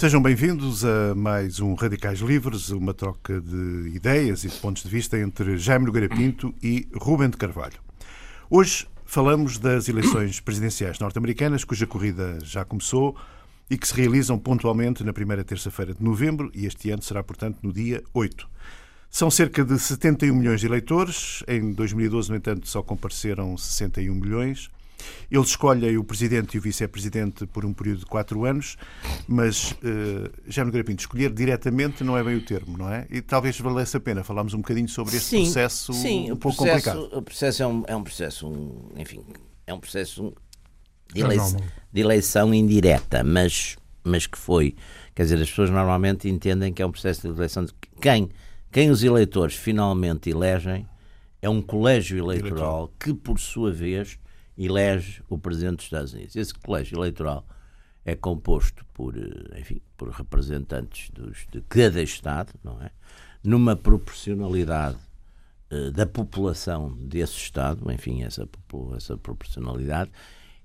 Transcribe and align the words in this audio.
Sejam 0.00 0.22
bem-vindos 0.22 0.82
a 0.82 1.14
mais 1.14 1.60
um 1.60 1.74
Radicais 1.74 2.20
Livres, 2.20 2.70
uma 2.70 2.94
troca 2.94 3.38
de 3.38 3.92
ideias 3.94 4.44
e 4.44 4.48
de 4.48 4.56
pontos 4.56 4.82
de 4.82 4.88
vista 4.88 5.18
entre 5.18 5.58
Jaime 5.58 5.84
Nogueira 5.84 6.08
Pinto 6.08 6.54
e 6.62 6.88
Rubem 6.94 7.28
de 7.28 7.36
Carvalho. 7.36 7.78
Hoje 8.48 8.88
falamos 9.04 9.58
das 9.58 9.90
eleições 9.90 10.40
presidenciais 10.40 10.98
norte-americanas, 10.98 11.64
cuja 11.64 11.86
corrida 11.86 12.38
já 12.42 12.64
começou 12.64 13.14
e 13.68 13.76
que 13.76 13.86
se 13.86 13.92
realizam 13.92 14.38
pontualmente 14.38 15.04
na 15.04 15.12
primeira 15.12 15.44
terça-feira 15.44 15.92
de 15.92 16.02
novembro 16.02 16.50
e 16.54 16.64
este 16.64 16.90
ano 16.90 17.02
será, 17.02 17.22
portanto, 17.22 17.58
no 17.62 17.70
dia 17.70 18.02
8. 18.14 18.48
São 19.10 19.30
cerca 19.30 19.62
de 19.62 19.78
71 19.78 20.34
milhões 20.34 20.60
de 20.60 20.66
eleitores. 20.66 21.44
Em 21.46 21.74
2012, 21.74 22.30
no 22.30 22.36
entanto, 22.36 22.66
só 22.66 22.82
compareceram 22.82 23.54
61 23.54 24.14
milhões. 24.14 24.70
Eles 25.30 25.48
escolhem 25.48 25.96
o 25.96 26.04
presidente 26.04 26.54
e 26.54 26.58
o 26.58 26.62
vice-presidente 26.62 27.46
por 27.46 27.64
um 27.64 27.72
período 27.72 28.00
de 28.00 28.06
quatro 28.06 28.44
anos, 28.44 28.76
mas 29.28 29.72
uh, 29.72 30.30
já 30.46 30.64
no 30.64 30.72
Grapinto, 30.72 31.02
escolher 31.02 31.32
diretamente 31.32 32.02
não 32.02 32.16
é 32.16 32.24
bem 32.24 32.36
o 32.36 32.44
termo, 32.44 32.76
não 32.76 32.88
é? 32.92 33.06
E 33.10 33.20
talvez 33.20 33.58
valesse 33.60 33.96
a 33.96 34.00
pena 34.00 34.24
falarmos 34.24 34.54
um 34.54 34.58
bocadinho 34.58 34.88
sobre 34.88 35.16
este 35.16 35.28
sim, 35.28 35.42
processo 35.44 35.92
sim, 35.92 36.32
um 36.32 36.36
pouco 36.36 36.64
processo, 36.64 36.90
complicado. 36.90 37.18
O 37.18 37.22
processo 37.22 37.62
é 37.62 37.66
um, 37.66 37.84
é 37.86 37.96
um 37.96 38.02
processo, 38.02 38.48
um, 38.48 38.90
enfim, 38.96 39.24
é 39.66 39.74
um 39.74 39.80
processo 39.80 40.32
de, 41.12 41.20
eleição, 41.20 41.60
de 41.92 42.00
eleição 42.00 42.54
indireta, 42.54 43.22
mas, 43.24 43.76
mas 44.02 44.26
que 44.26 44.38
foi. 44.38 44.74
Quer 45.14 45.24
dizer, 45.24 45.40
as 45.40 45.48
pessoas 45.48 45.70
normalmente 45.70 46.28
entendem 46.28 46.72
que 46.72 46.82
é 46.82 46.86
um 46.86 46.92
processo 46.92 47.22
de 47.22 47.28
eleição 47.28 47.64
de 47.64 47.72
quem, 48.00 48.30
quem 48.72 48.90
os 48.90 49.02
eleitores 49.02 49.54
finalmente 49.54 50.30
elegem 50.30 50.86
é 51.42 51.48
um 51.48 51.62
colégio 51.62 52.18
eleitoral 52.18 52.92
que, 52.98 53.14
por 53.14 53.38
sua 53.38 53.72
vez, 53.72 54.18
elege 54.66 55.22
o 55.28 55.38
presidente 55.38 55.76
dos 55.76 55.84
Estados 55.86 56.12
Unidos. 56.12 56.36
Esse 56.36 56.54
colégio 56.54 56.98
eleitoral 56.98 57.46
é 58.04 58.14
composto 58.14 58.84
por, 58.92 59.16
eh, 59.16 59.60
enfim, 59.60 59.80
por 59.96 60.08
representantes 60.10 61.10
dos, 61.10 61.46
de 61.50 61.62
cada 61.62 62.02
Estado, 62.02 62.52
não 62.62 62.80
é? 62.82 62.90
Numa 63.42 63.74
proporcionalidade 63.74 64.98
uh, 65.70 65.90
da 65.92 66.04
população 66.04 66.92
desse 66.92 67.36
Estado, 67.36 67.90
enfim, 67.90 68.22
essa, 68.22 68.46
essa 68.94 69.16
proporcionalidade. 69.16 70.10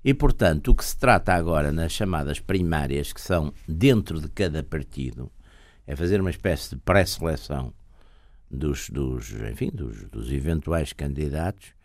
E, 0.04 0.12
portanto, 0.12 0.70
o 0.70 0.74
que 0.74 0.84
se 0.84 0.96
trata 0.96 1.32
agora 1.32 1.72
nas 1.72 1.92
chamadas 1.92 2.38
primárias, 2.38 3.12
que 3.14 3.20
são 3.20 3.52
dentro 3.66 4.20
de 4.20 4.28
cada 4.28 4.62
partido, 4.62 5.32
é 5.86 5.96
fazer 5.96 6.20
uma 6.20 6.30
espécie 6.30 6.70
de 6.70 6.76
pré-seleção 6.76 7.72
dos, 8.50 8.90
dos, 8.90 9.32
enfim, 9.50 9.70
dos, 9.72 10.04
dos 10.04 10.30
eventuais 10.30 10.92
candidatos 10.92 11.75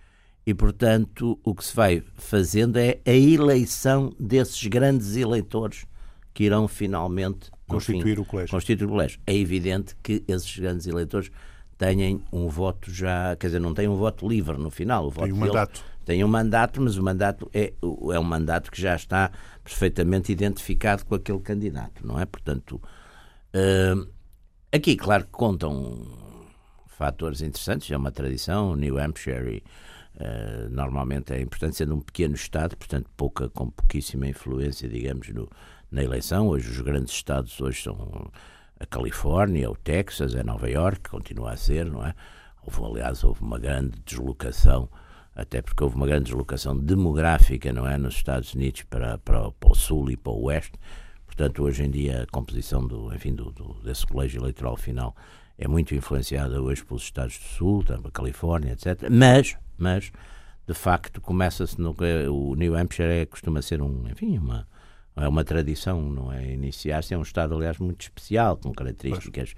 e, 0.46 0.54
portanto, 0.54 1.40
o 1.44 1.54
que 1.54 1.64
se 1.64 1.76
vai 1.76 2.04
fazendo 2.16 2.78
é 2.78 3.00
a 3.06 3.12
eleição 3.12 4.12
desses 4.20 4.66
grandes 4.68 5.16
eleitores 5.16 5.86
que 6.34 6.46
irão 6.46 6.68
finalmente 6.68 7.52
constituir 7.68 8.16
fim, 8.16 8.22
o 8.22 8.26
colégio. 8.26 8.52
Constituir 8.52 8.86
o 8.86 8.90
colégio. 8.90 9.20
É 9.28 9.36
evidente 9.36 9.96
que 10.02 10.24
esses 10.28 10.58
grandes 10.58 10.88
eleitores 10.88 11.32
têm 11.78 12.24
um 12.32 12.48
voto 12.48 12.92
já, 12.92 13.36
quer 13.36 13.48
dizer, 13.48 13.60
não 13.60 13.74
têm 13.74 13.88
um 13.88 13.96
voto 13.96 14.28
livre 14.28 14.58
no 14.58 14.72
final. 14.72 15.08
O 15.08 15.10
voto 15.12 15.26
tem 15.26 15.34
um 15.34 15.38
mandato. 15.38 15.84
Tem 16.04 16.24
um 16.24 16.28
mandato, 16.28 16.82
mas 16.82 16.98
o 16.98 17.04
mandato 17.04 17.50
é, 17.54 17.74
é 17.82 18.20
um 18.20 18.24
mandato 18.24 18.72
que 18.72 18.82
já 18.82 18.96
está 18.96 19.32
perfeitamente 19.64 20.32
identificado 20.32 21.06
com 21.06 21.14
aquele 21.14 21.40
candidato, 21.40 22.06
não 22.06 22.20
é? 22.20 22.26
Portanto, 22.26 22.82
uh, 23.54 24.08
aqui, 24.72 24.96
claro 24.96 25.26
que 25.26 25.32
contam 25.32 26.02
fatores 26.88 27.42
interessantes, 27.42 27.92
é 27.92 27.98
uma 27.98 28.12
tradição, 28.12 28.76
New 28.76 28.98
Hampshire 28.98 29.58
e 29.58 29.64
Uh, 30.16 30.70
normalmente 30.70 31.34
é 31.34 31.42
importante 31.42 31.78
ser 31.78 31.88
num 31.88 32.02
pequeno 32.02 32.36
Estado, 32.36 32.76
portanto, 32.78 33.10
pouca, 33.16 33.50
com 33.50 33.70
pouquíssima 33.70 34.28
influência, 34.28 34.88
digamos, 34.88 35.30
no, 35.30 35.50
na 35.90 36.04
eleição. 36.04 36.48
Hoje, 36.48 36.70
os 36.70 36.82
grandes 36.82 37.14
Estados 37.14 37.60
hoje 37.60 37.82
são 37.84 38.32
a 38.80 38.86
Califórnia, 38.86 39.70
o 39.70 39.76
Texas, 39.76 40.34
é 40.34 40.44
Nova 40.44 40.70
York, 40.70 41.10
continua 41.10 41.52
a 41.52 41.58
ser, 41.58 41.86
não 41.86 42.06
é? 42.06 42.16
Houve, 42.64 42.84
aliás, 42.84 43.24
houve 43.24 43.42
uma 43.42 43.60
grande 43.60 44.00
deslocação, 44.06 44.90
até 45.36 45.62
porque 45.62 45.84
houve 45.84 45.96
uma 45.96 46.08
grande 46.08 46.26
deslocação 46.26 46.78
demográfica, 46.78 47.72
não 47.72 47.88
é? 47.88 47.98
Nos 47.98 48.16
Estados 48.16 48.54
Unidos 48.54 48.84
para, 48.84 49.18
para, 49.20 49.52
para 49.52 49.72
o 49.72 49.76
Sul 49.76 50.10
e 50.12 50.18
para 50.18 50.32
o 50.32 50.44
Oeste. 50.44 50.80
Portanto, 51.26 51.64
hoje 51.64 51.84
em 51.84 51.92
dia, 51.92 52.24
a 52.24 52.28
composição 52.28 52.86
do, 52.86 53.14
enfim, 53.14 53.34
do, 53.34 53.52
do, 53.52 53.76
desse 53.84 54.06
colégio 54.06 54.42
eleitoral 54.42 54.76
final 54.76 55.16
é 55.62 55.68
muito 55.68 55.94
influenciada 55.94 56.60
hoje 56.60 56.84
pelos 56.84 57.04
Estados 57.04 57.38
do 57.38 57.44
Sul, 57.44 57.84
também 57.84 58.08
a 58.08 58.12
Califórnia, 58.12 58.74
etc. 58.74 59.08
Mas, 59.12 59.56
mas 59.78 60.12
de 60.68 60.74
facto 60.74 61.22
começa-se 61.22 61.80
no 61.80 61.96
o 62.32 62.56
New 62.56 62.76
Hampshire 62.76 63.22
é, 63.22 63.26
costuma 63.28 63.62
ser 63.62 63.80
um 63.80 64.08
enfim 64.10 64.40
uma 64.40 64.68
é 65.16 65.28
uma 65.28 65.44
tradição 65.44 66.02
não 66.02 66.32
é 66.32 66.52
iniciar-se. 66.52 67.14
É 67.14 67.18
um 67.18 67.22
estado 67.22 67.54
aliás 67.54 67.78
muito 67.78 68.02
especial 68.02 68.58
com 68.58 68.72
características. 68.72 69.54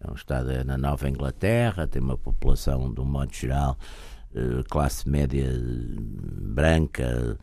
É 0.00 0.08
um 0.08 0.14
estado 0.14 0.52
é 0.52 0.62
na 0.62 0.78
Nova 0.78 1.08
Inglaterra 1.08 1.88
tem 1.88 2.00
uma 2.00 2.16
população 2.16 2.92
de 2.94 3.00
um 3.00 3.04
modo 3.04 3.34
geral 3.34 3.76
eh, 4.32 4.62
classe 4.68 5.08
média 5.08 5.50
branca 5.52 7.36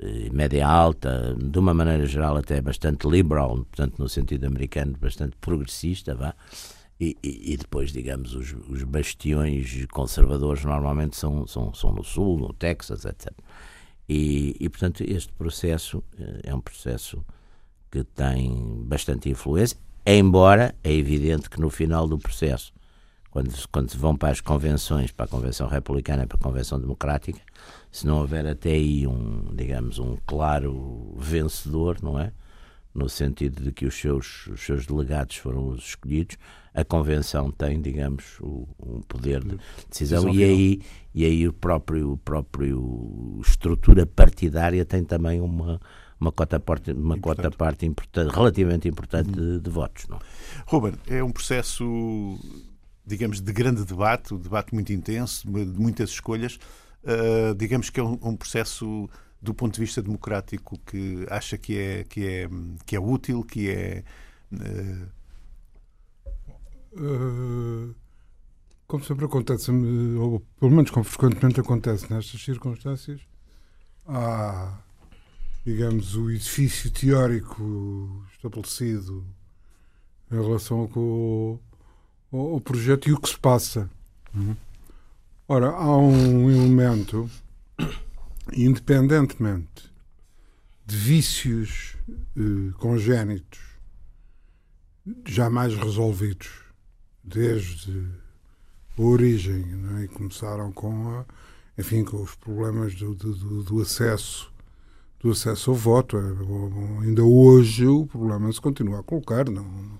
eh, 0.00 0.28
média 0.32 0.66
alta 0.66 1.36
de 1.38 1.56
uma 1.56 1.72
maneira 1.72 2.04
geral 2.04 2.36
até 2.36 2.60
bastante 2.60 3.08
liberal 3.08 3.56
portanto 3.58 3.98
no 4.00 4.08
sentido 4.08 4.44
americano 4.44 4.96
bastante 5.00 5.36
progressista 5.40 6.16
vá 6.16 6.34
e, 7.00 7.16
e, 7.22 7.56
depois, 7.56 7.90
digamos, 7.90 8.34
os, 8.34 8.54
os, 8.68 8.84
bastiões 8.84 9.84
conservadores 9.92 10.64
normalmente 10.64 11.16
são, 11.16 11.46
são, 11.46 11.74
são 11.74 11.92
no 11.92 12.04
Sul, 12.04 12.38
no 12.38 12.52
Texas, 12.52 13.04
etc. 13.04 13.32
E, 14.08 14.56
e, 14.60 14.68
portanto, 14.68 15.02
este 15.02 15.32
processo 15.32 16.02
eh, 16.18 16.40
é 16.44 16.54
um 16.54 16.60
processo 16.60 17.24
que 17.90 18.04
tem 18.04 18.84
bastante 18.86 19.28
influência, 19.28 19.76
embora 20.06 20.74
é 20.84 20.92
evidente 20.92 21.50
que 21.50 21.60
no 21.60 21.70
final 21.70 22.06
do 22.06 22.18
processo, 22.18 22.72
quando, 23.30 23.52
quando 23.72 23.90
se 23.90 23.96
vão 23.96 24.16
para 24.16 24.30
as 24.30 24.40
convenções, 24.40 25.10
para 25.10 25.24
a 25.24 25.28
Convenção 25.28 25.66
Republicana 25.66 26.24
e 26.24 26.26
para 26.26 26.36
a 26.36 26.42
Convenção 26.42 26.80
Democrática, 26.80 27.40
se 27.90 28.06
não 28.06 28.18
houver 28.18 28.46
até 28.46 28.70
aí 28.70 29.06
um, 29.06 29.52
digamos, 29.54 29.98
um 29.98 30.16
claro 30.26 31.14
vencedor, 31.18 31.98
não 32.02 32.18
é? 32.18 32.32
No 32.94 33.08
sentido 33.08 33.62
de 33.62 33.72
que 33.72 33.84
os 33.84 33.94
seus, 33.94 34.46
os 34.46 34.60
seus 34.60 34.86
delegados 34.86 35.36
foram 35.36 35.68
os 35.68 35.88
escolhidos, 35.88 36.36
a 36.72 36.84
Convenção 36.84 37.50
tem, 37.50 37.80
digamos, 37.80 38.38
o, 38.40 38.68
um 38.80 39.00
poder 39.02 39.42
de 39.42 39.58
decisão, 39.90 40.28
e 40.28 40.44
aí, 40.44 40.80
e 41.14 41.24
aí 41.24 41.48
o 41.48 41.52
próprio, 41.52 42.12
o 42.12 42.16
próprio 42.16 43.40
estrutura 43.44 44.06
partidária 44.06 44.84
tem 44.84 45.04
também 45.04 45.40
uma, 45.40 45.80
uma 46.20 46.32
cota 46.32 46.58
parte, 46.60 46.92
uma 46.92 47.18
cota 47.18 47.50
parte 47.50 47.84
importante, 47.84 48.32
relativamente 48.32 48.88
importante 48.88 49.30
de, 49.30 49.60
de, 49.60 49.70
votos. 49.70 50.06
Não? 50.08 50.20
Ruben, 50.66 50.94
é 51.06 51.22
um 51.22 51.30
processo, 51.30 52.38
digamos, 53.06 53.40
de 53.40 53.52
grande 53.52 53.84
debate, 53.84 54.34
um 54.34 54.38
debate 54.38 54.72
muito 54.72 54.92
intenso, 54.92 55.46
de 55.46 55.80
muitas 55.80 56.10
escolhas. 56.10 56.58
Uh, 57.04 57.54
digamos 57.54 57.90
que 57.90 58.00
é 58.00 58.02
um, 58.02 58.18
um 58.22 58.36
processo 58.36 59.08
do 59.44 59.54
ponto 59.54 59.74
de 59.74 59.80
vista 59.80 60.02
democrático 60.02 60.78
que 60.86 61.26
acha 61.30 61.56
que 61.58 61.78
é, 61.78 62.04
que 62.04 62.26
é, 62.26 62.48
que 62.86 62.96
é 62.96 63.00
útil, 63.00 63.44
que 63.44 63.70
é. 63.70 64.04
Uh... 66.92 67.94
Como 68.86 69.02
sempre 69.02 69.24
acontece, 69.24 69.70
ou 69.70 70.40
pelo 70.60 70.70
menos 70.70 70.90
como 70.90 71.04
frequentemente 71.04 71.58
acontece 71.58 72.12
nestas 72.12 72.42
circunstâncias, 72.42 73.20
há, 74.06 74.78
digamos, 75.64 76.14
o 76.14 76.30
edifício 76.30 76.90
teórico 76.90 78.24
estabelecido 78.30 79.24
em 80.30 80.34
relação 80.34 80.86
com 80.86 81.58
o, 82.30 82.52
ao 82.54 82.60
projeto 82.60 83.08
e 83.08 83.12
o 83.14 83.20
que 83.20 83.30
se 83.30 83.38
passa. 83.38 83.90
Uhum. 84.34 84.54
Ora, 85.48 85.70
há 85.70 85.96
um 85.96 86.50
elemento 86.50 87.28
independentemente 88.56 89.92
de 90.86 90.96
vícios 90.96 91.96
eh, 92.36 92.72
congénitos 92.78 93.60
jamais 95.26 95.74
resolvidos 95.74 96.50
desde 97.22 98.06
a 98.98 99.02
origem, 99.02 99.64
é? 99.98 100.04
e 100.04 100.08
começaram 100.08 100.70
com 100.72 101.08
a, 101.08 101.24
enfim, 101.78 102.04
com 102.04 102.22
os 102.22 102.34
problemas 102.34 102.94
do, 102.94 103.14
do, 103.14 103.62
do, 103.62 103.82
acesso 103.82 104.52
do 105.20 105.30
acesso 105.30 105.70
ao 105.70 105.76
voto. 105.76 106.16
É, 106.18 107.02
ainda 107.02 107.24
hoje 107.24 107.86
o 107.86 108.06
problema 108.06 108.52
se 108.52 108.60
continua 108.60 109.00
a 109.00 109.02
colocar, 109.02 109.48
não, 109.48 109.98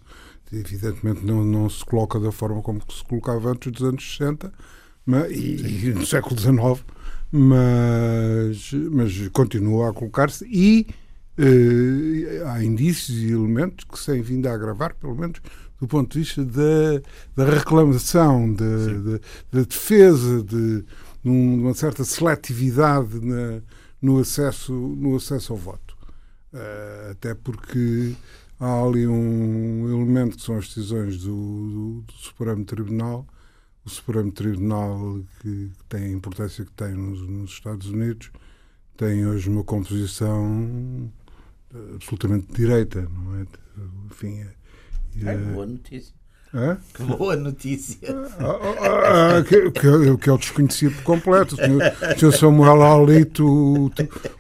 evidentemente 0.53 1.25
não, 1.25 1.45
não 1.45 1.69
se 1.69 1.85
coloca 1.85 2.21
da 2.21 2.31
forma 2.31 2.63
como 2.63 2.81
se 2.91 3.03
colocava 3.05 3.51
antes 3.51 3.73
dos 3.73 3.83
anos 3.83 4.17
60 4.17 4.53
mas, 5.07 5.31
e, 5.31 5.87
e 5.89 5.95
no 5.95 6.07
século 6.07 6.39
XIX, 6.39 6.85
mas, 7.37 8.73
mas 8.93 9.29
continua 9.31 9.91
a 9.91 9.93
colocar-se 9.93 10.45
e 10.45 10.87
uh, 11.37 12.47
há 12.47 12.63
indícios 12.63 13.19
e 13.19 13.33
elementos 13.33 13.85
que 13.85 13.99
se 13.99 14.07
têm 14.07 14.23
vindo 14.23 14.47
a 14.47 14.55
agravar, 14.55 14.95
pelo 14.95 15.17
menos 15.17 15.41
do 15.81 15.89
ponto 15.89 16.13
de 16.13 16.21
vista 16.21 16.45
da, 16.45 17.03
da 17.35 17.51
reclamação, 17.51 18.55
da, 18.55 19.65
defesa, 19.65 20.45
de, 20.45 20.83
de, 20.83 20.87
uma 21.29 21.75
certa 21.75 22.05
seletividade 22.05 23.19
na, 23.21 23.61
no, 24.01 24.21
acesso, 24.21 24.73
no 24.73 25.17
acesso 25.17 25.55
ao 25.55 25.59
voto. 25.59 25.97
Uh, 26.53 27.11
até 27.11 27.35
porque 27.35 28.15
há 28.61 28.81
ali 28.81 29.09
um 29.09 29.89
elemento 29.89 30.37
que 30.37 30.43
são 30.45 30.57
as 30.57 30.69
decisões 30.69 31.19
do, 31.19 31.35
do, 31.35 32.01
do 32.03 32.13
Supremo 32.13 32.65
Tribunal. 32.65 33.27
O 33.85 33.91
Supremo 33.91 34.33
Tribunal, 34.33 35.21
que, 35.41 35.71
que 35.77 35.85
tem 35.89 36.05
a 36.05 36.11
importância 36.11 36.65
que 36.65 36.73
tem 36.73 36.95
nos, 36.95 37.21
nos, 37.29 37.51
Estados 37.51 37.89
Unidos, 37.89 38.31
tem 38.97 39.27
hoje 39.27 39.49
uma 39.51 39.63
composição 39.63 41.13
absolutamente 41.95 42.47
de 42.47 42.55
direita, 42.55 43.03
não 43.03 43.41
é? 43.41 43.47
Enfim, 44.07 44.41
é, 44.41 44.55
é, 45.23 45.37
boa 45.37 45.67
notícia. 45.67 46.15
É? 46.55 46.77
Que 46.95 47.03
boa 47.17 47.37
notícia. 47.37 47.99
Ah, 48.39 48.59
ah, 48.81 49.39
ah, 49.39 49.43
que, 49.43 49.71
que, 49.73 50.17
que 50.19 50.31
eu 50.31 50.39
desconhecia 50.39 50.91
por 50.91 51.03
completo. 51.03 51.57
O 51.57 51.59
senhor, 51.59 51.83
o 51.83 52.19
senhor 52.19 52.33
Samuel 52.33 52.83
Alito, 52.83 53.45
o, 53.45 53.91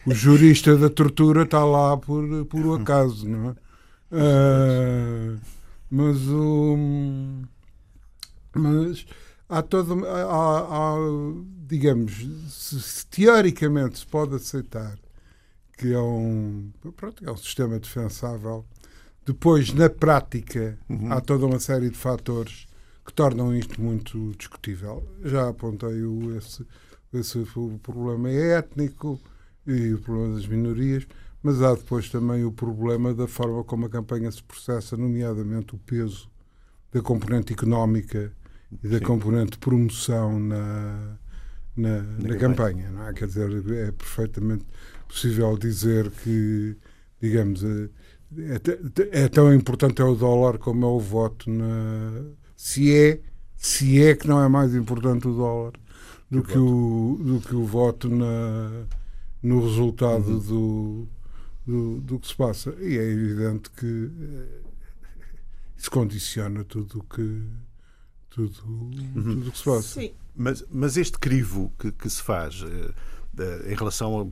o, 0.06 0.14
jurista 0.14 0.76
da 0.76 0.88
tortura, 0.88 1.43
está 1.43 1.64
lá 1.64 1.96
por, 1.96 2.46
por 2.46 2.81
acaso, 2.81 3.29
não 3.29 3.50
é? 3.50 3.55
Uh, 4.12 5.41
mas 5.91 6.17
o. 6.29 6.76
mas 8.55 9.05
há 9.49 9.62
todo. 9.62 10.06
Há, 10.06 10.58
há, 10.58 10.96
digamos, 11.67 12.12
se, 12.49 12.81
se, 12.81 13.06
teoricamente 13.06 13.99
se 13.99 14.06
pode 14.06 14.35
aceitar 14.37 14.99
que 15.76 15.93
é 15.93 15.99
um, 15.99 16.70
pronto, 16.96 17.25
é 17.26 17.32
um 17.32 17.37
sistema 17.37 17.79
defensável 17.81 18.64
depois, 19.26 19.73
na 19.73 19.88
prática, 19.88 20.79
uhum. 20.88 21.11
há 21.11 21.19
toda 21.19 21.46
uma 21.46 21.58
série 21.58 21.88
de 21.88 21.96
fatores 21.96 22.67
que 23.06 23.12
tornam 23.12 23.56
isto 23.56 23.81
muito 23.81 24.35
discutível. 24.37 25.02
Já 25.25 25.49
apontei 25.49 26.02
o, 26.02 26.37
esse, 26.37 26.67
esse 27.12 27.38
o 27.56 27.81
problema 27.82 28.31
étnico 28.31 29.19
e 29.67 29.94
o 29.94 29.99
problema 29.99 30.35
das 30.35 30.46
minorias, 30.46 31.06
mas 31.43 31.62
há 31.62 31.75
depois 31.75 32.11
também 32.11 32.44
o 32.44 32.52
problema 32.52 33.14
da 33.14 33.26
forma 33.26 33.64
como 33.64 33.87
a 33.87 33.88
campanha 33.88 34.31
se 34.31 34.43
processa, 34.43 34.94
nomeadamente 34.94 35.75
o 35.75 35.79
peso 35.79 36.31
da 36.93 37.00
componente 37.00 37.55
económica 37.55 38.31
e 38.82 38.88
da 38.88 38.99
Sim. 38.99 39.05
componente 39.05 39.59
promoção 39.59 40.38
na, 40.38 41.19
na, 41.76 42.03
na, 42.03 42.29
na 42.29 42.37
campanha. 42.37 42.91
Não 42.91 43.06
é? 43.06 43.12
Quer 43.12 43.26
dizer, 43.26 43.50
é 43.71 43.93
perfeitamente 43.93 44.65
possível 45.09 45.56
dizer 45.56 46.11
que, 46.11 46.76
digamos, 47.21 47.62
é, 48.38 48.61
é, 49.23 49.29
tão 49.29 49.55
importante 49.55 50.03
é 50.03 50.05
o 50.05 50.15
dólar 50.15 50.59
como 50.59 50.85
é 50.85 50.88
o 50.88 50.99
voto 50.99 51.49
na 51.50 52.25
se 52.56 52.93
é 52.93 53.21
se 53.56 54.03
é 54.03 54.17
que 54.17 54.26
não 54.26 54.43
é 54.43 54.49
mais 54.49 54.75
importante 54.75 55.29
o 55.29 55.35
dólar 55.35 55.73
do 56.29 56.43
que, 56.43 56.53
que 56.53 56.59
o 56.59 57.19
do 57.23 57.41
que 57.41 57.55
o 57.55 57.65
voto 57.65 58.09
na 58.09 58.87
no 59.43 59.61
resultado 59.62 60.27
uhum. 60.27 60.38
do, 60.38 61.09
do, 61.67 62.00
do 62.00 62.19
que 62.19 62.27
se 62.27 62.35
passa 62.35 62.75
e 62.81 62.99
é 62.99 63.03
evidente 63.03 63.70
que 63.70 64.11
eh, 64.20 64.61
isso 65.77 65.91
condiciona 65.91 66.65
tudo 66.65 67.00
o 67.00 67.03
que 67.05 67.43
tudo 68.34 68.64
uhum. 68.64 69.22
tudo 69.22 69.48
o 69.48 69.52
que 69.52 69.58
se 69.58 69.64
passa 69.64 70.00
Sim. 70.00 70.12
mas 70.34 70.64
mas 70.70 70.96
este 70.96 71.19
crivo 71.19 71.72
que, 71.78 71.92
que 71.92 72.10
se 72.10 72.22
faz 72.22 72.62
uh, 72.62 72.94
em 73.66 73.75
relação 73.75 74.31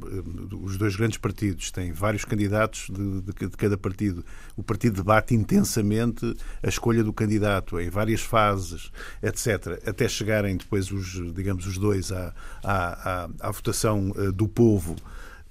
aos 0.63 0.77
dois 0.77 0.95
grandes 0.97 1.19
partidos, 1.19 1.71
têm 1.71 1.93
vários 1.93 2.25
candidatos 2.25 2.89
de, 2.89 3.21
de, 3.21 3.49
de, 3.49 3.57
cada 3.57 3.77
partido. 3.77 4.25
O 4.57 4.63
partido 4.63 4.97
debate 4.97 5.35
intensamente 5.35 6.35
a 6.63 6.69
escolha 6.69 7.03
do 7.03 7.13
candidato 7.13 7.81
em 7.81 7.91
várias 7.91 8.21
fases, 8.21 8.91
etc., 9.23 9.83
até 9.87 10.09
chegarem 10.09 10.57
depois 10.57 10.91
os, 10.93 11.35
digamos, 11.35 11.67
os 11.67 11.79
dois 11.79 12.13
à, 12.13 12.33
à, 12.63 13.25
à, 13.25 13.29
à 13.41 13.51
votação 13.51 14.13
eh, 14.17 14.31
do 14.31 14.47
povo. 14.47 14.95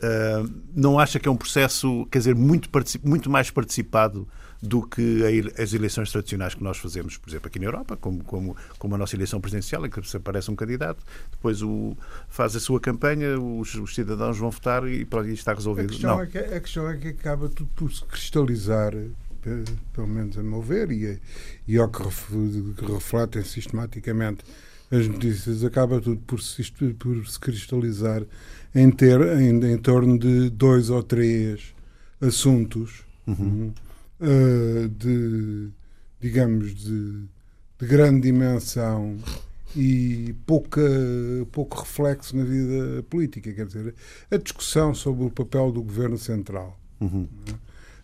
Uh, 0.01 0.51
não 0.75 0.97
acha 0.97 1.19
que 1.19 1.27
é 1.27 1.31
um 1.31 1.37
processo, 1.37 2.07
quer 2.11 2.17
dizer, 2.17 2.35
muito, 2.35 2.69
muito 3.03 3.29
mais 3.29 3.51
participado 3.51 4.27
do 4.61 4.83
que 4.83 5.23
as 5.59 5.73
eleições 5.73 6.11
tradicionais 6.11 6.53
que 6.53 6.63
nós 6.63 6.77
fazemos, 6.77 7.17
por 7.17 7.29
exemplo, 7.29 7.47
aqui 7.47 7.57
na 7.57 7.65
Europa, 7.65 7.97
como, 7.97 8.23
como, 8.23 8.55
como 8.77 8.95
a 8.95 8.97
nossa 8.97 9.15
eleição 9.15 9.41
presidencial, 9.41 9.85
em 9.85 9.89
que 9.89 10.07
se 10.07 10.17
aparece 10.17 10.51
um 10.51 10.55
candidato, 10.55 11.03
depois 11.31 11.63
o, 11.63 11.97
faz 12.29 12.55
a 12.55 12.59
sua 12.59 12.79
campanha, 12.79 13.39
os, 13.39 13.73
os 13.75 13.95
cidadãos 13.95 14.37
vão 14.37 14.51
votar 14.51 14.87
e 14.87 15.03
pronto, 15.03 15.29
está 15.29 15.53
resolvido. 15.53 15.85
A 15.85 15.89
questão, 15.89 16.15
Não. 16.17 16.23
É 16.23 16.27
que, 16.27 16.37
a 16.37 16.59
questão 16.59 16.89
é 16.89 16.97
que 16.97 17.07
acaba 17.07 17.49
tudo 17.49 17.69
por 17.75 17.91
se 17.91 18.03
cristalizar 18.05 18.93
pelo 19.93 20.07
menos 20.07 20.37
a 20.37 20.43
meu 20.43 20.61
ver, 20.61 20.91
e, 20.91 21.19
e 21.67 21.77
ao 21.77 21.89
que, 21.89 22.03
refletem 22.85 23.43
sistematicamente 23.43 24.43
as 24.91 25.07
notícias, 25.07 25.63
acaba 25.63 26.01
tudo 26.01 26.21
por 26.27 26.41
se, 26.41 26.61
por 26.99 27.25
se 27.25 27.39
cristalizar 27.39 28.23
em, 28.75 28.91
ter, 28.91 29.21
em, 29.39 29.73
em 29.73 29.77
torno 29.77 30.19
de 30.19 30.49
dois 30.49 30.89
ou 30.89 31.01
três 31.01 31.73
assuntos 32.19 33.03
uhum. 33.25 33.35
Hum, 33.39 33.73
uh, 34.19 34.89
de, 34.89 35.69
digamos, 36.19 36.75
de, 36.75 37.23
de, 37.79 37.87
grande 37.87 38.21
dimensão 38.21 39.17
e 39.75 40.35
pouca, 40.45 40.81
pouco 41.51 41.79
reflexo 41.79 42.35
na 42.35 42.43
vida 42.43 43.03
política. 43.03 43.53
Quer 43.53 43.65
dizer, 43.65 43.95
a 44.29 44.37
discussão 44.37 44.93
sobre 44.93 45.23
o 45.25 45.31
papel 45.31 45.71
do 45.71 45.81
governo 45.81 46.17
central, 46.17 46.77
uhum. 46.99 47.27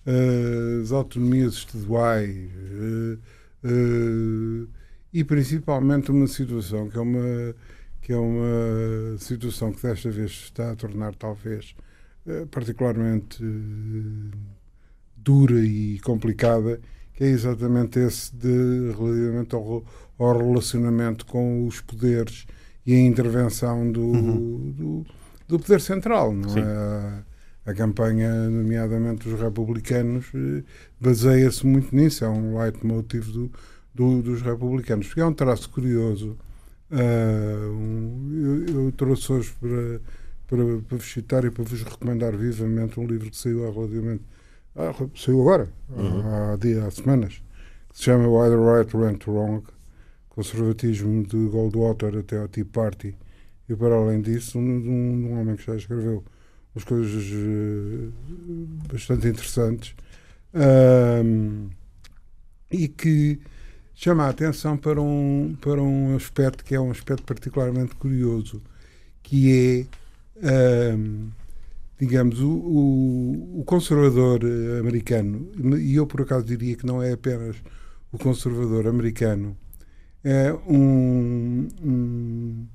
uh, 0.05 0.81
as 0.81 0.91
autonomias 0.93 1.53
estaduais 1.55 2.49
uh, 3.63 4.67
e 5.13 5.23
principalmente 5.23 6.11
uma 6.11 6.27
situação 6.27 6.89
que 6.89 6.97
é 6.97 7.01
uma 7.01 7.55
que 8.01 8.13
é 8.13 8.17
uma 8.17 9.17
situação 9.17 9.71
que 9.73 9.81
desta 9.81 10.09
vez 10.09 10.31
está 10.31 10.71
a 10.71 10.75
tornar 10.75 11.13
talvez 11.15 11.75
particularmente 12.51 13.43
dura 15.27 15.59
e 15.59 15.99
complicada, 15.99 16.79
que 17.13 17.23
é 17.23 17.27
exatamente 17.27 17.99
esse 17.99 18.33
de 18.35 18.93
relativamente 18.97 19.55
ao, 19.55 19.83
ao 20.17 20.37
relacionamento 20.37 21.25
com 21.25 21.65
os 21.67 21.81
poderes 21.81 22.45
e 22.85 22.93
a 22.93 22.99
intervenção 22.99 23.91
do, 23.91 24.01
uhum. 24.01 24.71
do, 24.71 25.05
do, 25.47 25.59
poder 25.59 25.81
central. 25.81 26.33
Não 26.33 26.57
é? 26.57 26.61
a, 26.61 27.71
a, 27.71 27.73
campanha, 27.73 28.49
nomeadamente 28.49 29.27
dos 29.27 29.39
republicanos, 29.39 30.27
eh, 30.33 30.63
baseia-se 30.99 31.67
muito 31.67 31.93
nisso, 31.93 32.23
é 32.23 32.29
um 32.29 32.57
leitmotiv 32.57 33.29
do, 33.31 33.51
do, 33.97 34.21
dos 34.21 34.41
republicanos. 34.41 35.07
Porque 35.07 35.21
é 35.21 35.25
um 35.25 35.33
traço 35.33 35.69
curioso. 35.69 36.37
Uh, 36.89 37.69
um, 37.71 38.65
eu, 38.69 38.85
eu, 38.85 38.91
trouxe 38.93 39.31
hoje 39.33 39.53
para, 39.59 40.01
para, 40.47 40.81
para 40.81 40.97
vos 40.97 41.11
citar 41.11 41.43
e 41.43 41.51
para 41.51 41.63
vos 41.63 41.83
recomendar 41.83 42.37
vivamente 42.37 42.97
um 42.97 43.05
livro 43.05 43.29
que 43.29 43.35
saiu 43.35 43.67
há 43.67 43.71
relativamente 43.71 44.23
ah, 44.79 44.93
saiu 45.15 45.41
agora, 45.41 45.67
uhum. 45.89 46.53
há, 46.53 46.55
dia, 46.55 46.85
há 46.85 46.91
semanas, 46.91 47.41
que 47.89 47.97
se 47.97 48.03
chama 48.03 48.27
Why 48.27 48.51
the 48.51 48.55
Right 48.57 48.95
Went 48.95 49.25
Wrong, 49.25 49.63
conservatismo 50.29 51.25
de 51.25 51.47
Goldwater 51.47 52.15
até 52.15 52.37
ao 52.37 52.47
Tea 52.47 52.63
Party, 52.63 53.17
e 53.67 53.75
para 53.75 53.95
além 53.95 54.21
disso, 54.21 54.59
um, 54.59 54.61
um, 54.61 55.31
um 55.31 55.41
homem 55.41 55.55
que 55.55 55.65
já 55.65 55.75
escreveu 55.75 56.23
umas 56.75 56.83
coisas 56.83 57.25
uh, 57.25 58.13
bastante 58.91 59.27
interessantes 59.27 59.95
um, 60.53 61.69
e 62.71 62.87
que 62.87 63.39
chama 63.97 64.25
a 64.25 64.29
atenção 64.29 64.77
para 64.77 65.01
um, 65.01 65.57
para 65.59 65.81
um 65.81 66.15
aspecto 66.15 66.63
que 66.63 66.75
é 66.75 66.79
um 66.79 66.91
aspecto 66.91 67.23
particularmente 67.23 67.95
curioso, 67.95 68.61
que 69.23 69.87
é 70.39 70.93
um, 70.95 71.29
digamos, 71.99 72.39
o, 72.39 72.47
o, 72.47 73.59
o, 73.61 73.63
conservador 73.65 74.41
eh, 74.43 74.79
americano, 74.79 75.49
e 75.79 75.95
eu 75.95 76.05
por 76.05 76.21
acaso 76.21 76.45
diria 76.45 76.75
que 76.75 76.85
não 76.85 77.01
é 77.01 77.13
apenas 77.13 77.55
o 78.11 78.19
conservador 78.19 78.85
americano, 78.85 79.57
é 80.23 80.53
um, 80.53 81.67
um, 81.83 82.67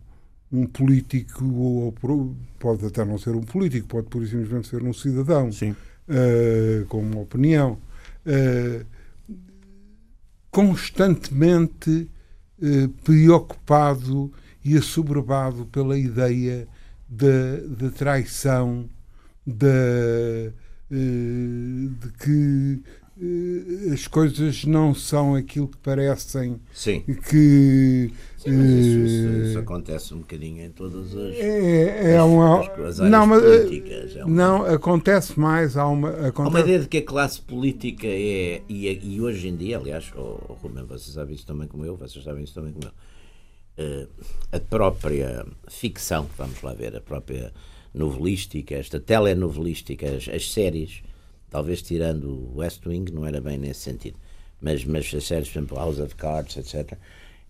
um 0.51 0.67
político, 0.67 1.45
ou 1.55 1.95
pode 2.59 2.85
até 2.85 3.05
não 3.05 3.17
ser 3.17 3.37
um 3.37 3.43
político, 3.43 3.87
pode 3.87 4.09
por 4.09 4.27
simplesmente 4.27 4.67
ser 4.67 4.83
um 4.83 4.93
cidadão 4.93 5.51
uh, 5.51 6.87
com 6.87 7.01
uma 7.01 7.21
opinião, 7.21 7.79
uh, 8.27 8.85
constantemente 10.53 12.09
uh, 12.61 12.89
preocupado 13.03 14.33
e 14.65 14.77
assoberbado 14.77 15.67
pela 15.67 15.99
ideia 15.99 16.69
da 17.09 17.91
traição 17.91 18.89
de, 19.47 20.53
eh, 20.91 21.89
de 22.01 22.13
que 22.19 22.83
eh, 23.21 23.93
as 23.93 24.07
coisas 24.07 24.65
não 24.65 24.95
são 24.95 25.35
aquilo 25.35 25.69
que 25.69 25.77
parecem. 25.79 26.59
Sim. 26.73 27.01
Que, 27.29 28.11
Sim, 28.43 28.57
mas 28.57 28.71
isso, 28.71 28.99
isso, 28.99 29.29
isso, 29.45 29.59
acontece 29.61 30.13
um 30.13 30.19
bocadinho 30.19 30.65
em 30.65 30.71
todas 30.71 31.17
as, 31.17 31.37
é, 31.37 32.15
é 32.15 32.23
uma, 32.25 32.61
as, 32.61 32.99
as 32.99 33.09
não, 33.09 33.25
mas, 33.25 33.41
políticas. 33.41 34.17
É 34.17 34.25
uma, 34.25 34.35
não, 34.35 34.65
acontece 34.65 35.39
mais. 35.39 35.77
Há 35.77 35.87
uma, 35.87 36.09
acontece... 36.09 36.41
há 36.41 36.49
uma 36.49 36.61
ideia 36.61 36.81
de 36.81 36.89
que 36.89 36.99
a 36.99 37.05
classe 37.05 37.41
política 37.41 38.09
é. 38.09 38.63
E, 38.69 38.89
e 39.01 39.21
hoje 39.21 39.47
em 39.47 39.55
dia, 39.55 39.79
aliás, 39.79 40.13
oh, 40.17 40.41
oh, 40.49 40.55
Romero, 40.55 40.89
vocês 40.89 41.15
sabem 41.15 41.37
isso 41.37 41.47
também 41.47 41.69
como 41.69 41.85
eu, 41.85 41.97
vocês 41.97 42.25
sabem 42.25 42.43
isso 42.43 42.53
também 42.53 42.73
como 42.73 42.87
eu. 42.87 42.93
Uh, 43.79 44.09
a 44.51 44.59
própria 44.59 45.47
ficção, 45.69 46.29
vamos 46.37 46.61
lá 46.63 46.75
ver, 46.75 46.97
a 46.97 47.01
própria 47.01 47.53
novelística, 47.95 48.75
esta 48.75 48.99
telenovelística, 48.99 50.05
as, 50.05 50.29
as 50.29 50.51
séries, 50.51 51.05
talvez 51.49 51.81
tirando 51.81 52.25
o 52.25 52.57
West 52.57 52.85
Wing, 52.85 53.13
não 53.13 53.25
era 53.25 53.41
bem 53.41 53.57
nesse 53.57 53.83
sentido. 53.83 54.19
Mas, 54.61 54.85
mas 54.85 55.15
as 55.15 55.25
séries, 55.25 55.49
por 55.49 55.59
exemplo, 55.59 55.79
House 55.79 56.01
of 56.01 56.17
Cards, 56.17 56.57
etc., 56.57 56.99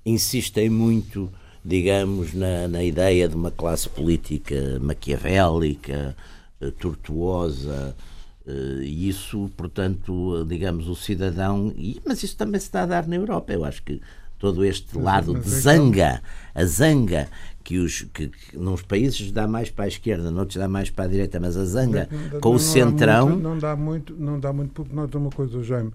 insistem 0.04 0.68
muito, 0.70 1.30
digamos, 1.64 2.32
na, 2.34 2.66
na 2.68 2.82
ideia 2.82 3.28
de 3.28 3.34
uma 3.36 3.50
classe 3.50 3.88
política 3.88 4.78
maquiavélica, 4.80 6.16
eh, 6.60 6.70
tortuosa, 6.78 7.94
eh, 8.46 8.80
e 8.82 9.08
isso, 9.08 9.50
portanto, 9.56 10.44
digamos, 10.48 10.88
o 10.88 10.94
cidadão. 10.96 11.72
Mas 12.04 12.22
isso 12.22 12.36
também 12.36 12.60
se 12.60 12.66
está 12.66 12.82
a 12.82 12.86
dar 12.86 13.06
na 13.06 13.16
Europa. 13.16 13.52
Eu 13.52 13.64
acho 13.64 13.82
que 13.82 14.00
todo 14.38 14.64
este 14.64 14.98
lado 14.98 15.38
de 15.38 15.48
zanga, 15.48 16.20
a 16.54 16.64
zanga 16.64 17.28
que, 17.62 17.78
os, 17.78 18.02
que, 18.12 18.26
que 18.26 18.56
nos 18.58 18.82
países 18.82 19.30
dá 19.30 19.46
mais 19.46 19.70
para 19.70 19.84
a 19.84 19.88
esquerda, 19.88 20.32
noutros 20.32 20.56
dá 20.56 20.66
mais 20.66 20.90
para 20.90 21.04
a 21.04 21.08
direita, 21.08 21.38
mas 21.38 21.56
a 21.56 21.64
zanga 21.64 22.08
Não- 22.10 22.40
com 22.40 22.48
não 22.48 22.54
o 22.56 22.58
dá 22.58 22.64
centrão. 22.64 23.28
muito- 23.28 23.42
não 23.42 23.58
dá 23.58 23.76
muito, 23.76 24.16
não 24.18 24.40
dá 24.40 24.52
muito, 24.52 24.72
porque 24.72 24.92
nota 24.92 25.16
uma 25.16 25.30
coisa, 25.30 25.62
Jaime, 25.62 25.92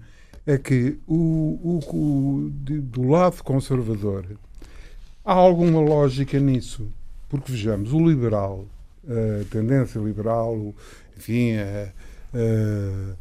é 0.48 0.56
que 0.58 0.98
o, 1.06 1.14
o- 1.14 1.96
o- 1.96 2.50
do 2.50 3.06
lado 3.08 3.42
conservador 3.44 4.24
há 5.24 5.32
alguma 5.34 5.78
lógica 5.80 6.40
nisso, 6.40 6.90
porque 7.28 7.52
vejamos, 7.52 7.92
o 7.92 7.98
liberal, 8.08 8.64
a 9.06 9.44
tendência 9.50 9.98
liberal, 9.98 10.74
enfim, 11.16 11.56
a- 11.56 11.92
a- 12.34 13.14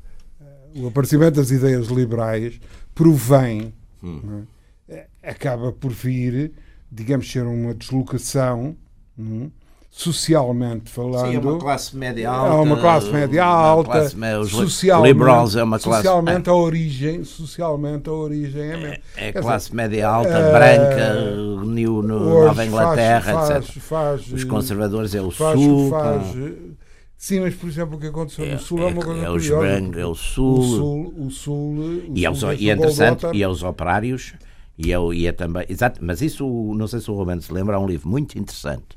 o 0.80 0.88
aparecimento 0.88 1.36
das 1.36 1.52
ideias 1.52 1.88
liberais 1.88 2.60
provém, 2.96 3.74
não 4.02 4.48
é? 4.90 5.08
acaba 5.22 5.72
por 5.74 5.92
vir, 5.92 6.54
digamos, 6.90 7.30
ser 7.30 7.44
uma 7.46 7.74
deslocação, 7.74 8.76
é? 9.20 9.50
Socialmente 9.98 10.92
falando. 10.92 11.28
Sim, 11.28 11.36
é 11.38 11.40
uma 11.40 11.58
classe 11.58 11.98
média 11.98 12.24
É 12.24 12.26
alta. 12.28 12.62
uma 12.62 12.78
classe 12.78 13.10
média 13.12 13.44
alta, 13.44 13.90
classe 13.92 14.16
média- 14.16 14.44
socialmente, 14.46 15.12
liberals 15.14 15.56
é 15.56 15.64
uma 15.64 15.80
classe. 15.80 16.04
socialmente 16.04 16.50
a 16.50 16.54
origem, 16.54 17.24
socialmente 17.24 18.08
a 18.08 18.14
origem 18.14 18.62
é 18.62 18.78
mesmo. 18.78 18.88
É 18.94 19.00
Quer 19.16 19.26
dizer, 19.32 19.42
classe 19.42 19.76
média 19.76 20.08
alta, 20.08 20.30
eh, 20.30 20.52
branca, 20.54 21.66
New 21.66 22.04
no, 22.04 22.46
Nova 22.46 22.64
Inglaterra, 22.64 23.34
faz, 23.34 23.50
etc. 23.50 23.82
faz, 23.82 24.22
faz, 24.22 24.32
Os 24.34 24.44
conservadores 24.44 25.16
é 25.16 25.22
o 25.22 25.32
faz, 25.32 25.60
Sul. 25.60 25.92
sim, 27.18 27.40
mas 27.40 27.56
por 27.56 27.68
exemplo 27.68 27.98
o 27.98 28.00
que 28.00 28.06
aconteceu 28.08 28.46
É, 28.46 28.54
no 28.54 28.60
Sul 28.60 28.80
é, 28.80 28.86
uma 28.92 29.04
coisa 29.04 29.26
é 29.26 29.30
os 29.32 29.50
brancos, 29.50 29.98
é 29.98 30.06
o 30.06 30.10
o 30.12 30.16
Sul. 30.16 30.62
Sul, 30.64 31.14
o 31.18 31.32
Sul, 31.32 31.74
o 32.10 32.12
E 32.16 32.24
é, 32.24 32.34
Sul 32.36 32.54
e 32.54 32.70
é 32.70 32.74
interessante, 32.76 33.26
e 33.34 33.42
é 33.42 33.48
os 33.48 33.64
operários, 33.64 34.36
e 34.78 34.94
é, 34.94 34.98
e 35.16 35.26
é 35.26 35.32
também. 35.32 35.66
Exato, 35.68 36.00
mas 36.04 36.22
isso, 36.22 36.46
não 36.76 36.86
sei 36.88 37.00
se 37.00 37.10
o 37.10 37.16
Romano 37.16 37.42
se 37.42 37.52
lembra, 37.52 37.78
há 37.78 37.80
um 37.80 37.88
livro 37.88 38.08
muito 38.08 38.38
interessante 38.38 38.96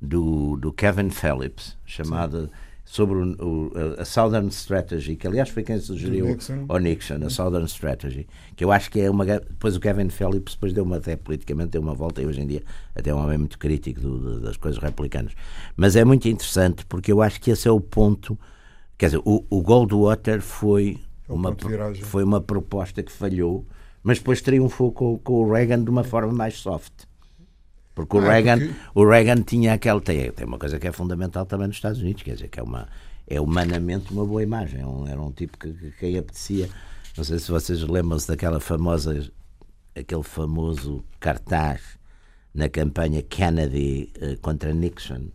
do, 0.00 0.56
do 0.56 0.72
Kevin 0.72 1.10
Phillips, 1.10 1.76
chamado 1.84 2.50
sobre 2.84 3.18
o, 3.18 3.32
o- 3.44 3.72
a 4.00 4.04
Southern 4.04 4.48
Strategy, 4.48 5.14
que 5.14 5.26
aliás 5.26 5.48
foi 5.50 5.62
quem 5.62 5.78
sugeriu 5.78 6.26
Nixon. 6.26 6.64
ao 6.68 6.78
Nixon, 6.78 7.24
a 7.24 7.30
Southern 7.30 7.66
Strategy, 7.66 8.26
que 8.56 8.64
eu 8.64 8.72
acho 8.72 8.90
que 8.90 9.00
é 9.00 9.08
uma. 9.10 9.24
Depois 9.24 9.76
o 9.76 9.80
Kevin 9.80 10.08
Phillips 10.08 10.54
depois 10.54 10.72
deu 10.72 10.82
uma 10.84 10.96
até 10.96 11.14
politicamente 11.16 11.70
deu 11.70 11.82
uma 11.82 11.94
volta 11.94 12.20
e 12.20 12.26
hoje 12.26 12.40
em 12.40 12.46
dia 12.46 12.62
até 12.96 13.10
é 13.10 13.14
um 13.14 13.22
homem 13.22 13.38
muito 13.38 13.58
crítico 13.58 14.00
do- 14.00 14.40
das 14.40 14.56
coisas 14.56 14.82
republicanas. 14.82 15.32
Mas 15.76 15.94
é 15.94 16.04
muito 16.04 16.28
interessante 16.28 16.84
porque 16.86 17.12
eu 17.12 17.22
acho 17.22 17.40
que 17.40 17.50
esse 17.50 17.68
é 17.68 17.70
o 17.70 17.80
ponto. 17.80 18.38
Quer 18.98 19.06
dizer, 19.06 19.22
o, 19.24 19.44
o 19.48 19.62
Goldwater 19.62 20.40
foi 20.42 20.98
É 21.28 21.32
uma, 21.32 21.50
foi 22.04 22.24
uma 22.24 22.40
proposta 22.40 23.02
que 23.02 23.12
falhou, 23.12 23.64
mas 24.02 24.18
depois 24.18 24.42
triunfou 24.42 24.90
com, 24.92 25.16
com 25.18 25.34
o 25.44 25.52
Reagan 25.52 25.84
de 25.84 25.90
uma 25.90 26.02
forma 26.02 26.32
mais 26.32 26.56
soft. 26.56 26.92
Porque 28.06 28.16
o, 28.18 28.20
Ah, 28.28 28.32
Reagan, 28.32 28.58
porque- 28.58 28.74
o 28.94 29.04
Reagan 29.08 29.42
tinha 29.42 29.72
aquele. 29.74 30.00
Tem, 30.00 30.30
tem 30.32 30.46
uma 30.46 30.58
coisa 30.58 30.78
que 30.78 30.86
é 30.88 30.92
fundamental 30.92 31.44
também 31.46 31.66
nos 31.66 31.76
Estados 31.76 32.00
Unidos, 32.00 32.22
quer 32.22 32.34
dizer, 32.34 32.48
que 32.48 32.58
é, 32.60 32.62
uma, 32.62 32.88
é 33.26 33.40
humanamente 33.40 34.12
uma 34.12 34.24
boa 34.26 34.42
imagem. 34.42 34.80
É 34.80 35.10
era 35.12 35.20
um 35.20 35.32
tipo 35.32 35.56
que, 35.58 35.72
que 35.98 36.18
apetecia. 36.18 36.68
Não 37.16 37.24
sei 37.24 37.38
se 37.38 37.50
vocês 37.50 37.82
lembram-se 37.82 38.28
daquela 38.28 38.60
famosa. 38.60 39.30
aquele 39.94 40.22
famoso 40.22 41.04
cartaz 41.18 41.80
na 42.54 42.68
campanha 42.68 43.22
Kennedy 43.22 44.10
eh, 44.20 44.36
contra 44.40 44.72
Nixon. 44.72 45.26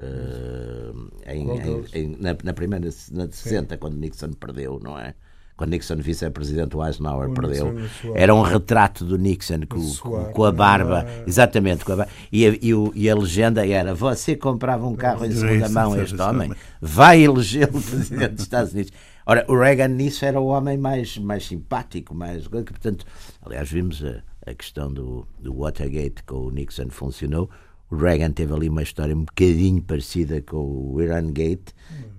eh, 0.00 1.34
em- 1.34 1.48
em- 1.50 1.84
em- 1.94 2.16
na, 2.20 2.36
na 2.42 2.52
primeira, 2.52 2.88
na 3.12 3.26
de 3.26 3.36
60, 3.36 3.76
quando 3.76 3.96
Nixon 3.96 4.32
perdeu, 4.32 4.80
não 4.82 4.98
é? 4.98 5.14
Quando 5.58 5.70
Nixon 5.72 5.96
vice-presidente, 5.96 6.74
o 6.76 6.86
Eisenhower 6.86 7.28
O 7.28 7.34
perdeu. 7.34 7.74
A. 8.14 8.18
Era 8.18 8.32
um 8.34 8.42
retrato 8.42 9.04
do 9.04 9.18
Nixon 9.18 9.60
com, 9.68 9.80
com, 9.96 10.24
com 10.32 10.44
a 10.44 10.52
barba, 10.52 11.04
Ah. 11.06 11.24
exatamente, 11.26 11.84
com 11.84 11.92
a 11.92 11.96
barba. 11.96 12.12
E, 12.32 12.46
a, 12.46 12.56
e, 12.62 12.72
o- 12.72 12.92
e 12.94 13.10
a 13.10 13.14
legenda 13.16 13.66
era: 13.66 13.92
Você 13.92 14.36
comprava 14.36 14.86
um 14.86 14.94
carro 14.94 15.24
em 15.26 15.32
segunda 15.32 15.68
mão, 15.68 15.94
isso, 16.00 16.14
este 16.14 16.22
homem, 16.22 16.52
vai 16.80 17.20
elegê-lo 17.22 17.72
presidente 17.82 18.34
dos 18.34 18.42
Estados 18.44 18.72
Unidos. 18.72 18.92
Ora, 19.26 19.44
o 19.48 19.58
Reagan 19.58 19.88
nisso 19.88 20.24
era 20.24 20.40
o 20.40 20.46
homem 20.46 20.78
mais, 20.78 21.18
mais 21.18 21.44
simpático, 21.44 22.14
mais. 22.14 22.46
Portanto, 22.46 23.04
aliás, 23.44 23.68
vimos 23.68 24.02
a, 24.04 24.22
a 24.50 24.54
questão 24.54 24.90
do, 24.92 25.26
do 25.40 25.52
Watergate 25.58 26.22
com 26.24 26.36
o 26.36 26.50
Nixon 26.52 26.88
funcionou. 26.88 27.50
O 27.90 27.96
Reagan 27.96 28.30
teve 28.30 28.52
ali 28.54 28.68
uma 28.68 28.82
história 28.84 29.14
um 29.16 29.24
bocadinho 29.24 29.82
parecida 29.82 30.40
com 30.40 30.56
o 30.94 31.02
Iran 31.02 31.32
Gate 31.32 31.70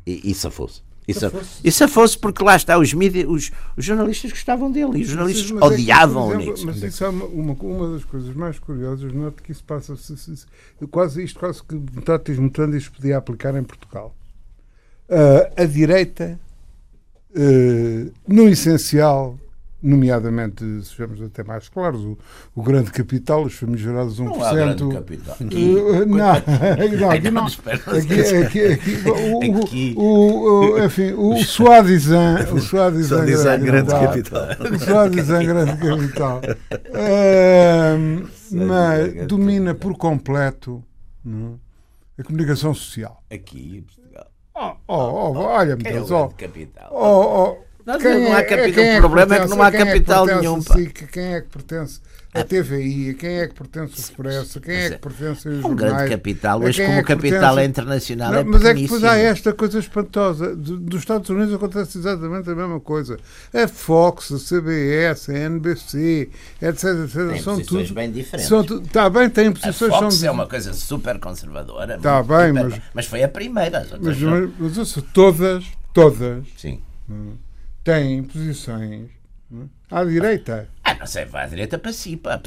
e, 0.06 0.30
e 0.30 0.34
safou-se. 0.36 0.82
E 1.10 1.14
saf- 1.14 1.32
Safou-se. 1.34 1.60
E 1.68 1.72
safou-se 1.72 2.18
porque 2.18 2.44
lá 2.44 2.56
está, 2.56 2.78
os, 2.78 2.94
mídia, 2.94 3.28
os, 3.30 3.52
os 3.76 3.84
jornalistas 3.86 4.32
gostavam 4.32 4.72
dele 4.72 5.00
e 5.00 5.02
os 5.02 5.08
jornalistas 5.10 5.50
Mas 5.52 5.62
é 5.64 5.68
que, 5.68 5.74
odiavam 5.74 6.28
por 6.28 6.36
o 6.38 6.40
exemplo, 6.42 6.52
Nixon. 6.54 6.66
Mas 6.68 6.84
isso 6.84 7.04
é 7.04 7.10
uma, 7.10 7.26
uma, 7.26 7.54
uma 7.54 7.94
das 7.94 8.04
coisas 8.06 8.36
mais 8.36 8.60
curiosas, 8.60 9.12
note 9.14 9.42
que 9.42 9.52
isso 9.52 9.64
passa 9.64 9.96
se- 9.96 10.16
se- 10.18 10.38
se- 10.38 10.46
quase 10.92 11.24
isto 11.24 11.40
quase 11.40 11.64
que 11.64 11.76
mutatis 11.76 12.38
mutandis 12.38 12.88
podia 12.88 13.18
aplicar 13.18 13.56
em 13.56 13.64
Portugal. 13.64 14.16
Ah, 15.10 15.64
a 15.64 15.66
direita, 15.66 16.40
eh, 17.36 18.08
no 18.28 18.48
essencial, 18.48 19.38
nomeadamente, 19.82 20.64
sejamos 20.84 21.22
até 21.22 21.44
mais 21.44 21.70
claros, 21.70 22.02
o, 22.02 22.18
o 22.54 22.62
grande 22.62 22.92
capital, 22.92 23.44
os 23.44 23.54
famigerados 23.54 24.20
1%. 24.20 24.26
Não 24.26 24.44
há 24.44 24.54
grande 24.54 24.90
capital. 24.90 25.38
Uh, 25.42 26.06
não, 26.06 27.10
aqui 27.12 27.32
não. 27.32 27.46
Aqui, 27.46 28.22
aqui, 28.44 28.66
aqui, 28.66 29.10
o, 29.10 29.40
o- 29.40 30.76
Aqui. 30.76 30.86
enfim, 30.86 31.14
o 31.14 31.38
Suadizan, 31.44 32.46
o 32.52 32.60
Suadizan, 32.60 33.18
Suadizan, 33.18 33.60
grande 33.60 33.92
capital. 33.92 34.48
capital. 34.48 34.74
O 34.74 34.80
Suadizan, 34.80 35.44
grande 35.46 35.78
capital. 35.78 36.42
Ahm, 36.94 38.28
mas 38.52 39.14
grande 39.14 39.26
domina 39.28 39.74
por 39.76 39.96
completo 39.98 40.84
não 41.24 41.60
é? 42.18 42.22
a 42.22 42.24
comunicação 42.24 42.74
social. 42.74 43.24
Aqui 43.32 43.78
em 43.78 43.82
Portugal. 43.82 44.28
Oh, 44.56 44.74
oh, 44.88 45.32
oh, 45.34 45.40
olha-me, 45.40 45.84
Quem 45.84 45.94
é 45.94 46.02
oh, 46.02 46.06
grande 46.06 46.34
capital? 46.36 46.90
oh, 46.92 47.54
oh, 47.54 47.69
Não, 47.94 48.00
quem 48.00 48.24
não 48.24 48.34
há 48.34 48.40
é- 48.40 48.44
capital. 48.44 48.74
quem 48.74 48.88
é 48.90 48.98
o 48.98 49.00
problema 49.00 49.36
é 49.36 49.40
que 49.40 49.48
pertence- 49.48 49.56
não 49.58 49.64
há 49.64 49.72
quem 49.72 49.80
é 49.82 49.86
capital 49.86 50.26
pertence 50.26 50.48
nenhum. 50.48 50.58
a. 50.58 50.62
SIC, 50.62 51.08
quem 51.12 51.34
é 51.34 51.42
que 51.42 51.48
pertence 51.48 52.00
a 52.32 52.44
TVI, 52.44 53.10
a 53.10 53.14
quem 53.16 53.40
é 53.40 53.48
que 53.48 53.56
pertence 53.56 53.94
o 53.94 54.00
Expresso, 54.00 54.60
a 54.60 54.62
quem 54.62 54.76
é 54.76 54.90
que 54.92 54.98
pertence 55.00 55.50
os 55.50 55.66
Um 55.66 55.74
grande 55.76 55.90
jornais, 55.94 56.10
capital, 56.12 56.58
a 56.58 56.62
mas 56.62 56.76
quem 56.76 56.86
como 56.86 56.98
é 56.98 57.02
o 57.02 57.04
que 57.04 57.16
capital 57.16 57.40
pertence- 57.40 57.60
é 57.60 57.66
internacional, 57.66 58.32
Não, 58.32 58.40
é 58.40 58.44
mas 58.44 58.66
é 58.66 58.74
que 58.76 58.82
depois 58.84 59.04
há 59.04 59.18
esta 59.18 59.54
coisa 59.54 59.80
espantosa. 59.80 60.56
Do- 60.56 60.78
Dos 60.78 61.00
Estados 61.00 61.28
Unidos 61.32 61.54
acontece 61.56 61.98
exatamente 61.98 62.48
a 62.48 62.56
mesma 62.56 62.80
coisa. 62.80 63.18
A 63.52 63.68
Fox, 63.68 64.32
a 64.32 64.38
CBS, 64.38 65.32
a 65.32 65.34
NBC, 65.40 66.30
etc. 66.62 66.84
etc 66.84 67.30
Tem 67.30 67.42
são 67.42 67.56
posições 67.56 67.88
tudo. 67.88 67.94
bem 67.96 68.12
diferentes. 68.12 68.52
Está 68.86 69.10
bem, 69.10 69.28
têm 69.30 69.48
A 69.48 69.52
posições. 69.52 69.92
Fox 69.96 70.14
são 70.16 70.28
é 70.28 70.32
uma 70.32 70.46
coisa 70.48 70.72
super 70.74 71.18
conservadora. 71.20 71.98
Tá 71.98 72.22
muito 72.24 72.28
bem, 72.28 72.50
hiper- 72.52 72.82
mas- 72.94 73.06
foi 73.08 73.24
a 73.24 73.28
primeira. 73.28 73.88
Mas, 74.00 74.20
mas, 74.20 74.78
mas 74.78 75.04
todas, 75.12 75.66
todas 75.96 76.46
Sim. 76.56 76.80
Têm 77.84 78.24
posições 78.24 79.10
não 79.50 79.64
é? 79.64 79.96
à 79.96 80.04
direita. 80.04 80.68
Ah, 80.84 80.96
não 81.00 81.06
sei, 81.08 81.26
vai 81.26 81.44
à 81.46 81.48
direita 81.48 81.78
para 81.78 81.94
si, 81.94 82.16
pá. 82.18 82.34
É? 82.34 82.36
Ah, 82.36 82.40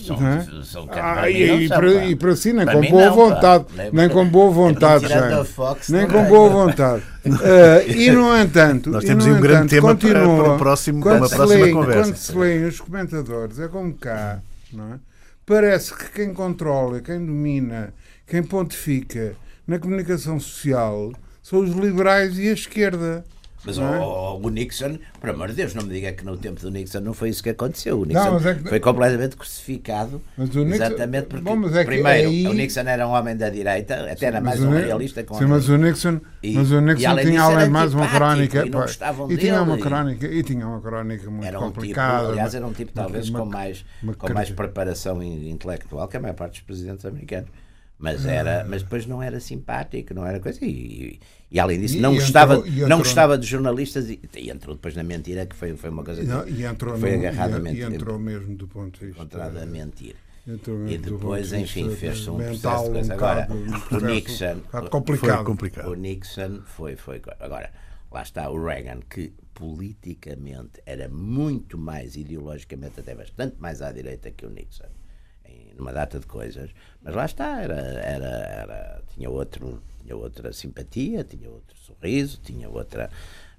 para 1.15 1.23
mim 1.29 1.35
e, 1.37 1.47
não 1.47 1.61
e 1.61 1.69
para, 1.69 1.93
pá. 1.93 2.05
e 2.05 2.17
para 2.17 2.37
si, 2.37 2.53
nem 2.53 2.65
Para 2.65 2.75
com 2.75 2.91
boa 2.91 3.07
não, 3.07 3.17
pá. 3.17 3.23
vontade. 3.35 3.65
Nem- 3.77 3.91
Nem 3.93 4.09
com 4.11 4.29
boa 4.29 4.51
vontade, 4.51 5.13
a 5.13 5.45
Fox, 5.45 5.89
Nem 5.89 6.07
com 6.07 6.25
boa 6.25 6.49
vontade. 6.51 7.03
Eh, 7.25 7.85
e, 7.93 8.11
no 8.11 8.37
entanto, 8.37 8.91
Nós 8.91 9.05
temos 9.05 9.27
um 9.27 9.41
grande 9.41 9.69
tema 9.71 9.95
para- 9.95 10.09
continua, 10.11 10.45
para 10.45 10.55
o 10.55 10.59
próximo- 10.59 11.03
quando 11.03 11.19
uma 11.19 11.29
próxima 11.29 11.61
leem- 11.61 11.75
conversa. 11.75 12.03
Quando 12.11 12.17
se 12.17 12.39
leem 12.39 12.65
os 12.67 12.81
comentadores, 12.81 13.59
é 13.59 13.69
como 13.69 13.95
cá, 13.95 14.41
não 14.73 14.95
é? 14.95 14.99
Parece 15.47 15.95
que 15.95 16.11
quem 16.13 16.33
controla, 16.33 17.01
quem 17.01 17.19
domina, 17.25 17.93
quem 18.27 18.43
pontifica 18.43 19.35
na 19.67 19.79
comunicação 19.79 20.39
social 20.39 21.13
são 21.43 21.61
os 21.61 21.71
liberais 21.71 22.39
e 22.39 22.49
a 22.49 22.53
esquerda. 22.53 23.25
Mas 23.65 23.79
não 23.79 23.95
é? 23.95 23.99
o, 24.01 24.41
o 24.43 24.51
Nixon, 24.51 24.99
por 25.21 25.31
amor 25.31 25.49
de 25.49 25.55
Deus, 25.55 25.73
não 25.75 25.85
me 25.85 25.91
diga 25.95 26.13
que 26.13 26.25
no 26.25 26.37
tempo 26.37 26.61
do 26.61 26.71
Nixon 26.71 27.01
não 27.01 27.15
foi 27.15 27.29
isso 27.29 27.43
que 27.43 27.51
aconteceu. 27.51 28.01
O 28.01 28.05
Nixon 28.05 28.33
mas 28.33 28.47
é 28.47 28.55
que- 28.55 28.69
foi 28.69 28.81
completamente 28.81 29.37
crucificado. 29.37 30.21
Nixon- 30.37 30.67
exatamente 30.69 31.27
porque, 31.27 31.45
Bom, 31.45 31.69
é 31.69 31.85
primeiro, 31.85 32.29
aí- 32.29 32.47
o 32.49 32.53
Nixon 32.53 32.81
era 32.81 33.07
um 33.07 33.13
homem 33.13 33.37
da 33.37 33.49
direita, 33.51 34.11
até 34.11 34.27
era 34.27 34.41
mais 34.41 34.59
Mas 34.59 34.69
um 34.69 34.73
realista 34.85 35.23
com 35.23 35.39
Sim, 35.39 35.45
mas 35.47 35.69
o 35.69 35.77
Nixon, 35.77 36.21
E- 36.43 36.55
mas 36.55 36.73
o 36.73 36.81
Nixon 36.81 37.09
além 37.11 37.27
tinha 37.27 37.43
além 37.43 37.69
mais 37.71 37.95
uma 37.95 38.09
crónica. 38.09 38.67
e 38.67 38.71
não 38.71 38.81
pá, 38.81 38.87
e 39.31 39.37
tinha 39.37 39.63
uma 39.63 39.79
crónica 39.79 40.27
e 40.27 40.43
tinha 40.43 40.67
uma 40.67 40.81
crónica 40.81 41.31
muito 41.31 41.47
Era 41.47 41.59
um 41.59 41.63
complicada. 41.63 42.19
tipo, 42.19 42.31
aliás, 42.33 42.55
era 42.57 42.67
um 42.67 42.73
tipo 42.73 42.93
talvez 42.93 43.29
uma- 43.29 43.39
com 43.41 43.47
mais, 43.47 43.85
uma 44.03 44.15
com 44.15 44.33
mais 44.33 44.51
preparação 44.51 45.23
in- 45.23 45.49
intelectual 45.51 46.09
que 46.09 46.17
a 46.17 46.21
maior 46.21 46.35
parte 46.35 46.53
dos 46.55 46.61
presidentes 46.63 47.05
americanos. 47.07 47.49
Mas, 48.03 48.27
era, 48.27 48.65
mas 48.69 48.83
depois 48.83 49.07
não 49.07 49.23
era 49.23 49.39
simpático, 49.41 50.13
não 50.13 50.27
era 50.27 50.41
coisa. 50.41 50.59
E, 50.65 51.21
e 51.51 51.61
além 51.61 51.81
disso, 51.81 51.97
E- 51.97 52.01
não, 52.01 52.13
e 52.13 52.17
gostava, 52.19 52.55
entrou- 52.57 52.67
e 52.67 52.71
não 52.73 52.83
entrou- 52.87 52.99
gostava 52.99 53.39
de 53.39 53.47
jornalistas 53.47 54.11
e, 54.11 54.21
e 54.37 54.51
entrou 54.51 54.75
depois 54.75 54.97
na 54.97 55.05
mentira, 55.05 55.47
que 55.47 55.55
foi, 55.55 55.77
foi 55.77 55.89
uma 55.91 56.03
coisa 56.05 56.21
que 56.21 56.27
Não, 56.27 56.47
e 56.49 56.65
entrou, 56.65 56.99
foi 56.99 57.15
agarrado 57.15 57.55
a 57.65 57.71
e, 57.71 57.77
e 57.77 57.83
entrou 57.83 58.19
mesmo 58.19 58.57
do 58.57 58.67
ponto 58.67 58.99
de 58.99 59.07
vista. 59.07 59.21
encontrado 59.23 59.57
a 59.57 59.65
mentir. 59.67 60.17
entrou 60.47 60.77
E 60.79 60.81
mesmo 60.81 61.03
do 61.05 61.11
depois, 61.17 61.47
ponto 61.51 61.57
de 61.59 61.63
enfim, 61.63 61.91
fez-se 61.95 62.29
um 62.29 62.37
mental, 62.39 62.85
processo 62.91 63.05
de 63.07 63.11
um 63.11 63.15
Agora, 63.15 63.49
um 63.53 63.97
o 63.97 64.01
Nixon, 64.01 64.55
bocado 64.57 64.71
Foi 64.83 64.91
complicado. 64.91 65.45
complicado. 65.45 65.89
o 65.89 65.95
Nixon 65.95 66.61
foi, 66.65 66.97
foi. 66.97 67.23
Agora, 67.39 67.71
lá 68.11 68.23
está 68.23 68.51
o 68.51 68.65
Reagan, 68.65 68.99
que 69.09 69.33
politicamente 69.55 70.83
era 70.85 71.09
muito 71.09 71.79
mais, 71.79 72.17
ideologicamente, 72.17 72.99
até 72.99 73.15
bastante 73.15 73.57
mais 73.61 73.81
à 73.81 73.93
direita 73.93 74.31
que 74.33 74.45
o 74.45 74.51
Nixon, 74.51 74.89
em 75.45 75.73
numa 75.77 75.93
data 75.93 76.19
de 76.19 76.27
coisas, 76.27 76.71
mas 77.05 77.15
lá 77.15 77.25
está, 77.25 77.61
era, 77.61 77.75
era, 77.75 78.27
era, 78.27 79.03
tinha, 79.15 79.29
outro, 79.29 79.83
tinha 80.03 80.17
outra 80.17 80.53
simpatia, 80.53 81.25
tinha 81.25 81.51
outro 81.51 81.77
sorriso, 81.77 82.39
tinha 82.43 82.69
outra. 82.69 83.11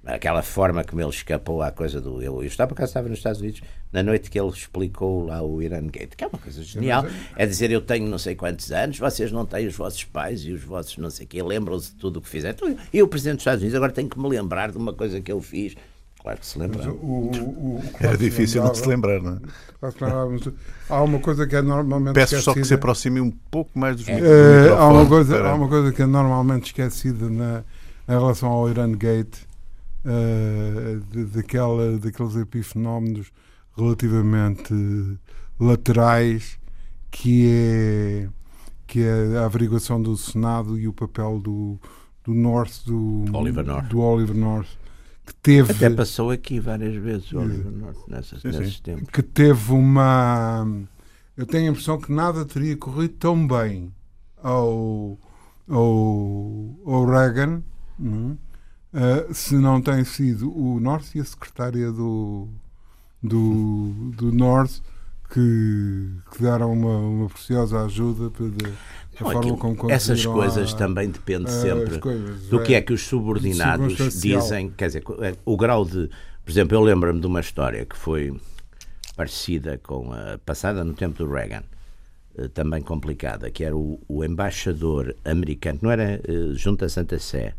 Aquela 0.04 0.42
forma 0.42 0.84
como 0.84 1.00
ele 1.00 1.08
escapou 1.08 1.62
à 1.62 1.70
coisa 1.70 1.98
do. 1.98 2.20
Eu, 2.20 2.42
eu 2.42 2.46
estava, 2.46 2.68
por 2.68 2.74
acaso, 2.74 2.90
estava 2.90 3.08
nos 3.08 3.18
Estados 3.18 3.40
Unidos 3.40 3.62
na 3.90 4.02
noite 4.02 4.30
que 4.30 4.38
ele 4.38 4.50
explicou 4.50 5.24
lá 5.24 5.42
o 5.42 5.62
Iran 5.62 5.86
Gate, 5.86 6.14
que 6.14 6.24
é 6.24 6.26
uma 6.26 6.38
coisa 6.38 6.62
genial. 6.62 7.06
É 7.36 7.46
dizer, 7.46 7.70
eu 7.70 7.80
tenho 7.80 8.06
não 8.06 8.18
sei 8.18 8.34
quantos 8.34 8.70
anos, 8.70 8.98
vocês 8.98 9.32
não 9.32 9.46
têm 9.46 9.66
os 9.66 9.74
vossos 9.74 10.04
pais 10.04 10.44
e 10.44 10.52
os 10.52 10.62
vossos 10.62 10.98
não 10.98 11.08
sei 11.08 11.24
o 11.24 11.28
quê, 11.28 11.42
lembram-se 11.42 11.92
de 11.92 11.96
tudo 11.96 12.18
o 12.18 12.20
que 12.20 12.28
fizeram. 12.28 12.54
Então, 12.54 12.84
eu, 12.92 13.08
presidente 13.08 13.36
dos 13.36 13.42
Estados 13.42 13.62
Unidos, 13.62 13.76
agora 13.76 13.92
tenho 13.92 14.08
que 14.08 14.18
me 14.18 14.28
lembrar 14.28 14.70
de 14.70 14.76
uma 14.76 14.92
coisa 14.92 15.20
que 15.22 15.32
eu 15.32 15.40
fiz. 15.40 15.74
Claro 16.24 16.40
que 16.40 16.46
se 16.46 16.58
lembra. 16.58 16.90
o- 16.90 16.94
o- 16.94 17.76
o- 17.76 17.82
Era 18.00 18.16
difícil 18.16 18.64
não 18.64 18.74
se 18.74 18.88
lembrar, 18.88 19.20
não 19.22 19.34
é? 19.34 19.38
Há 20.88 21.02
uma 21.02 21.18
coisa 21.18 21.46
que 21.46 21.54
é 21.54 21.60
normalmente 21.60 22.14
Peço 22.14 22.30
só 22.36 22.36
que 22.36 22.42
se 22.42 22.60
esquecida. 22.60 22.74
aproxime 22.76 23.20
um 23.20 23.30
pouco 23.30 23.78
mais 23.78 23.96
dos 23.96 24.08
É. 24.08 24.18
do 24.68 24.74
há, 24.74 24.88
uma 24.88 25.06
coisa, 25.06 25.36
para- 25.36 25.50
há 25.50 25.54
uma 25.54 25.68
coisa 25.68 25.92
que 25.92 26.00
é 26.00 26.06
normalmente 26.06 26.64
esquecida 26.68 27.28
na, 27.28 27.62
em 28.08 28.12
relação 28.12 28.48
ao 28.48 28.70
Iran 28.70 28.92
Gate, 28.92 29.36
eh, 30.02 30.98
de- 31.10 31.24
daquela, 31.26 31.98
daqueles 31.98 32.36
epifenómenos 32.36 33.30
relativamente 33.76 34.72
laterais, 35.60 36.58
que 37.10 37.48
é, 37.50 38.28
que 38.86 39.02
é 39.02 39.36
a 39.38 39.44
averiguação 39.44 40.00
do 40.00 40.16
Senado 40.16 40.78
e 40.78 40.88
o 40.88 40.92
papel 40.94 41.38
do, 41.38 41.78
do 42.24 42.32
North, 42.32 42.82
do 42.86 43.24
Oliver 43.34 43.64
North. 43.64 43.88
do 43.88 44.00
Oliver 44.00 44.34
North, 44.36 44.68
que 45.24 45.34
teve 45.36 45.72
Até 45.72 45.90
passou 45.90 46.30
aqui 46.30 46.60
várias 46.60 46.94
vezes 46.96 47.32
o 47.32 47.38
Oliver 47.38 47.72
North 47.72 48.08
nessas, 48.08 48.42
Sim, 48.42 48.52
sim. 48.52 48.58
nesses 48.58 48.80
tempos. 48.80 49.08
que 49.10 49.22
teve 49.22 49.72
uma. 49.72 50.66
Eu 51.36 51.46
tenho 51.46 51.68
a 51.68 51.70
impressão 51.70 51.98
que 51.98 52.12
nada 52.12 52.44
teria 52.44 52.76
corrido 52.76 53.14
tão 53.14 53.46
bem 53.46 53.92
ao, 54.42 55.18
ao, 55.68 56.76
ao 56.84 57.06
Reagan 57.06 57.62
não? 57.98 58.38
Eh, 58.92 59.26
se 59.32 59.56
não 59.56 59.80
tem 59.82 60.04
sido 60.04 60.56
o 60.56 60.78
North 60.78 61.16
e 61.16 61.20
a 61.20 61.24
secretária 61.24 61.90
do, 61.90 62.48
do, 63.20 64.12
do 64.16 64.32
North 64.32 64.80
que, 65.30 66.10
que 66.30 66.42
deram 66.42 66.72
uma, 66.72 66.98
uma 66.98 67.28
preciosa 67.28 67.84
ajuda 67.84 68.30
para 68.30 68.48
de, 68.48 68.72
Não, 69.20 69.30
aquilo- 69.38 69.56
essas 69.90 70.24
coisas 70.34 70.74
a- 70.74 70.76
também 70.76 71.08
depende 71.10 71.50
sempre 71.50 71.98
coisas, 71.98 72.48
do 72.48 72.60
que 72.62 72.74
é. 72.74 72.78
é 72.78 72.80
que 72.82 72.92
os 72.92 73.02
subordinados 73.06 73.96
dizem. 74.42 74.70
Quer 74.70 74.86
dizer, 74.88 75.04
o 75.44 75.56
grau 75.56 75.84
de. 75.84 76.08
Por 76.44 76.50
exemplo, 76.50 76.76
eu 76.76 76.80
lembro-me 76.82 77.20
de 77.20 77.26
uma 77.26 77.40
história 77.40 77.84
que 77.86 77.96
foi 77.96 78.34
parecida 79.16 79.78
com 79.82 80.12
a 80.12 80.38
passada 80.44 80.84
no 80.84 80.92
tempo 80.94 81.24
do 81.24 81.30
Reagan, 81.30 81.62
eh, 82.36 82.48
também 82.48 82.82
complicada, 82.82 83.50
que 83.50 83.64
era 83.64 83.76
o, 83.76 84.00
o 84.08 84.24
embaixador 84.24 85.14
americano, 85.24 85.78
não 85.82 85.90
era 85.90 86.14
eh, 86.14 86.20
junto 86.54 86.84
a 86.84 86.88
Santa 86.88 87.18
Sé, 87.18 87.54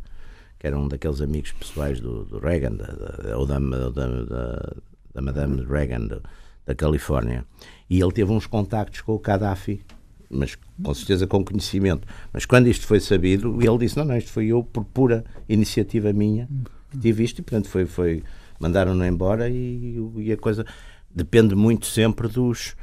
que 0.59 0.67
era 0.67 0.77
um 0.77 0.87
daqueles 0.87 1.21
amigos 1.21 1.51
pessoais 1.53 1.99
do, 1.99 2.25
do 2.25 2.39
Reagan, 2.39 2.73
da, 2.75 2.85
da, 2.87 3.37
ou 3.37 3.45
da, 3.45 3.57
da, 3.59 3.89
da, 3.89 4.73
da 5.13 5.21
Madame 5.21 5.63
Reagan 5.65 6.01
do- 6.07 6.21
da 6.65 6.75
Califórnia, 6.75 7.45
e 7.89 8.01
ele 8.01 8.11
teve 8.11 8.31
uns 8.31 8.45
contactos 8.47 9.01
com 9.01 9.13
o 9.13 9.19
Gaddafi, 9.19 9.81
mas 10.29 10.55
com 10.81 10.93
certeza 10.93 11.27
com 11.27 11.43
conhecimento. 11.43 12.07
Mas 12.33 12.45
quando 12.45 12.67
isto 12.67 12.85
foi 12.87 12.99
sabido, 12.99 13.61
ele 13.61 13.77
disse: 13.79 13.97
Não, 13.97 14.05
não, 14.05 14.17
isto 14.17 14.31
foi 14.31 14.47
eu 14.47 14.63
por 14.63 14.83
pura 14.85 15.23
iniciativa 15.47 16.11
minha 16.13 16.47
que 16.91 16.97
tive 16.97 17.23
isto, 17.23 17.39
e 17.39 17.41
portanto 17.41 17.67
foi. 17.69 17.85
foi 17.85 18.23
Mandaram-no 18.57 19.05
embora 19.05 19.49
e, 19.49 19.97
e 20.15 20.31
a 20.31 20.37
coisa 20.37 20.65
depende 21.13 21.53
muito 21.55 21.85
sempre 21.85 22.27
dos. 22.29 22.73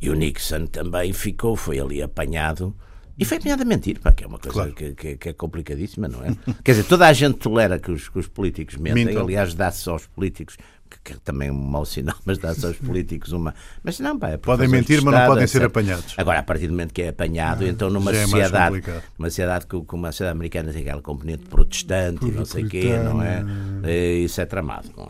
E 0.00 0.08
o 0.08 0.14
Nixon 0.14 0.66
também 0.66 1.12
ficou, 1.12 1.54
foi 1.54 1.78
ali 1.78 2.00
apanhado. 2.00 2.74
E 3.18 3.24
foi 3.26 3.36
apanhado 3.36 3.62
a 3.62 3.64
mentir, 3.66 4.00
pá, 4.00 4.10
que 4.12 4.24
é 4.24 4.26
uma 4.26 4.38
coisa 4.38 4.54
Claro. 4.54 4.72
que, 4.72 4.94
que- 4.94 5.16
que 5.16 5.28
é 5.28 5.32
complicadíssima, 5.32 6.06
não 6.08 6.24
é? 6.24 6.34
Quer 6.64 6.72
dizer, 6.72 6.84
toda 6.84 7.06
a 7.06 7.12
gente 7.12 7.36
tolera 7.38 7.78
que 7.78 7.90
os, 7.90 8.08
que 8.08 8.18
os 8.18 8.26
políticos 8.28 8.76
mentem, 8.76 9.04
Mintam. 9.06 9.22
aliás, 9.24 9.52
dá-se 9.54 9.86
aos 9.90 10.06
políticos, 10.06 10.56
que, 10.88 10.98
que 11.14 11.20
também 11.20 11.48
é 11.48 11.52
um 11.52 11.54
mau 11.56 11.84
sinal, 11.84 12.16
mas 12.24 12.38
dá-se 12.38 12.64
aos 12.66 12.76
políticos 12.78 13.32
uma. 13.32 13.54
Mas 13.84 14.00
não, 14.00 14.18
pá, 14.18 14.30
é 14.30 14.36
Podem 14.36 14.68
mentir, 14.68 15.02
mas 15.02 15.14
não 15.14 15.26
podem 15.26 15.46
ser 15.46 15.62
apanhados. 15.64 16.14
Agora, 16.16 16.38
a 16.38 16.42
partir 16.42 16.66
do 16.66 16.72
momento 16.72 16.92
que 16.94 17.02
é 17.02 17.08
apanhado, 17.08 17.64
então 17.66 17.90
numa 17.90 18.10
é 18.10 18.24
sociedade, 18.26 18.66
complicado. 18.66 19.02
uma 19.18 19.28
sociedade 19.30 19.66
que- 19.66 19.84
como 19.84 20.06
a 20.06 20.12
sociedade 20.12 20.36
americana 20.36 20.72
tem 20.72 20.82
aquela 20.82 21.02
componente 21.02 21.44
protestante 21.46 22.26
e 22.26 22.30
não 22.30 22.44
sei 22.44 22.64
o 22.64 22.68
quê, 22.68 22.98
não 22.98 23.22
é? 23.22 23.44
É, 23.84 24.14
Isso 24.18 24.40
é 24.40 24.46
tramado, 24.46 24.88
não 24.96 25.04
é? 25.04 25.08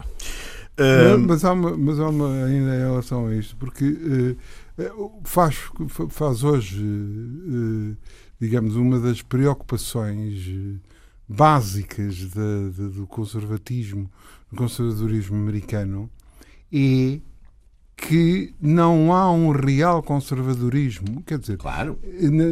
Ah, 0.81 1.19
Mas, 1.19 1.45
há 1.45 1.53
uma, 1.53 1.77
mas 1.77 1.99
há 1.99 2.09
uma 2.09 2.45
ainda 2.45 2.75
em 2.77 2.79
relação 2.79 3.27
a 3.27 3.35
isto, 3.35 3.57
porque 3.57 4.37
eh, 4.79 4.91
faz, 5.25 5.57
faz 6.11 6.45
hoje, 6.45 6.81
eh, 6.81 7.97
digamos, 8.41 8.77
uma 8.77 9.01
das 9.01 9.21
preocupações 9.21 10.49
básicas 11.29 12.25
da- 12.31 12.69
da- 12.77 12.89
do 12.89 13.07
conservatismo, 13.07 14.11
do 14.51 14.57
conservadorismo 14.57 15.37
americano, 15.37 16.11
é 16.73 17.19
que 18.01 18.55
não 18.63 19.13
há 19.13 19.29
um 19.33 19.51
real 19.51 20.01
conservadorismo. 20.05 21.21
Quer 21.27 21.37
dizer, 21.39 21.57
Claro. 21.57 21.99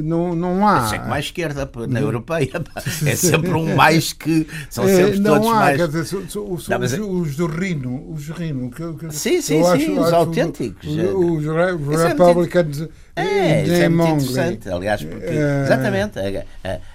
não, 0.02 0.34
não 0.34 0.66
há. 0.66 0.86
Isso 0.86 0.94
é 0.96 0.98
como 0.98 1.14
a 1.14 1.20
esquerda 1.20 1.70
na 1.88 2.00
europeia. 2.00 2.50
pá. 2.60 2.82
É 3.06 3.14
sempre 3.14 3.52
um 3.52 3.76
mais 3.76 4.12
que. 4.12 4.44
São 4.68 4.88
É, 4.88 4.96
sempre 4.96 5.20
não 5.20 5.34
todos 5.34 5.46
há, 5.48 5.54
mais. 5.54 5.76
quer 5.76 5.86
dizer, 5.88 6.16
os, 6.16 6.68
Não, 6.68 6.78
mas 6.80 6.92
os- 6.92 6.98
é- 6.98 7.02
os 7.02 7.36
do 7.36 7.46
Rino, 7.46 8.10
os 8.10 8.28
Rino. 8.30 8.70
Que, 8.72 8.82
Sim, 9.12 9.40
sim, 9.40 9.62
sim, 9.62 9.96
os 9.98 10.12
autênticos. 10.12 10.84
Os, 10.84 10.96
os 10.96 11.44
re- 11.46 11.76
Isso 11.92 12.02
é 12.02 12.08
Republicans 12.08 12.88
É, 13.14 13.62
isso 13.62 13.72
é 13.72 13.88
muito 13.88 14.24
interessante. 14.24 14.68
Aliás, 14.68 15.04
porque. 15.04 15.26
É. 15.26 15.62
Exatamente. 15.64 16.18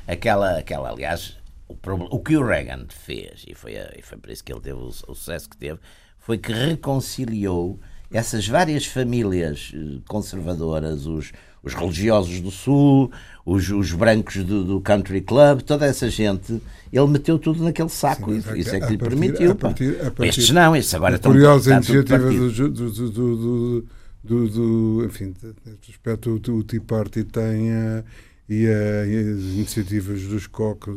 aquela, 0.06 0.58
aquela, 0.58 0.90
aliás, 0.92 1.38
o, 1.72 2.16
o 2.16 2.20
que 2.20 2.36
o 2.38 2.46
Reagan 2.46 2.86
fez, 2.90 3.44
e 3.48 3.54
foi, 3.56 3.74
e 3.74 4.02
foi 4.02 4.18
por 4.18 4.30
isso 4.32 4.44
que 4.44 4.52
ele 4.52 4.62
teve 4.62 4.78
o, 4.80 4.88
o 4.88 4.92
sucesso 4.92 5.50
que 5.50 5.58
teve, 5.58 5.80
foi 6.20 6.38
que 6.38 6.52
reconciliou 6.52 7.80
essas 8.12 8.48
várias 8.48 8.86
famílias 8.86 9.72
eh, 9.74 10.00
conservadoras, 10.08 11.06
os, 11.06 11.32
os 11.64 11.74
religiosos 11.74 12.42
do 12.42 12.52
Sul, 12.52 13.10
os, 13.46 13.70
os 13.70 13.92
brancos 13.94 14.44
do, 14.44 14.64
do 14.66 14.82
Country 14.82 15.22
Club, 15.22 15.62
toda 15.62 15.86
essa 15.86 16.10
gente, 16.10 16.62
ele 16.92 17.08
meteu 17.08 17.40
tudo 17.40 17.64
naquele 17.64 17.90
saco. 17.90 18.32
Sim, 18.32 18.38
isso, 18.40 18.56
isso 18.58 18.76
é 18.76 18.80
que 18.82 18.92
lhe 18.92 18.98
partir- 18.98 19.16
permitiu. 19.18 19.52
a 19.52 19.56
partir- 19.56 20.02
a 20.02 20.12
partir- 20.12 20.30
Estes 20.30 20.50
não, 20.52 20.76
estes 20.76 20.94
agora 20.94 21.14
A 21.14 21.16
estão 21.16 21.32
curiosa 21.32 21.74
iniciativa 21.76 22.18
do, 22.20 22.52
do, 22.52 22.70
do, 22.70 22.92
do, 22.92 23.12
do, 23.12 23.86
do, 24.24 24.50
do- 24.50 25.06
enfim, 25.06 25.34
neste 25.66 25.92
aspecto 25.92 26.42
o, 26.48 26.52
o 26.58 26.64
Tea 26.64 26.82
Party 26.82 27.24
tem 27.24 27.72
a, 27.72 28.04
e, 28.52 28.68
a, 28.68 29.06
e 29.08 29.18
as 29.18 29.40
iniciativas 29.54 30.24
dos 30.24 30.46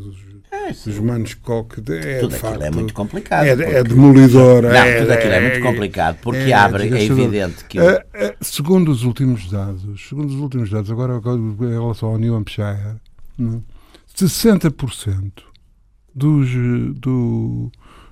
dos, 0.03 0.17
É, 0.51 0.73
dos 0.73 0.99
manos 0.99 1.35
Koch, 1.35 1.79
é, 1.79 2.19
Tudo 2.19 2.31
de 2.31 2.35
aquilo 2.35 2.41
facto, 2.41 2.63
é 2.63 2.71
muito 2.71 2.93
complicado. 2.93 3.47
É, 3.47 3.51
é 3.51 3.57
porque- 3.57 3.83
demolidora. 3.85 4.73
Não, 4.73 5.01
tudo 5.03 5.13
aquilo 5.13 5.33
é 5.33 5.41
muito 5.41 5.63
complicado, 5.63 6.19
porque 6.21 6.53
abre, 6.53 6.89
é 6.89 7.05
evidente 7.05 7.65
que. 7.67 7.79
Eh, 7.79 8.07
eh, 8.13 8.37
segundo 8.41 8.91
os 8.91 9.05
últimos 9.05 9.49
dados, 9.49 10.09
segundo 10.09 10.31
os 10.31 10.41
últimos 10.41 10.69
dados, 10.69 10.91
agora 10.91 11.21
em 11.25 11.71
relação 11.71 12.09
ao 12.09 12.19
New 12.19 12.35
Hampshire, 12.35 12.97
não 13.39 13.59
é? 13.59 13.61
60% 14.17 15.45
dos, 16.13 16.49
eh, 16.49 16.93
do, 16.99 17.71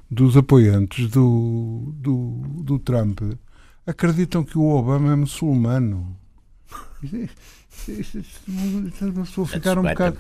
dos 0.09 0.37
apoiantes 0.37 1.09
do, 1.09 1.93
do, 1.97 2.43
do 2.63 2.79
Trump 2.79 3.21
acreditam 3.85 4.45
que 4.45 4.57
o 4.57 4.69
Obama 4.69 5.13
é 5.13 5.17
muçulmano. 5.17 6.17
Isto 7.83 7.91
é- 7.91 7.95
isto- 8.01 8.19
isto- 8.19 8.41
isto- 8.51 9.05
Uma 9.05 9.25
pessoa 9.25 9.47
ficar 9.47 9.79
um 9.79 9.83
bocado. 9.83 10.17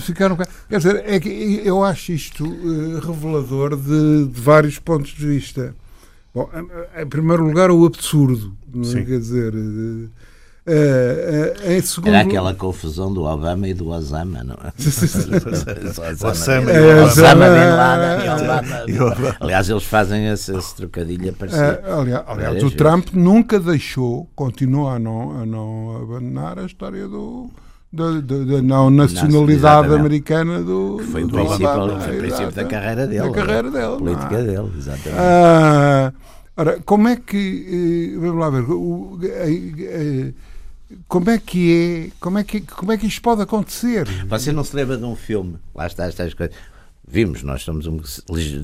Ficar 0.00 0.26
um 0.32 0.36
bocado- 0.36 0.50
Quer 0.68 0.76
dizer, 0.78 1.02
é 1.06 1.20
que 1.20 1.62
eu 1.64 1.82
acho 1.84 2.12
isto 2.12 2.44
eh, 2.46 3.04
revelador 3.06 3.76
de, 3.76 4.26
de 4.26 4.40
vários 4.40 4.78
pontos 4.78 5.10
de 5.12 5.26
vista. 5.26 5.74
Bom, 6.34 6.48
em- 7.02 7.06
primeiro 7.06 7.44
lugar, 7.44 7.70
o 7.70 7.84
absurdo. 7.84 8.54
Não 8.72 8.84
é? 8.98 9.04
Quer 9.04 9.18
dizer, 9.18 9.52
eh, 9.54 10.08
eh, 10.66 11.54
eh, 11.64 11.76
em 11.76 11.80
segundo 11.80 12.08
Era 12.08 12.20
aquela 12.20 12.54
confusão 12.54 13.12
do 13.12 13.22
Obama 13.24 13.66
e 13.68 13.74
do 13.74 13.88
Osama, 13.88 14.44
não 14.44 14.54
é? 14.56 14.72
Osama 16.30 16.70
e 16.72 16.78
Obama. 16.78 17.02
Osama 17.04 17.44
Bin 17.46 17.70
Laden 17.76 18.24
e 18.94 19.00
Obama. 19.00 19.36
Aliás, 19.40 19.68
eles 19.70 19.84
fazem 19.84 20.28
esse, 20.28 20.54
esse 20.56 20.74
trocadilho 20.76 21.28
a 21.28 21.30
aparecer. 21.32 21.80
Eh, 21.84 21.92
aliás, 21.92 22.24
aliás, 22.26 22.56
o 22.58 22.60
vezes. 22.66 22.74
Trump 22.76 23.08
nunca 23.12 23.58
deixou, 23.58 24.28
continua 24.34 24.94
a 24.94 24.98
não, 24.98 25.40
a 25.42 25.46
não 25.46 25.96
abandonar 26.02 26.58
a 26.58 26.66
história 26.66 27.08
do, 27.08 27.50
da, 27.92 28.20
da, 28.20 28.38
da 28.44 28.62
não 28.62 28.90
nacionalidade 28.90 29.92
americana 29.94 30.62
do. 30.62 30.96
Que 30.98 31.04
foi 31.06 31.24
o 31.24 31.26
do 31.26 31.32
princípio, 31.34 31.68
Obama. 31.68 32.00
foi 32.00 32.16
o 32.16 32.18
princípio 32.20 32.52
da 32.52 32.64
carreira 32.64 33.06
dele. 33.06 33.28
Da 33.28 33.30
carreira 33.30 33.70
dele. 33.70 33.84
A 33.84 33.88
não 33.90 33.98
política 33.98 34.34
é? 34.36 34.42
dele, 34.42 34.70
exatamente. 34.76 35.18
Ah, 35.18 36.12
ora, 36.56 36.78
como 36.84 37.08
é 37.08 37.16
que. 37.16 38.12
eh, 38.14 38.18
Vamos 38.18 38.38
lá 38.38 38.50
ver. 38.50 38.62
o- 38.70 39.18
eh, 39.22 39.72
eh, 39.80 40.32
Como 41.08 41.30
é 41.30 41.38
que 41.38 42.10
é. 42.10 42.16
Como 42.20 42.38
é 42.38 42.44
que, 42.44 42.60
como 42.62 42.92
é 42.92 42.96
que 42.98 43.06
isto 43.06 43.22
pode 43.22 43.42
acontecer? 43.42 44.06
Você 44.28 44.50
não 44.52 44.64
se 44.64 44.74
lembra 44.74 44.96
de 44.96 45.04
um 45.04 45.14
filme? 45.16 45.56
Lá 45.74 45.86
está 45.86 46.06
estas 46.06 46.34
coisas. 46.34 46.54
Vimos, 47.06 47.42
nós 47.42 47.62
somos, 47.62 47.86
um, 47.88 48.00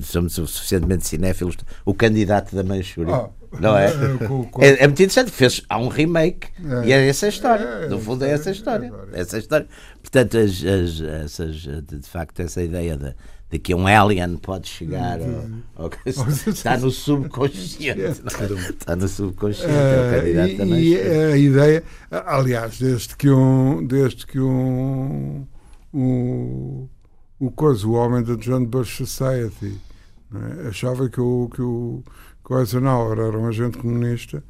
somos 0.03 0.33
suficientemente 0.33 1.05
cinéfilos. 1.05 1.57
O 1.83 1.93
candidato 1.93 2.55
da 2.55 2.63
Manchúria. 2.63 3.13
Ah, 3.13 3.29
não 3.59 3.77
é? 3.77 3.87
é, 4.59 4.67
É, 4.67 4.83
é 4.83 4.87
muito 4.87 5.01
interessante. 5.01 5.31
Fez, 5.31 5.61
há 5.67 5.77
um 5.77 5.89
remake 5.89 6.47
É. 6.83 6.87
e 6.87 6.91
é 6.93 7.07
essa 7.09 7.25
a 7.25 7.29
história. 7.29 7.63
É, 7.63 7.89
no 7.89 7.99
fundo, 7.99 8.23
é 8.23 8.31
essa 8.31 8.49
a 8.49 8.53
história. 8.53 8.91
é, 9.13 9.19
Essa 9.19 9.35
a 9.35 9.39
história. 9.39 9.67
Portanto, 10.01 10.37
as, 10.37 10.63
as- 10.63 11.01
essas, 11.01 11.55
de, 11.57 11.81
de 11.81 12.07
facto, 12.09 12.39
essa 12.39 12.61
ideia 12.63 12.95
de, 12.95 13.13
de 13.49 13.59
que 13.59 13.73
um 13.73 13.87
alien 13.87 14.37
pode 14.37 14.67
chegar 14.67 15.19
ao, 15.75 15.85
ao 15.85 15.89
coisa, 16.03 16.49
está 16.49 16.77
no 16.77 16.91
subconsciente. 16.91 18.01
é? 18.01 18.09
Está 18.09 18.95
no 18.95 19.07
subconsciente. 19.07 19.71
Da 19.71 20.47
e, 20.47 20.55
e 20.55 20.57
Manchúria. 20.57 21.33
a 21.33 21.37
ideia, 21.37 21.83
aliás, 22.11 22.77
desde 22.79 23.15
que 23.15 23.29
um, 23.29 23.85
desde 23.85 24.25
que 24.25 24.39
um, 24.39 25.47
um 25.93 26.87
o 27.39 27.51
coisa, 27.51 27.87
o 27.87 27.93
homem 27.93 28.23
da 28.23 28.35
John 28.35 28.65
Bush 28.65 28.97
Society 28.97 29.79
é? 30.33 30.67
achava 30.67 31.07
que 31.07 31.21
o 31.21 31.49
que 31.53 31.61
o, 31.61 32.03
que 32.43 32.53
o 32.53 32.59
Eisenhower 32.59 33.19
era 33.19 33.37
um 33.37 33.47
agente 33.47 33.77
comunista, 33.77 34.43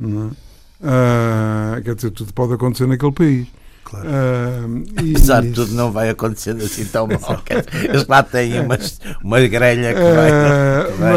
é? 0.00 0.36
Ah, 0.82 1.80
quer 1.82 1.94
dizer, 1.94 2.10
tudo 2.10 2.32
pode 2.34 2.52
acontecer 2.52 2.86
naquele 2.86 3.12
país. 3.12 3.48
Claro. 3.88 4.08
Ah, 4.10 5.02
e- 5.04 5.10
Apesar 5.12 5.42
de 5.42 5.52
tudo, 5.52 5.72
não 5.72 5.92
vai 5.92 6.08
acontecendo 6.10 6.64
assim 6.64 6.84
tão 6.86 7.06
mal. 7.06 7.40
Eles 7.88 8.04
lá 8.08 8.20
têm 8.20 8.58
umas, 8.60 9.00
uma 9.22 9.40
grelha 9.46 9.94
que 9.94 10.00
vai, 10.00 10.30
Ah, 10.32 10.86
que 10.90 10.92
vai 10.98 11.12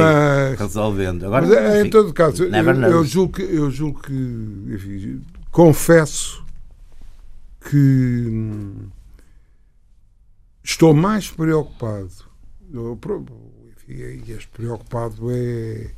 mas- 0.52 0.60
resolvendo. 0.60 1.26
Agora, 1.26 1.48
Mas, 1.48 1.56
é, 1.58 1.78
em 1.78 1.82
enfim, 1.82 1.90
todo 1.90 2.14
caso, 2.14 2.44
eu, 2.44 2.52
eu 2.54 3.04
julgo 3.04 3.34
que, 3.34 3.42
eu 3.42 3.72
julgo 3.72 4.02
que 4.04 4.14
enfim, 4.14 5.22
confesso 5.50 6.44
que 7.70 7.76
hum, 7.76 8.90
estou 10.64 10.94
mais 10.94 11.30
preocupado. 11.32 12.10
Enfim, 12.72 13.94
e 14.28 14.32
este 14.32 14.48
preocupado 14.50 15.32
é, 15.32 15.90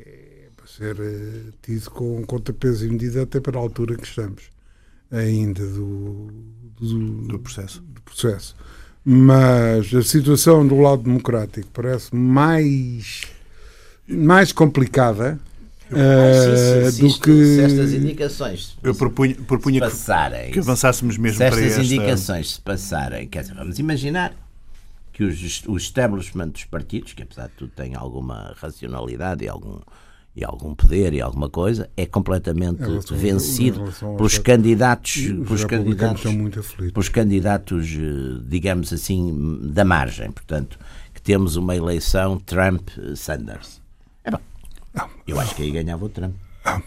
é 0.00 0.48
para 0.56 0.66
ser 0.66 0.96
eh, 0.98 1.52
tido 1.60 1.90
com 1.90 2.24
contrapeso 2.24 2.86
e 2.86 2.88
medida 2.88 3.22
até 3.24 3.40
para 3.40 3.58
a 3.58 3.60
altura 3.60 3.94
que 3.96 4.04
estamos 4.06 4.44
ainda 5.10 5.66
do, 5.66 6.28
do, 6.80 7.22
do 7.26 7.38
processo. 7.38 7.80
do 7.82 8.00
processo. 8.02 8.54
Mas 9.04 9.94
a 9.94 10.02
situação 10.02 10.66
do 10.66 10.78
lado 10.80 11.02
democrático 11.02 11.68
parece 11.72 12.14
mais, 12.14 13.22
mais 14.06 14.52
complicada 14.52 15.38
eh, 15.90 16.84
Ah, 16.86 16.90
do 16.90 17.20
que. 17.20 17.44
se 17.44 17.60
estas 17.62 17.92
indicações 17.94 18.76
Eu 18.82 18.94
propunha, 18.94 19.34
propunha 19.34 19.80
passarem, 19.80 20.50
que 20.52 20.58
avançássemos 20.58 21.16
mesmo 21.16 21.38
se 21.38 21.50
para 21.50 21.60
estas 21.60 21.78
esta. 21.84 21.94
indicações 21.94 22.54
se 22.54 22.60
passarem, 22.60 23.26
quer 23.26 23.42
dizer, 23.42 23.54
vamos 23.54 23.78
imaginar 23.78 24.34
que 25.12 25.24
os, 25.24 25.62
o 25.66 25.76
establishment 25.76 26.48
dos 26.50 26.64
partidos, 26.66 27.12
que 27.14 27.22
apesar 27.22 27.46
de 27.46 27.54
tudo 27.54 27.72
tem 27.74 27.94
alguma 27.94 28.54
racionalidade 28.58 29.44
e 29.44 29.48
algum, 29.48 29.80
e 30.36 30.44
algum 30.44 30.74
poder 30.74 31.12
e 31.14 31.20
alguma 31.20 31.48
coisa, 31.50 31.90
é 31.96 32.06
completamente 32.06 32.78
relação- 32.80 33.16
vencido 33.16 33.78
relação 33.80 34.16
pelos 34.16 34.38
candidatos, 34.38 35.16
Os 35.16 35.24
pelos 35.46 35.62
republicanos 35.64 36.22
candidatos 36.22 36.74
pelos 36.92 37.08
candidatos, 37.08 37.86
eh, 37.98 38.40
digamos 38.46 38.92
assim, 38.92 39.58
da 39.72 39.84
margem. 39.84 40.30
Portanto, 40.30 40.78
que 41.12 41.20
temos 41.20 41.56
uma 41.56 41.74
eleição 41.74 42.38
Trump-Sanders. 42.38 43.80
É 44.24 44.30
bom. 44.30 44.40
Eu 45.26 45.40
acho 45.40 45.54
que 45.56 45.62
aí 45.62 45.70
ganhava 45.72 46.04
o 46.04 46.08
Trump. 46.08 46.34
Ah, 46.64 46.80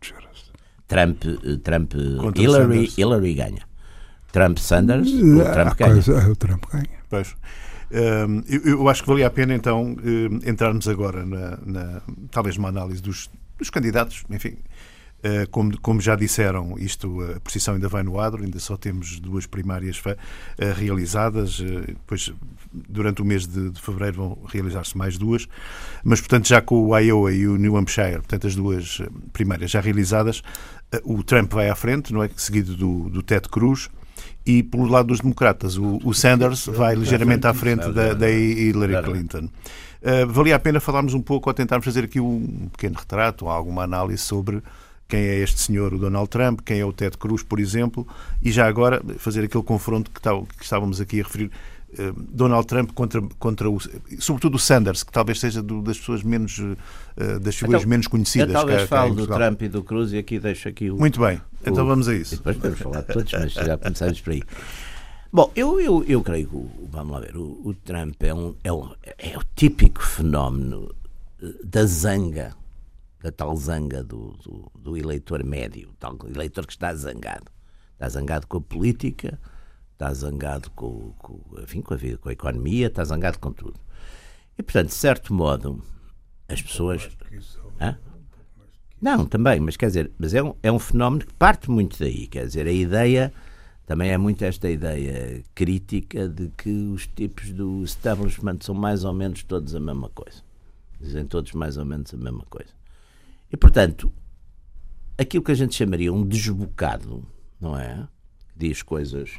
desgraça. 0.00 0.52
Trump, 0.86 1.24
eh, 1.24 1.56
Trump 1.62 1.94
eh, 1.94 2.18
Contra 2.20 2.42
Hillary, 2.42 2.74
Sanders. 2.74 2.98
Hillary 2.98 3.34
ganha. 3.34 3.62
Trump 4.32 4.58
Sanders, 4.58 5.08
o 5.10 5.40
Ah, 5.40 5.52
Trump 5.52 5.78
ganha. 5.78 5.92
coisa- 5.92 6.20
ah, 6.22 6.28
o 6.30 6.36
Trump 6.36 6.64
ganha. 6.70 6.88
Pois. 7.08 7.34
Eu, 8.64 8.88
acho 8.88 9.02
que 9.02 9.08
valia 9.08 9.26
a 9.26 9.30
pena 9.30 9.54
então 9.54 9.96
entrarmos 10.46 10.88
agora 10.88 11.24
na, 11.24 11.58
na- 11.64 12.02
talvez 12.30 12.56
numa 12.56 12.68
análise 12.68 13.02
dos, 13.02 13.30
dos 13.58 13.70
candidatos, 13.70 14.24
enfim. 14.30 14.56
Uh, 15.24 15.48
como, 15.50 15.80
como 15.80 16.02
já 16.02 16.14
disseram, 16.16 16.74
isto 16.78 17.22
a 17.34 17.40
precisão 17.40 17.72
ainda 17.72 17.88
vai 17.88 18.02
no 18.02 18.20
adro, 18.20 18.42
ainda 18.44 18.58
só 18.58 18.76
temos 18.76 19.18
duas 19.18 19.46
primárias 19.46 19.98
uh, 20.00 20.14
realizadas, 20.76 21.60
uh, 21.60 21.64
depois 21.86 22.30
durante 22.70 23.22
o 23.22 23.24
mês 23.24 23.46
de, 23.46 23.70
de 23.70 23.80
fevereiro 23.80 24.16
vão 24.18 24.38
realizar-se 24.46 24.98
mais 24.98 25.16
duas, 25.16 25.48
mas 26.04 26.20
portanto 26.20 26.46
já 26.46 26.60
com 26.60 26.88
o 26.88 26.98
Iowa 26.98 27.32
e 27.32 27.48
o 27.48 27.56
New 27.56 27.74
Hampshire, 27.74 28.16
portanto 28.18 28.46
as 28.46 28.54
duas 28.54 29.00
primárias 29.32 29.70
já 29.70 29.80
realizadas, 29.80 30.42
o 31.04 31.22
Trump 31.24 31.54
vai 31.54 31.70
à 31.70 31.74
frente, 31.74 32.12
não 32.12 32.22
é? 32.22 32.28
Seguido 32.36 32.76
do, 32.76 33.08
do 33.08 33.22
Ted 33.22 33.48
Cruz, 33.48 33.88
e 34.46 34.62
pelo 34.62 34.86
lado 34.86 35.08
dos 35.08 35.20
democratas, 35.20 35.76
o, 35.78 35.98
o 36.04 36.12
Sanders 36.12 36.66
vai 36.66 36.94
ligeiramente 36.94 37.46
à 37.46 37.54
frente 37.54 37.90
da, 37.90 38.12
da 38.12 38.30
Hillary 38.30 39.02
Clinton. 39.02 39.48
Uh, 40.02 40.26
valia 40.28 40.56
a 40.56 40.58
pena 40.58 40.80
falarmos 40.80 41.14
um 41.14 41.22
pouco 41.22 41.48
ou 41.48 41.54
tentarmos 41.54 41.84
fazer 41.84 42.04
aqui 42.04 42.20
um 42.20 42.68
pequeno 42.72 42.96
retrato 42.98 43.46
ou 43.46 43.50
alguma 43.50 43.84
análise 43.84 44.22
sobre 44.22 44.62
quem 45.08 45.20
é 45.20 45.38
este 45.38 45.60
senhor, 45.60 45.94
o 45.94 45.98
Donald 45.98 46.28
Trump, 46.28 46.60
quem 46.64 46.80
é 46.80 46.84
o 46.84 46.92
Ted 46.92 47.16
Cruz, 47.16 47.42
por 47.42 47.60
exemplo, 47.60 48.06
e 48.42 48.50
já 48.50 48.66
agora 48.66 49.02
fazer 49.18 49.44
aquele 49.44 49.64
confronto 49.64 50.10
que, 50.10 50.20
que 50.20 50.64
estávamos 50.64 51.00
aqui 51.00 51.20
a 51.20 51.24
referir. 51.24 51.50
Uh, 51.98 52.12
Donald 52.30 52.66
Trump 52.66 52.92
contra, 52.92 53.20
contra 53.38 53.70
o, 53.70 53.78
sobretudo 54.18 54.54
o 54.56 54.58
Sanders, 54.58 55.02
que 55.02 55.12
talvez 55.12 55.40
seja 55.40 55.62
do- 55.62 55.82
das 55.82 55.98
pessoas 55.98 56.22
menos, 56.22 56.58
uh, 56.58 56.76
das 57.40 57.56
figuras 57.56 57.82
Então, 57.82 57.90
menos 57.90 58.06
conhecidas. 58.06 58.48
Eu 58.48 58.54
talvez 58.54 58.82
em 58.82 58.86
falo 58.86 59.14
do. 59.14 59.26
Trump 59.26 59.62
e 59.62 59.68
do 59.68 59.82
Cruz 59.82 60.12
e 60.12 60.18
aqui 60.18 60.38
deixo 60.38 60.68
aqui 60.68 60.90
o. 60.90 60.96
Muito 60.96 61.20
bem, 61.20 61.40
então 61.62 61.84
o- 61.84 61.86
vamos 61.86 62.08
a 62.08 62.14
isso. 62.14 62.36
depois 62.36 62.56
podemos 62.56 62.78
falar 62.80 63.00
de 63.02 63.06
todos, 63.12 63.32
mas 63.32 63.52
já 63.52 63.76
começamos 63.78 64.20
por 64.20 64.32
aí. 64.32 64.42
Bom, 65.32 65.50
eu, 65.56 65.80
eu, 65.80 66.04
eu 66.04 66.22
creio 66.22 66.46
que, 66.48 66.86
vamos 66.92 67.12
lá 67.12 67.20
ver, 67.20 67.36
o, 67.36 67.60
o 67.64 67.74
Trump 67.74 68.22
é, 68.22 68.32
um, 68.32 68.54
é, 68.62 68.72
um, 68.72 68.88
é 69.18 69.36
o 69.36 69.42
típico 69.56 70.00
fenómeno 70.00 70.94
eh, 71.42 71.46
da 71.64 71.84
zanga, 71.86 72.54
da 73.20 73.32
tal 73.32 73.56
zanga 73.56 74.04
do, 74.04 74.36
do, 74.44 74.70
do 74.78 74.96
eleitor 74.96 75.42
médio, 75.42 75.88
tal 75.98 76.16
eleitor 76.32 76.64
que 76.66 76.72
está 76.72 76.94
zangado. 76.94 77.46
Está 77.94 78.08
zangado 78.08 78.46
com 78.46 78.58
a 78.58 78.60
política, 78.60 79.40
está 79.94 80.12
zangado 80.12 80.70
com, 80.72 81.12
com, 81.18 81.40
enfim, 81.62 81.80
com, 81.80 81.94
a 81.94 81.96
vida, 81.96 82.18
com 82.18 82.28
a 82.28 82.32
economia, 82.32 82.88
está 82.88 83.04
zangado 83.04 83.38
com 83.38 83.52
tudo. 83.52 83.80
E, 84.58 84.62
portanto, 84.62 84.88
de 84.88 84.94
certo 84.94 85.32
modo, 85.32 85.82
as 86.48 86.60
pessoas. 86.60 87.08
Hã? 87.80 87.96
Não, 89.00 89.26
também, 89.26 89.60
mas 89.60 89.76
quer 89.76 89.86
dizer, 89.86 90.10
mas 90.18 90.34
é 90.34 90.42
um, 90.42 90.54
é 90.62 90.70
um 90.70 90.78
fenómeno 90.78 91.26
que 91.26 91.34
parte 91.34 91.70
muito 91.70 91.98
daí. 91.98 92.26
Quer 92.26 92.46
dizer, 92.46 92.66
a 92.66 92.72
ideia 92.72 93.32
também 93.86 94.10
é 94.10 94.18
muito 94.18 94.42
esta 94.44 94.68
ideia 94.68 95.42
crítica 95.54 96.28
de 96.28 96.48
que 96.56 96.70
os 96.70 97.06
tipos 97.06 97.50
do 97.52 97.84
establishment 97.84 98.58
são 98.62 98.74
mais 98.74 99.04
ou 99.04 99.12
menos 99.12 99.42
todos 99.42 99.74
a 99.74 99.80
mesma 99.80 100.08
coisa. 100.08 100.42
Dizem 101.00 101.26
todos 101.26 101.52
mais 101.52 101.76
ou 101.76 101.84
menos 101.84 102.12
a 102.14 102.16
mesma 102.16 102.44
coisa. 102.48 102.70
E 103.52 103.56
portanto, 103.56 104.10
aquilo 105.18 105.44
que 105.44 105.52
a 105.52 105.56
gente 105.56 105.74
chamaria 105.74 106.12
um 106.12 106.26
desbocado, 106.26 107.26
não 107.60 107.78
é? 107.78 108.08
Diz 108.56 108.82
coisas 108.82 109.38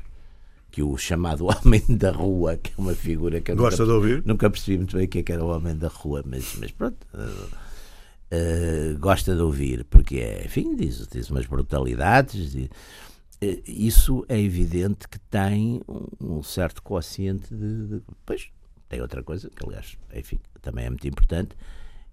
que 0.75 0.83
o 0.83 0.97
chamado 0.97 1.45
homem 1.63 1.81
da 1.87 2.11
rua, 2.11 2.57
que 2.57 2.69
é 2.69 2.73
uma 2.77 2.93
figura 2.93 3.39
que 3.39 3.49
eu 3.49 3.55
Gosta 3.55 3.85
nunca, 3.85 3.85
de 3.85 3.97
ouvir? 3.97 4.23
nunca 4.25 4.49
percebi 4.49 4.77
muito 4.77 4.97
bem 4.97 5.05
o 5.05 5.07
que, 5.07 5.19
é 5.19 5.23
que 5.23 5.31
era 5.31 5.41
o 5.41 5.47
homem 5.47 5.73
da 5.73 5.87
rua, 5.87 6.21
mas, 6.25 6.53
mas 6.59 6.69
pronto. 6.71 6.97
eh, 7.13 7.65
Uh, 8.31 8.97
gosta 8.99 9.35
de 9.35 9.41
ouvir, 9.41 9.85
porque 9.85 10.17
é, 10.17 10.43
enfim, 10.43 10.75
diz, 10.75 11.07
diz 11.07 11.29
umas 11.29 11.45
brutalidades. 11.45 12.55
E, 12.55 12.63
uh, 13.45 13.61
isso 13.65 14.25
é 14.27 14.37
evidente 14.37 15.07
que 15.07 15.19
tem 15.19 15.79
um, 15.87 16.39
um 16.39 16.43
certo 16.43 16.81
quociente 16.81 17.53
de, 17.53 17.87
de. 17.87 18.01
Pois, 18.25 18.49
tem 18.89 18.99
outra 18.99 19.21
coisa, 19.23 19.47
que 19.49 19.63
aliás, 19.63 19.95
enfim, 20.13 20.39
também 20.61 20.85
é 20.85 20.89
muito 20.89 21.07
importante. 21.07 21.55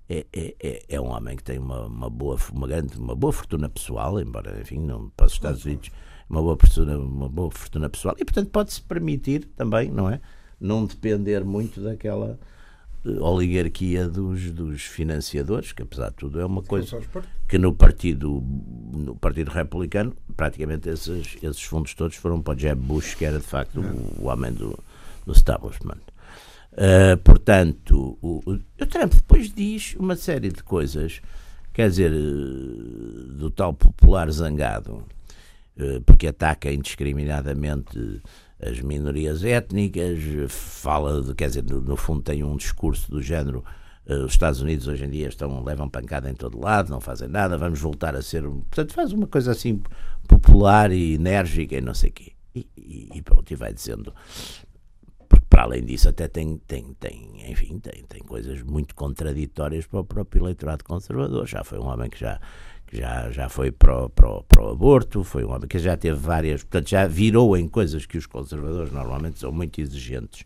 É, 0.09 0.27
é, 0.33 0.55
é, 0.63 0.83
é 0.91 1.01
um 1.01 1.07
homem 1.09 1.35
que 1.35 1.43
tem 1.43 1.59
uma, 1.59 1.87
uma, 1.87 2.11
boa, 2.11 2.39
uma, 2.53 2.69
grande, 2.69 2.97
uma 2.99 3.17
boa 3.17 3.33
fortuna 3.33 3.69
pessoal, 3.71 4.21
embora, 4.21 4.61
enfim, 4.61 4.81
não 4.81 5.09
para 5.17 5.27
os 5.27 5.33
Estados 5.33 5.65
Unidos, 5.65 5.91
uma 6.33 6.41
boa 6.41 6.57
fortuna, 6.57 6.97
uma 6.97 7.29
boa 7.29 7.51
fortuna 7.51 7.91
pessoal, 7.91 8.17
e 8.19 8.25
portanto 8.25 8.49
pode-se 8.49 8.81
permitir 8.81 9.45
também, 9.55 9.91
não 9.91 10.09
é? 10.09 10.19
Não 10.59 10.87
depender 10.87 11.45
muito 11.45 11.81
daquela 11.81 12.39
oligarquia 13.05 14.09
dos, 14.09 14.51
dos 14.51 14.83
financiadores, 14.83 15.73
que 15.73 15.83
apesar 15.83 16.11
de 16.11 16.17
tudo 16.17 16.41
é 16.41 16.47
uma 16.47 16.63
coisa 16.63 17.01
que 17.49 17.59
no 17.59 17.75
partido 17.75 18.43
no 18.93 19.17
partido 19.17 19.51
republicano 19.51 20.15
praticamente 20.37 20.89
esses, 20.89 21.37
esses 21.43 21.63
fundos 21.63 21.95
todos 21.95 22.17
foram 22.17 22.41
para 22.41 22.55
o 22.55 22.59
Jeb 22.59 22.81
Bush 22.81 23.15
que 23.15 23.25
era 23.25 23.39
de 23.39 23.45
facto 23.45 23.81
o, 23.81 24.23
o 24.23 24.27
homem 24.29 24.53
do, 24.53 24.79
do 25.27 25.33
establishment. 25.33 25.99
Uh, 26.73 27.17
portanto 27.25 28.17
o, 28.23 28.41
o, 28.47 28.53
o 28.53 28.87
Trump 28.87 29.13
depois 29.13 29.53
diz 29.53 29.97
uma 29.99 30.15
série 30.15 30.51
de 30.51 30.63
coisas 30.63 31.21
quer 31.73 31.89
dizer 31.89 32.13
do 32.13 33.51
tal 33.51 33.75
popular 33.75 34.31
zangado 34.31 35.05
porque 36.05 36.27
ataca 36.27 36.71
indiscriminadamente 36.71 38.23
as 38.61 38.81
minorias 38.81 39.43
étnicas, 39.43 40.19
fala 40.49 41.23
de, 41.23 41.35
quer 41.35 41.49
dizer, 41.49 41.65
no, 41.65 41.97
fundo 41.97 42.23
tem 42.23 42.45
um 42.45 42.57
discurso 42.57 43.11
do 43.11 43.21
género 43.21 43.65
os 44.05 44.33
Estados 44.33 44.61
Unidos 44.61 44.89
hoje 44.89 45.05
em 45.05 45.11
dia 45.11 45.29
estão, 45.29 45.63
levam 45.63 45.89
pancada 45.89 46.29
em 46.29 46.35
todo 46.35 46.59
lado, 46.59 46.91
não 46.91 47.01
fazem 47.01 47.29
nada, 47.29 47.57
vamos 47.57 47.81
voltar 47.81 48.17
a 48.17 48.23
ser. 48.23 48.43
Portanto, 48.43 48.93
faz 48.93 49.13
uma 49.13 49.27
coisa 49.29 49.53
assim 49.53 49.81
popular 50.27 50.91
e 50.91 51.15
enérgica 51.15 51.77
e 51.77 51.81
não 51.81 51.95
sei 51.95 52.11
o 52.11 52.13
quê. 52.13 52.33
E, 52.55 52.67
e, 52.77 53.09
e, 53.15 53.23
pronto, 53.23 53.51
e 53.51 53.55
vai 53.55 53.73
dizendo. 53.73 54.13
Porque 55.29 55.47
para 55.49 55.63
além 55.63 55.85
disso, 55.85 56.09
até 56.09 56.27
tem, 56.27 56.59
tem, 56.67 56.93
tem, 56.95 57.51
enfim, 57.51 57.79
tem, 57.79 58.05
tem 58.05 58.23
coisas 58.23 58.63
muito 58.63 58.95
contraditórias 58.95 59.87
para 59.87 60.01
o 60.01 60.05
próprio 60.05 60.43
eleitorado 60.43 60.85
conservador. 60.85 61.47
Já 61.47 61.63
foi 61.63 61.79
um 61.79 61.87
homem 61.87 62.11
que 62.11 62.19
já, 62.19 62.41
já, 62.93 63.31
já 63.31 63.49
foi 63.49 63.71
para 63.71 64.05
o, 64.05 64.11
para 64.11 64.63
o 64.63 64.71
aborto, 64.71 65.25
foi 65.25 65.45
um 65.45 65.51
homem 65.51 65.67
que 65.67 65.79
já 65.79 65.97
teve 65.97 66.19
várias. 66.19 66.63
Portanto, 66.63 66.91
já 66.91 67.07
virou 67.07 67.57
em 67.57 67.69
coisas 67.69 68.07
que 68.07 68.19
os 68.19 68.27
conservadores 68.27 68.93
normalmente 68.93 69.39
são 69.39 69.51
muito 69.51 69.81
exigentes 69.81 70.45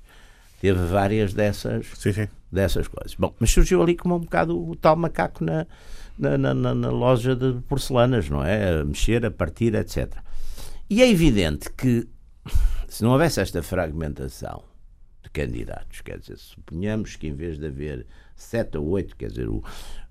teve 0.61 0.85
várias 0.87 1.33
dessas, 1.33 1.87
sim, 1.95 2.13
sim. 2.13 2.29
dessas 2.51 2.89
coisas. 2.89 3.15
Bom, 3.15 3.35
mas 3.39 3.51
surgiu 3.51 3.83
ali 3.83 3.95
como 3.95 4.17
um 4.17 4.21
bocado 4.21 4.59
o 4.59 4.75
tal 4.75 4.97
macaco 4.97 5.45
na, 5.45 5.67
na, 6.19 6.37
na, 6.37 6.75
na, 6.75 6.91
loja 6.91 7.37
de 7.37 7.61
porcelanas, 7.69 8.29
não 8.29 8.45
é? 8.45 8.81
A 8.81 8.85
mexer, 8.85 9.25
a 9.25 9.31
partir, 9.31 9.75
etc. 9.75 10.13
E 10.89 11.03
é 11.03 11.11
evidente 11.11 11.71
que 11.73 12.09
se 12.89 13.03
não 13.03 13.11
houvesse 13.11 13.41
esta 13.41 13.63
fragmentação 13.63 14.63
de 15.23 15.31
candidatos, 15.31 16.01
quer 16.01 16.19
dizer, 16.19 16.39
suponhamos 16.39 17.17
que 17.17 17.27
em 17.27 17.35
vez 17.35 17.59
de 17.59 17.67
haver 17.67 18.07
sete 18.37 18.77
ou 18.77 18.89
oito, 18.91 19.17
quer 19.17 19.29
dizer, 19.29 19.49
o, 19.49 19.65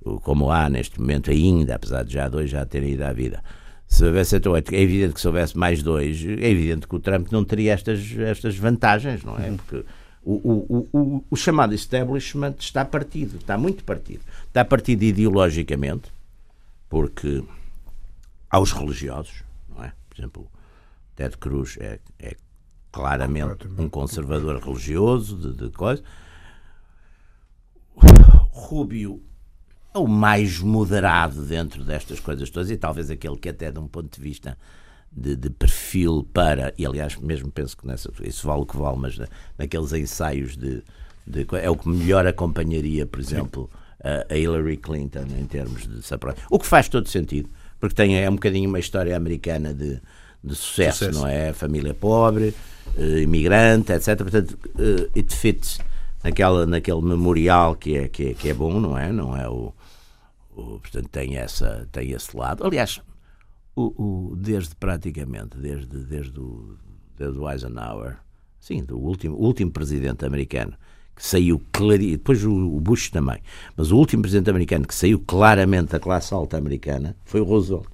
o, 0.04 0.20
como 0.20 0.52
há 0.52 0.70
neste 0.70 1.00
momento 1.00 1.32
ainda, 1.32 1.76
apesar 1.76 2.04
de 2.04 2.14
já 2.14 2.28
dois 2.28 2.50
já 2.50 2.66
terem 2.66 2.92
ido 2.92 3.04
à 3.04 3.14
vida, 3.14 3.44
se 3.88 4.04
houvesse 4.04 4.32
sete 4.32 4.48
ou 4.48 4.56
oito, 4.56 4.74
é 4.74 4.80
evidente 4.80 5.14
que 5.14 5.22
se 5.22 5.28
houvesse 5.28 5.58
mais 5.58 5.82
dois, 5.84 6.24
é 6.24 6.50
evidente 6.50 6.88
que 6.88 6.96
o 6.96 7.00
Trump 7.00 7.32
não 7.32 7.46
teria 7.46 7.74
estas, 7.74 8.00
estas 8.18 8.58
vantagens, 8.58 9.24
não 9.24 9.38
é? 9.38 9.50
Uhum. 9.50 9.58
Porque 9.58 9.86
o, 10.24 10.34
o, 10.34 10.90
o, 10.92 11.24
o, 11.30 11.36
chamado 11.36 11.74
establishment 11.74 12.56
está 12.60 12.84
partido, 12.84 13.38
está 13.38 13.58
muito 13.58 13.84
partido. 13.84 14.22
Está 14.48 14.66
partido 14.66 15.04
ideologicamente, 15.04 16.12
porque 16.90 17.44
aos 18.50 18.72
religiosos, 18.72 19.44
não 19.70 19.84
é? 19.84 19.94
Por 20.10 20.20
exemplo, 20.20 20.48
Ted 21.16 21.38
Cruz 21.38 21.78
é, 21.80 22.00
é 22.20 22.36
claramente 22.92 23.68
um 23.78 23.88
conservador 23.88 24.60
religioso 24.60 25.38
de, 25.38 25.68
de 25.68 25.70
coisa. 25.72 26.02
Rubio 28.51 29.21
é 29.93 29.97
o 29.97 30.08
mais 30.08 30.60
moderado 30.60 31.41
dentro 31.43 31.84
destas 31.84 32.19
coisas 32.19 32.49
todas 32.49 32.69
e 32.69 32.77
talvez 32.77 33.10
aquele 33.10 33.38
que 33.38 33.49
até 33.49 33.71
de 33.71 33.79
um 33.79 33.88
ponto 33.88 34.13
de 34.13 34.21
vista 34.21 34.58
de, 35.12 35.36
de, 35.36 35.49
perfil 35.49 36.27
para, 36.34 36.73
e 36.77 36.86
aliás, 36.86 37.15
mesmo 37.15 37.49
penso 37.49 37.77
que 37.77 37.88
nessa, 37.88 38.12
isso 38.21 38.45
vale 38.45 38.63
o 38.63 38.65
que 38.65 38.75
vale, 38.75 38.97
mas 38.97 39.17
na, 39.17 39.27
naqueles 39.58 39.93
ensaios 39.93 40.58
de, 40.58 40.84
de, 41.25 41.47
É 41.53 41.69
o 41.69 41.77
que 41.77 41.88
melhor 41.88 42.27
acompanharia, 42.27 43.05
por 43.05 43.21
exemplo, 43.21 43.69
a, 44.03 44.34
a 44.34 44.38
Hillary 44.38 44.75
Clinton 44.75 45.25
em 45.39 45.45
termos 45.45 45.88
de 45.88 46.01
O 46.49 46.60
que 46.60 46.67
faz 46.67 46.89
todo 46.89 47.08
sentido, 47.08 47.49
porque 47.79 47.95
tem, 47.95 48.21
é 48.21 48.29
um 48.29 48.36
bocadinho 48.36 48.67
uma 48.67 48.79
história 48.79 49.15
americana 49.15 49.73
de, 49.73 50.01
de 50.43 50.55
sucesso, 50.55 51.05
sucesso. 51.05 51.19
não 51.19 51.27
é? 51.27 51.53
Família 51.53 51.93
pobre, 51.93 52.53
uh, 52.97 53.17
imigrante, 53.19 53.93
etc. 53.93 54.17
Portanto, 54.17 54.58
uh, 54.75 55.10
it 55.15 55.34
fits 55.34 55.79
naquela, 56.26 56.66
naquele 56.66 57.02
memorial 57.02 57.76
que 57.76 57.98
é, 57.98 58.08
que, 58.08 58.28
é, 58.30 58.34
que 58.34 58.50
é 58.50 58.54
bom, 58.54 58.80
não 58.80 58.98
é? 58.98 59.12
Não 59.12 59.38
é 59.38 59.48
o, 59.48 59.74
o 60.52 60.80
portanto, 60.80 61.08
tem, 61.10 61.38
essa, 61.38 61.88
tem 61.92 62.12
esse 62.12 62.36
lado. 62.36 62.66
Aliás 62.66 63.02
o, 63.76 64.32
o, 64.32 64.36
desde 64.36 64.76
praticamente, 64.76 65.58
desde, 65.58 65.98
desde, 66.06 66.40
o, 66.40 66.78
desde 67.18 67.38
o 67.38 67.50
Eisenhower, 67.50 68.18
sim, 68.60 68.84
do 68.84 68.98
último, 68.98 69.36
último 69.36 69.72
presidente 69.72 70.26
americano, 70.26 70.74
que 71.16 71.26
saiu 71.26 71.62
clarinho, 71.72 72.18
depois 72.18 72.44
o, 72.44 72.52
o 72.52 72.80
Bush 72.80 73.10
também, 73.10 73.40
mas 73.76 73.92
o 73.92 73.98
último 73.98 74.22
presidente 74.22 74.50
americano 74.50 74.88
que 74.88 74.96
saiu 74.96 75.20
claramente 75.20 75.92
da 75.92 76.00
classe 76.00 76.34
alta 76.34 76.58
americana 76.58 77.16
foi 77.26 77.42
o 77.42 77.44
Roosevelt. 77.44 77.88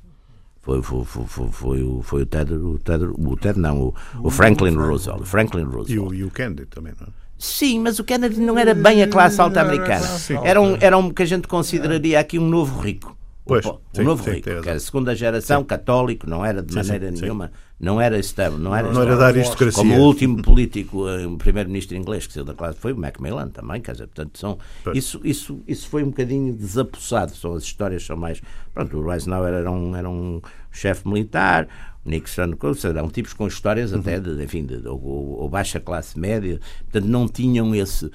Foi, 0.61 0.79
foi, 0.83 1.03
foi, 1.03 1.25
foi, 1.25 1.47
foi, 1.51 1.83
o, 1.83 2.01
foi 2.03 2.21
o 2.21 2.25
Ted, 2.27 2.53
o 2.53 2.77
Ted, 2.77 3.03
o 3.05 3.35
Ted 3.35 3.59
não, 3.59 3.81
o, 3.81 3.95
o 4.21 4.29
Franklin 4.29 4.75
Roosevelt. 4.75 5.25
Franklin 5.25 5.63
Roosevelt. 5.63 5.89
E 5.89 5.99
o, 5.99 6.13
e 6.13 6.23
o 6.23 6.29
Kennedy 6.29 6.67
também, 6.67 6.93
não 6.99 7.07
é? 7.07 7.21
Sim, 7.41 7.79
mas 7.79 7.97
o 7.97 8.03
Kennedy 8.03 8.39
não 8.39 8.55
era 8.55 8.75
bem 8.75 9.01
a 9.01 9.07
classe 9.07 9.41
alta 9.41 9.61
americana. 9.61 10.05
Era 10.43 10.61
um, 10.61 10.77
era 10.79 10.95
um 10.95 11.09
que 11.09 11.23
a 11.23 11.25
gente 11.25 11.47
consideraria 11.47 12.19
aqui 12.19 12.37
um 12.37 12.47
novo 12.47 12.79
rico. 12.79 13.17
Pois, 13.43 13.65
o, 13.65 13.81
sim, 13.91 14.03
novo 14.03 14.23
sim, 14.23 14.33
rico, 14.33 14.43
que 14.61 14.69
era 14.69 14.79
segunda 14.79 15.15
geração, 15.15 15.61
sim. 15.61 15.65
católico, 15.65 16.29
não 16.29 16.45
era 16.45 16.61
de 16.61 16.75
maneira 16.75 17.09
nenhuma, 17.09 17.51
não 17.79 17.99
era 17.99 18.19
externo, 18.19 18.59
não 18.59 18.75
era, 18.75 18.93
não 18.93 19.01
era 19.01 19.17
da 19.17 19.25
aristocracia. 19.25 19.81
Como 19.81 19.97
o 19.97 20.05
último 20.05 20.43
político, 20.43 21.09
eh, 21.09 21.25
o 21.25 21.35
primeiro-ministro 21.35 21.97
inglês 21.97 22.27
que 22.27 22.33
saiu 22.33 22.45
da 22.45 22.53
classe 22.53 22.77
foi 22.77 22.93
o 22.93 22.97
Macmillan 22.97 23.49
também, 23.49 23.81
quer 23.81 23.93
dizer, 23.93 24.05
portanto, 24.05 24.37
são, 24.37 24.59
isso, 24.93 25.19
isso, 25.23 25.59
isso 25.67 25.89
foi 25.89 26.03
um 26.03 26.09
bocadinho 26.09 26.53
desapossado, 26.53 27.35
são 27.35 27.55
as 27.55 27.63
histórias 27.63 28.05
são 28.05 28.15
mais, 28.15 28.39
pronto, 28.75 28.95
o 28.95 29.11
Eisenhower 29.11 29.51
era 29.51 29.71
um, 29.71 29.95
era 29.95 30.07
um 30.07 30.39
chefe 30.71 31.07
militar, 31.07 31.67
o 31.90 31.90
Nixon, 32.03 32.55
eram 32.83 33.09
tipos 33.09 33.33
com 33.33 33.47
histórias 33.47 33.93
até, 33.93 34.17
uhum. 34.17 34.37
de, 34.37 34.43
enfim, 34.43 34.65
de, 34.65 34.87
ou, 34.87 35.01
ou 35.39 35.49
baixa 35.49 35.79
classe 35.79 36.19
média, 36.19 36.59
portanto, 36.85 37.05
não 37.05 37.27
tinham 37.27 37.73
esse 37.75 38.09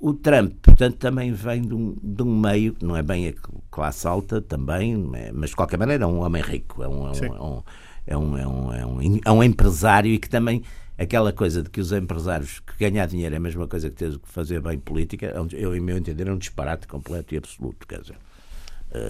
o, 0.00 0.14
Trump, 0.14 0.52
portanto, 0.62 0.96
também 0.96 1.32
vem 1.32 1.62
de 1.62 1.74
um, 1.74 1.96
de 2.02 2.22
um 2.22 2.40
meio 2.40 2.74
que 2.74 2.84
não 2.84 2.96
é 2.96 3.02
bem 3.02 3.28
a 3.28 3.34
classe 3.70 4.06
alta 4.06 4.40
também, 4.40 5.10
é, 5.14 5.32
mas 5.32 5.50
de 5.50 5.56
qualquer 5.56 5.78
maneira 5.78 6.04
é 6.04 6.06
um 6.06 6.20
homem 6.20 6.42
rico, 6.42 6.82
é 6.82 6.88
um, 6.88 7.08
é 7.08 7.12
um, 7.12 7.62
é 8.06 8.16
um, 8.16 8.36
é 8.36 8.46
um, 8.46 8.72
é 8.72 8.86
um, 8.86 9.20
é 9.24 9.32
um 9.32 9.42
empresário 9.42 10.12
e 10.12 10.18
que 10.18 10.28
também 10.28 10.62
aquela 10.98 11.32
coisa 11.32 11.62
de 11.62 11.70
que 11.70 11.80
os 11.80 11.92
empresários 11.92 12.60
que 12.60 12.72
ganhar 12.78 13.06
dinheiro 13.06 13.34
é 13.34 13.38
a 13.38 13.40
mesma 13.40 13.66
coisa 13.66 13.90
que 13.90 13.96
ter 13.96 14.18
que 14.18 14.28
fazer 14.28 14.60
bem 14.60 14.78
política, 14.78 15.34
eu, 15.52 15.74
em 15.74 15.80
meu 15.80 15.96
entender, 15.96 16.28
é 16.28 16.32
um 16.32 16.38
disparate 16.38 16.86
completo 16.86 17.34
e 17.34 17.38
absoluto. 17.38 17.86
Quer 17.86 18.00
dizer, 18.00 18.16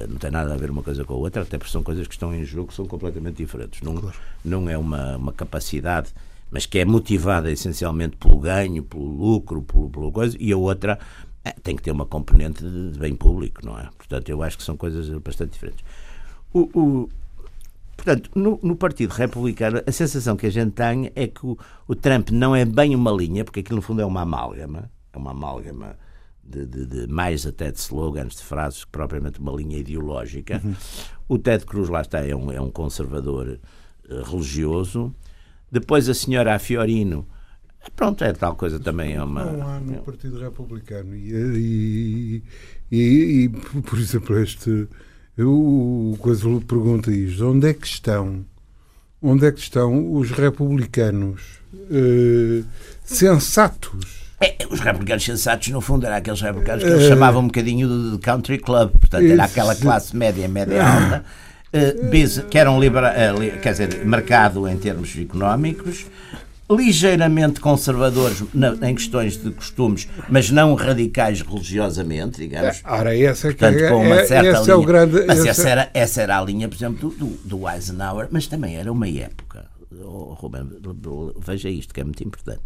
não 0.08 0.16
tem 0.16 0.30
nada 0.30 0.52
a 0.52 0.56
ver 0.56 0.70
uma 0.70 0.82
coisa 0.82 1.04
com 1.04 1.14
a 1.14 1.16
outra, 1.16 1.42
até 1.42 1.58
porque 1.58 1.70
são 1.70 1.82
coisas 1.82 2.06
que 2.06 2.14
estão 2.14 2.34
em 2.34 2.44
jogo 2.44 2.68
que 2.68 2.74
são 2.74 2.86
completamente 2.86 3.36
diferentes. 3.36 3.82
Não, 3.82 3.96
claro. 3.96 4.16
não 4.44 4.68
é 4.68 4.76
uma, 4.76 5.16
uma 5.16 5.32
capacidade 5.32 6.12
mas 6.50 6.66
que 6.66 6.78
é 6.78 6.84
motivada 6.84 7.50
essencialmente 7.50 8.16
pelo 8.16 8.38
ganho, 8.38 8.82
pelo 8.82 9.04
lucro, 9.04 9.62
pelo, 9.62 9.90
pelo 9.90 10.12
coisa, 10.12 10.36
e 10.38 10.52
a 10.52 10.56
outra 10.56 10.98
é, 11.44 11.50
tem 11.50 11.76
que 11.76 11.82
ter 11.82 11.90
uma 11.90 12.06
componente 12.06 12.62
de, 12.62 12.92
de, 12.92 12.98
bem 12.98 13.14
público, 13.14 13.64
não 13.64 13.78
é? 13.78 13.88
Portanto, 13.96 14.28
eu 14.28 14.42
acho 14.42 14.56
que 14.56 14.64
são 14.64 14.76
coisas 14.76 15.08
bastante 15.20 15.52
diferentes. 15.52 15.84
O, 16.52 16.60
o 16.74 17.08
portanto, 17.96 18.30
no, 18.34 18.58
no, 18.62 18.76
Partido 18.76 19.10
Republicano, 19.10 19.82
a 19.86 19.92
sensação 19.92 20.36
que 20.36 20.46
a 20.46 20.50
gente 20.50 20.72
tem 20.72 21.10
é 21.14 21.26
que 21.26 21.44
o, 21.44 21.58
o, 21.86 21.94
Trump 21.94 22.30
não 22.30 22.54
é 22.54 22.64
bem 22.64 22.94
uma 22.94 23.10
linha, 23.10 23.44
porque 23.44 23.60
aquilo 23.60 23.76
no 23.76 23.82
fundo 23.82 24.00
é 24.00 24.06
uma 24.06 24.22
amálgama, 24.22 24.90
é 25.12 25.18
uma 25.18 25.32
amálgama 25.32 25.96
de, 26.48 26.66
de, 26.66 26.86
de, 26.86 27.06
mais 27.06 27.46
até 27.46 27.70
de 27.70 27.78
slogans, 27.78 28.36
de 28.36 28.42
frases, 28.42 28.84
que 28.84 28.90
propriamente 28.90 29.40
uma 29.40 29.52
linha 29.52 29.78
ideológica. 29.78 30.60
Uhum. 30.64 30.74
O 31.28 31.38
Ted 31.38 31.64
Cruz, 31.64 31.88
lá 31.88 32.00
está, 32.00 32.20
é 32.26 32.34
um, 32.34 32.52
é 32.52 32.60
um 32.60 32.70
conservador 32.70 33.58
uh, 34.08 34.22
religioso. 34.22 35.14
Depois 35.70 36.08
a 36.08 36.14
senhora 36.14 36.54
Afiorino. 36.54 37.26
Pronto, 37.94 38.24
é 38.24 38.32
tal 38.32 38.56
coisa 38.56 38.78
também. 38.78 39.14
É 39.14 39.22
uma... 39.22 39.44
Não 39.44 39.68
há 39.68 39.80
no 39.80 40.02
Partido 40.02 40.38
Republicano. 40.38 41.14
E, 41.14 41.32
e, 41.32 42.42
e, 42.90 43.44
e 43.44 43.48
por 43.82 43.98
exemplo, 43.98 44.38
este. 44.38 44.88
Eu, 45.36 46.16
coisa 46.18 46.48
pergunta 46.66 47.10
isto: 47.10 47.46
onde 47.46 47.68
é 47.68 47.74
que 47.74 47.86
estão? 47.86 48.44
Onde 49.20 49.46
é 49.46 49.52
que 49.52 49.60
estão 49.60 50.12
os 50.14 50.30
republicanos 50.30 51.60
uh, 51.72 52.64
sensatos? 53.04 54.25
É, 54.40 54.56
os 54.70 54.80
republicanos 54.80 55.24
sensatos, 55.24 55.68
no 55.68 55.80
fundo, 55.80 56.04
eram 56.06 56.16
aqueles 56.16 56.40
republicanos 56.40 56.84
que 56.84 56.90
eles 56.90 57.04
uh, 57.04 57.08
chamavam 57.08 57.42
um 57.42 57.46
bocadinho 57.46 58.12
de 58.12 58.18
country 58.18 58.58
club, 58.58 58.90
portanto, 58.90 59.24
era 59.24 59.44
aquela 59.44 59.74
classe 59.74 60.14
média, 60.14 60.46
média 60.46 60.86
alta, 60.86 61.24
uh, 61.72 62.48
que 62.48 62.58
era 62.58 62.70
um 62.70 62.78
libera, 62.78 63.14
uh, 63.34 63.60
quer 63.60 63.72
dizer, 63.72 64.04
mercado 64.04 64.68
em 64.68 64.76
termos 64.76 65.16
económicos, 65.18 66.04
ligeiramente 66.70 67.60
conservadores 67.60 68.42
na, 68.52 68.76
em 68.90 68.94
questões 68.94 69.36
de 69.42 69.50
costumes, 69.52 70.08
mas 70.28 70.50
não 70.50 70.74
radicais 70.74 71.40
religiosamente, 71.40 72.38
digamos. 72.38 72.82
Ora, 72.84 73.16
essa 73.16 73.48
é 73.48 73.50
Portanto, 73.52 73.78
é, 73.78 73.88
com 73.88 74.04
uma 74.04 74.24
certa 74.24 74.50
esse 74.50 74.62
linha. 74.62 74.72
É 74.72 74.76
o 74.76 74.82
grande, 74.82 75.24
mas 75.26 75.38
esse... 75.38 75.48
essa, 75.48 75.68
era, 75.68 75.90
essa 75.94 76.22
era 76.22 76.38
a 76.38 76.42
linha, 76.42 76.68
por 76.68 76.74
exemplo, 76.74 77.10
do, 77.10 77.26
do 77.44 77.70
Eisenhower, 77.70 78.28
mas 78.30 78.46
também 78.46 78.76
era 78.76 78.92
uma 78.92 79.08
época. 79.08 79.64
Oh, 79.98 80.34
Ruben, 80.34 80.68
veja 81.38 81.70
isto 81.70 81.94
que 81.94 82.00
é 82.00 82.04
muito 82.04 82.22
importante. 82.22 82.60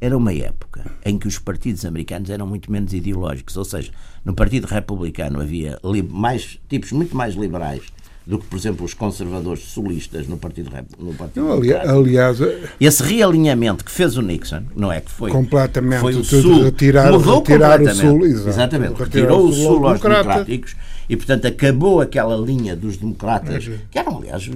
Era 0.00 0.16
uma 0.16 0.32
época 0.32 0.84
em 1.04 1.18
que 1.18 1.26
os 1.26 1.38
partidos 1.38 1.84
americanos 1.84 2.28
eram 2.28 2.46
muito 2.46 2.70
menos 2.70 2.92
ideológicos, 2.92 3.56
ou 3.56 3.64
seja, 3.64 3.92
no 4.24 4.34
Partido 4.34 4.66
Republicano 4.66 5.40
havia 5.40 5.78
mais 6.10 6.58
tipos 6.68 6.92
muito 6.92 7.16
mais 7.16 7.34
liberais 7.34 7.82
do 8.26 8.38
que, 8.38 8.46
por 8.46 8.56
exemplo, 8.56 8.86
os 8.86 8.94
conservadores 8.94 9.64
solistas 9.64 10.26
no 10.26 10.38
Partido, 10.38 10.70
no 10.98 11.12
partido 11.12 11.46
não, 11.46 11.98
Aliás, 11.98 12.38
esse 12.80 13.02
realinhamento 13.02 13.84
que 13.84 13.90
fez 13.90 14.16
o 14.16 14.22
Nixon, 14.22 14.62
não 14.74 14.90
é 14.90 15.00
que 15.00 15.10
foi 15.10 15.30
completamente 15.30 16.00
foi 16.00 16.14
o 16.14 16.24
Sul, 16.24 16.64
retirar, 16.64 17.12
mudou 17.12 17.40
retirar 17.40 17.78
completamente, 17.78 18.06
o 18.06 18.10
Sul, 18.10 18.26
exato, 18.26 18.48
exatamente, 18.48 19.02
retirou 19.02 19.46
o 19.46 19.52
Sul 19.52 19.86
aos 19.86 20.00
democráticos 20.00 20.74
e, 21.08 21.16
portanto, 21.16 21.46
acabou 21.46 22.00
aquela 22.00 22.34
linha 22.34 22.74
dos 22.74 22.96
democratas, 22.96 23.68
que 23.90 23.98
eram, 23.98 24.18
aliás, 24.18 24.48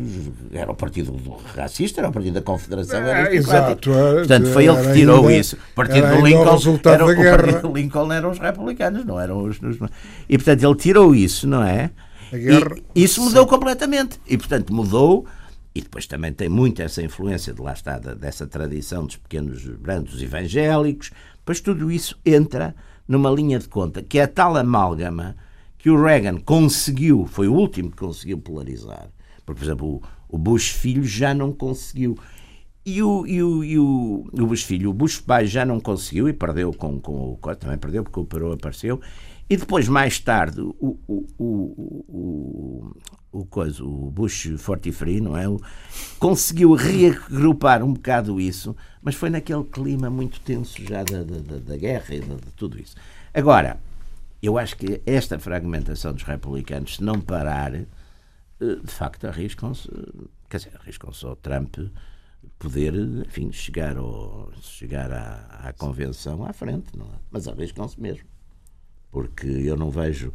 era 0.50 0.70
o 0.70 0.74
partido 0.74 1.14
racista, 1.54 2.00
era 2.00 2.08
o 2.08 2.12
partido 2.12 2.34
da 2.34 2.42
Confederação 2.42 3.00
é, 3.00 3.34
Exato. 3.34 3.90
Portanto, 3.90 4.46
foi 4.48 4.66
ele 4.66 4.76
que 4.78 4.92
tirou 4.94 5.28
ainda, 5.28 5.36
isso. 5.36 5.56
O 5.56 5.74
partido 5.74 6.06
do 6.08 6.26
Lincoln 6.26 6.58
era, 6.86 7.04
o 7.04 7.14
partido 7.20 7.60
do 7.60 7.72
Lincoln 7.74 8.12
eram 8.12 8.30
os 8.30 8.38
republicanos, 8.38 9.04
não 9.04 9.20
eram 9.20 9.44
os, 9.44 9.60
os... 9.60 9.76
E, 10.26 10.38
portanto, 10.38 10.64
ele 10.64 10.74
tirou 10.76 11.14
isso, 11.14 11.46
não 11.46 11.62
é? 11.62 11.90
Guerra... 12.36 12.76
E 12.94 13.04
isso 13.04 13.22
mudou 13.22 13.44
Sim. 13.44 13.48
completamente. 13.48 14.20
E, 14.26 14.36
portanto, 14.36 14.72
mudou. 14.72 15.26
E 15.74 15.80
depois 15.80 16.06
também 16.06 16.32
tem 16.32 16.48
muito 16.48 16.82
essa 16.82 17.02
influência 17.02 17.52
de 17.52 17.60
lá 17.60 17.72
está, 17.72 17.98
dessa 17.98 18.46
tradição 18.46 19.06
dos 19.06 19.16
pequenos 19.16 19.64
brandos 19.64 20.20
evangélicos. 20.20 21.10
Pois 21.44 21.60
tudo 21.60 21.90
isso 21.90 22.18
entra 22.26 22.74
numa 23.06 23.30
linha 23.30 23.58
de 23.58 23.68
conta 23.68 24.02
que 24.02 24.18
é 24.18 24.24
a 24.24 24.28
tal 24.28 24.56
amálgama 24.56 25.36
que 25.78 25.88
o 25.88 26.02
Reagan 26.02 26.38
conseguiu, 26.38 27.26
foi 27.26 27.48
o 27.48 27.54
último 27.54 27.90
que 27.90 27.96
conseguiu 27.96 28.38
polarizar. 28.38 29.08
Porque, 29.46 29.60
por 29.60 29.64
exemplo, 29.64 30.02
o 30.28 30.36
Bush 30.36 30.70
filho 30.70 31.04
já 31.04 31.32
não 31.32 31.52
conseguiu. 31.52 32.18
E 32.84 33.02
o, 33.02 33.26
e 33.26 33.42
o, 33.42 33.64
e 33.64 33.78
o, 33.78 34.26
o 34.32 34.46
Bush 34.46 34.64
filho, 34.64 34.90
o 34.90 34.94
Bush 34.94 35.20
pai 35.20 35.46
já 35.46 35.64
não 35.64 35.78
conseguiu 35.78 36.28
e 36.28 36.32
perdeu 36.32 36.72
com, 36.72 36.98
com 37.00 37.32
o 37.32 37.54
também 37.54 37.78
perdeu 37.78 38.02
porque 38.02 38.18
o 38.18 38.24
Perot 38.24 38.54
apareceu 38.54 39.00
e 39.50 39.56
depois, 39.56 39.88
mais 39.88 40.18
tarde, 40.18 40.60
o, 40.60 40.98
o, 41.08 41.26
o, 41.38 42.92
o, 43.32 43.46
coisa, 43.46 43.82
o 43.82 44.10
Bush 44.10 44.54
Fortifree, 44.58 45.22
não 45.22 45.34
é? 45.34 45.44
conseguiu 46.18 46.74
reagrupar 46.74 47.82
um 47.82 47.94
bocado 47.94 48.38
isso, 48.38 48.76
mas 49.00 49.14
foi 49.14 49.30
naquele 49.30 49.64
clima 49.64 50.10
muito 50.10 50.38
tenso 50.40 50.82
já 50.84 51.02
da, 51.02 51.22
da, 51.22 51.58
da 51.58 51.76
guerra 51.78 52.14
e 52.14 52.20
de, 52.20 52.36
de 52.36 52.52
tudo 52.56 52.78
isso. 52.78 52.94
Agora, 53.32 53.80
eu 54.42 54.58
acho 54.58 54.76
que 54.76 55.00
esta 55.06 55.38
fragmentação 55.38 56.12
dos 56.12 56.24
republicanos, 56.24 56.96
se 56.96 57.02
não 57.02 57.18
parar, 57.18 57.74
eh, 57.74 57.86
de 58.60 58.92
facto 58.92 59.26
arriscam-se, 59.26 59.88
quer 60.50 60.58
dizer, 60.58 60.72
arriscam-se 60.78 61.24
ao 61.24 61.36
Trump 61.36 61.74
poder, 62.58 62.94
enfim, 63.26 63.50
chegar, 63.50 63.96
ao, 63.96 64.52
chegar 64.60 65.10
à, 65.10 65.68
à 65.68 65.72
convenção 65.72 66.44
à 66.44 66.52
frente, 66.52 66.94
não 66.94 67.06
é? 67.06 67.18
Mas 67.30 67.48
arriscam-se 67.48 67.98
mesmo 67.98 68.28
porque 69.10 69.46
eu 69.46 69.76
não 69.76 69.90
vejo. 69.90 70.32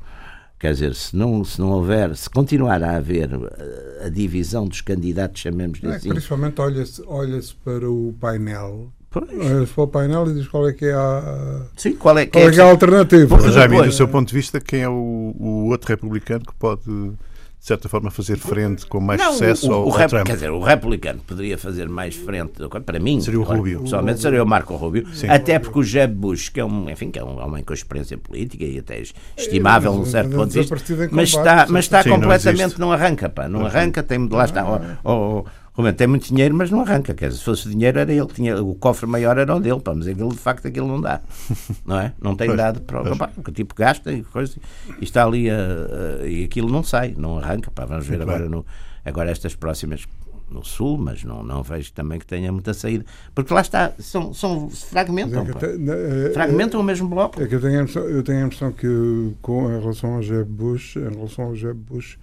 Quer 0.60 0.74
dizer, 0.74 0.96
se 0.96 1.16
não, 1.16 1.44
se 1.44 1.60
não 1.60 1.72
houver, 1.72 2.16
se 2.16 2.30
continuar 2.30 2.82
a 2.82 2.96
haver 2.96 3.30
a, 3.34 4.06
a 4.06 4.10
divisão 4.10 4.66
dos 4.66 4.80
candidatos, 4.80 5.42
chamemos-lhe 5.42 5.92
é, 5.92 5.96
assim. 5.96 6.10
Principalmente 6.10 6.62
olha-se 6.62 7.04
olha 7.06 7.40
para 7.64 7.90
o 7.90 8.16
painel 8.20 8.92
Olha-se 9.16 9.74
para 9.74 9.84
o 9.84 9.88
painel 9.88 10.28
e 10.30 10.34
diz 10.34 10.48
qual 10.48 10.68
é 10.68 10.74
que 10.74 10.86
é 10.86 10.94
a, 10.94 11.66
Sim, 11.78 11.94
qual 11.96 12.18
é, 12.18 12.26
qual 12.26 12.48
é, 12.48 12.52
que 12.52 12.60
é 12.60 12.64
a 12.64 12.70
alternativa. 12.70 13.52
Já 13.52 13.68
vi 13.68 13.82
do 13.82 13.92
seu 13.92 14.08
ponto 14.08 14.30
de 14.30 14.34
vista 14.34 14.60
quem 14.60 14.82
é 14.82 14.90
o, 14.90 15.36
o 15.38 15.68
outro 15.70 15.90
republicano 15.90 16.44
que 16.44 16.54
pode 16.56 17.14
de 17.64 17.68
certa 17.68 17.88
forma, 17.88 18.12
fazer 18.12 18.38
frente 18.38 18.86
com 18.86 19.00
mais 19.00 19.22
não, 19.22 19.32
sucesso 19.32 19.68
o, 19.68 19.70
o, 19.70 19.74
ao, 19.74 20.02
ao 20.02 20.08
Trump. 20.10 20.26
Quer 20.26 20.34
dizer, 20.34 20.52
o 20.52 20.60
republicano 20.60 21.22
poderia 21.26 21.58
fazer 21.58 21.88
mais 21.88 22.14
frente, 22.14 22.56
para 22.86 23.00
mim, 23.00 23.22
seria 23.22 23.40
o 23.40 23.44
Rubio. 23.44 23.84
Pessoalmente 23.84 24.20
seria 24.20 24.44
o 24.44 24.46
Marco 24.46 24.76
Rubio, 24.76 25.08
Sim. 25.16 25.30
até 25.30 25.58
porque 25.58 25.80
o 25.80 25.82
Jeb 25.84 26.14
Bush, 26.14 26.50
que 26.50 26.60
é 26.60 26.66
um, 26.66 26.90
enfim, 26.90 27.10
que 27.10 27.18
é 27.18 27.24
um 27.24 27.42
homem 27.42 27.64
com 27.64 27.74
experiência 27.74 28.18
política 28.18 28.66
e 28.66 28.80
até 28.80 29.02
estimável 29.38 29.94
num 29.94 30.04
certo 30.04 30.36
ponto 30.36 30.52
de 30.52 30.60
vista, 30.60 30.76
mas 31.10 31.30
está, 31.30 31.66
mas 31.70 31.86
está 31.86 32.04
Sim, 32.04 32.10
completamente, 32.10 32.78
não, 32.78 32.88
não, 32.88 32.94
arranca, 32.94 33.30
pá, 33.30 33.48
não 33.48 33.66
arranca, 33.66 34.04
tem, 34.04 34.28
lá 34.28 34.44
está, 34.44 34.66
oh, 35.06 35.10
oh, 35.10 35.46
Romano 35.74 35.98
tem 35.98 36.06
muito 36.06 36.28
dinheiro, 36.28 36.54
mas 36.54 36.70
não 36.70 36.82
arranca. 36.82 37.14
Quer 37.14 37.30
dizer, 37.30 37.40
se 37.40 37.46
fosse 37.46 37.68
dinheiro, 37.68 37.98
era 37.98 38.14
ele. 38.14 38.28
Tinha, 38.28 38.62
o 38.62 38.76
cofre 38.76 39.08
maior 39.08 39.38
era 39.38 39.56
o 39.56 39.60
dele. 39.60 39.80
Pá, 39.80 39.94
mas 39.96 40.08
aquilo, 40.08 40.30
de 40.30 40.38
facto, 40.38 40.68
aquilo 40.68 40.88
não 40.88 41.02
dá. 41.02 41.20
Não 41.86 42.00
é? 42.00 42.14
Não 42.22 42.36
tem 42.36 42.48
pois, 42.48 42.58
dado 42.58 42.82
para 42.82 43.02
o 43.02 43.14
o 43.38 43.52
tipo 43.52 43.76
gasta 43.76 44.12
e, 44.12 44.24
coisa, 44.24 44.56
e 45.00 45.04
está 45.04 45.26
ali 45.26 45.50
a, 45.50 45.56
a, 45.56 46.28
e 46.28 46.44
aquilo 46.44 46.70
não 46.70 46.84
sai, 46.84 47.14
não 47.18 47.38
arranca. 47.38 47.72
Pá, 47.72 47.86
vamos 47.86 48.06
ver 48.06 48.22
agora, 48.22 48.48
no, 48.48 48.66
agora 49.04 49.32
estas 49.32 49.56
próximas 49.56 50.06
no 50.50 50.64
sul, 50.64 50.98
mas 50.98 51.24
não, 51.24 51.44
não 51.44 51.64
vejo 51.64 51.92
também 51.94 52.20
que 52.20 52.26
tenha 52.26 52.52
muita 52.52 52.74
saída. 52.74 53.04
Porque 53.34 53.54
lá 53.54 53.62
está, 53.62 53.92
são, 54.00 54.34
são 54.34 54.70
fragmentam. 54.70 55.42
É 55.42 55.54
te, 55.54 55.66
é, 55.66 56.34
fragmentam 56.34 56.80
é, 56.80 56.84
o 56.84 56.86
mesmo 56.86 57.08
bloco. 57.10 57.42
É 57.42 57.48
que 57.48 57.56
eu 57.56 57.62
tenho 57.62 57.80
a 57.80 57.82
impressão, 57.82 58.04
eu 58.04 58.24
tenho 58.24 58.44
a 58.44 58.46
impressão 58.46 58.72
que 58.72 59.34
com, 59.42 59.72
em 59.72 59.80
relação 59.80 60.14
ao 60.16 60.22
Jeb 60.22 60.48
Bush, 60.48 60.96
em 60.96 61.10
relação 61.10 61.46
ao 61.46 61.56
Jeb 61.56 61.78
Bush, 61.78 62.20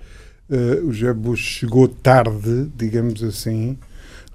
uh, 0.51 0.87
o 0.87 0.93
Jeb 0.93 1.19
Bush 1.19 1.41
chegou 1.41 1.89
tarde, 1.89 2.71
digamos 2.77 3.23
assim, 3.23 3.79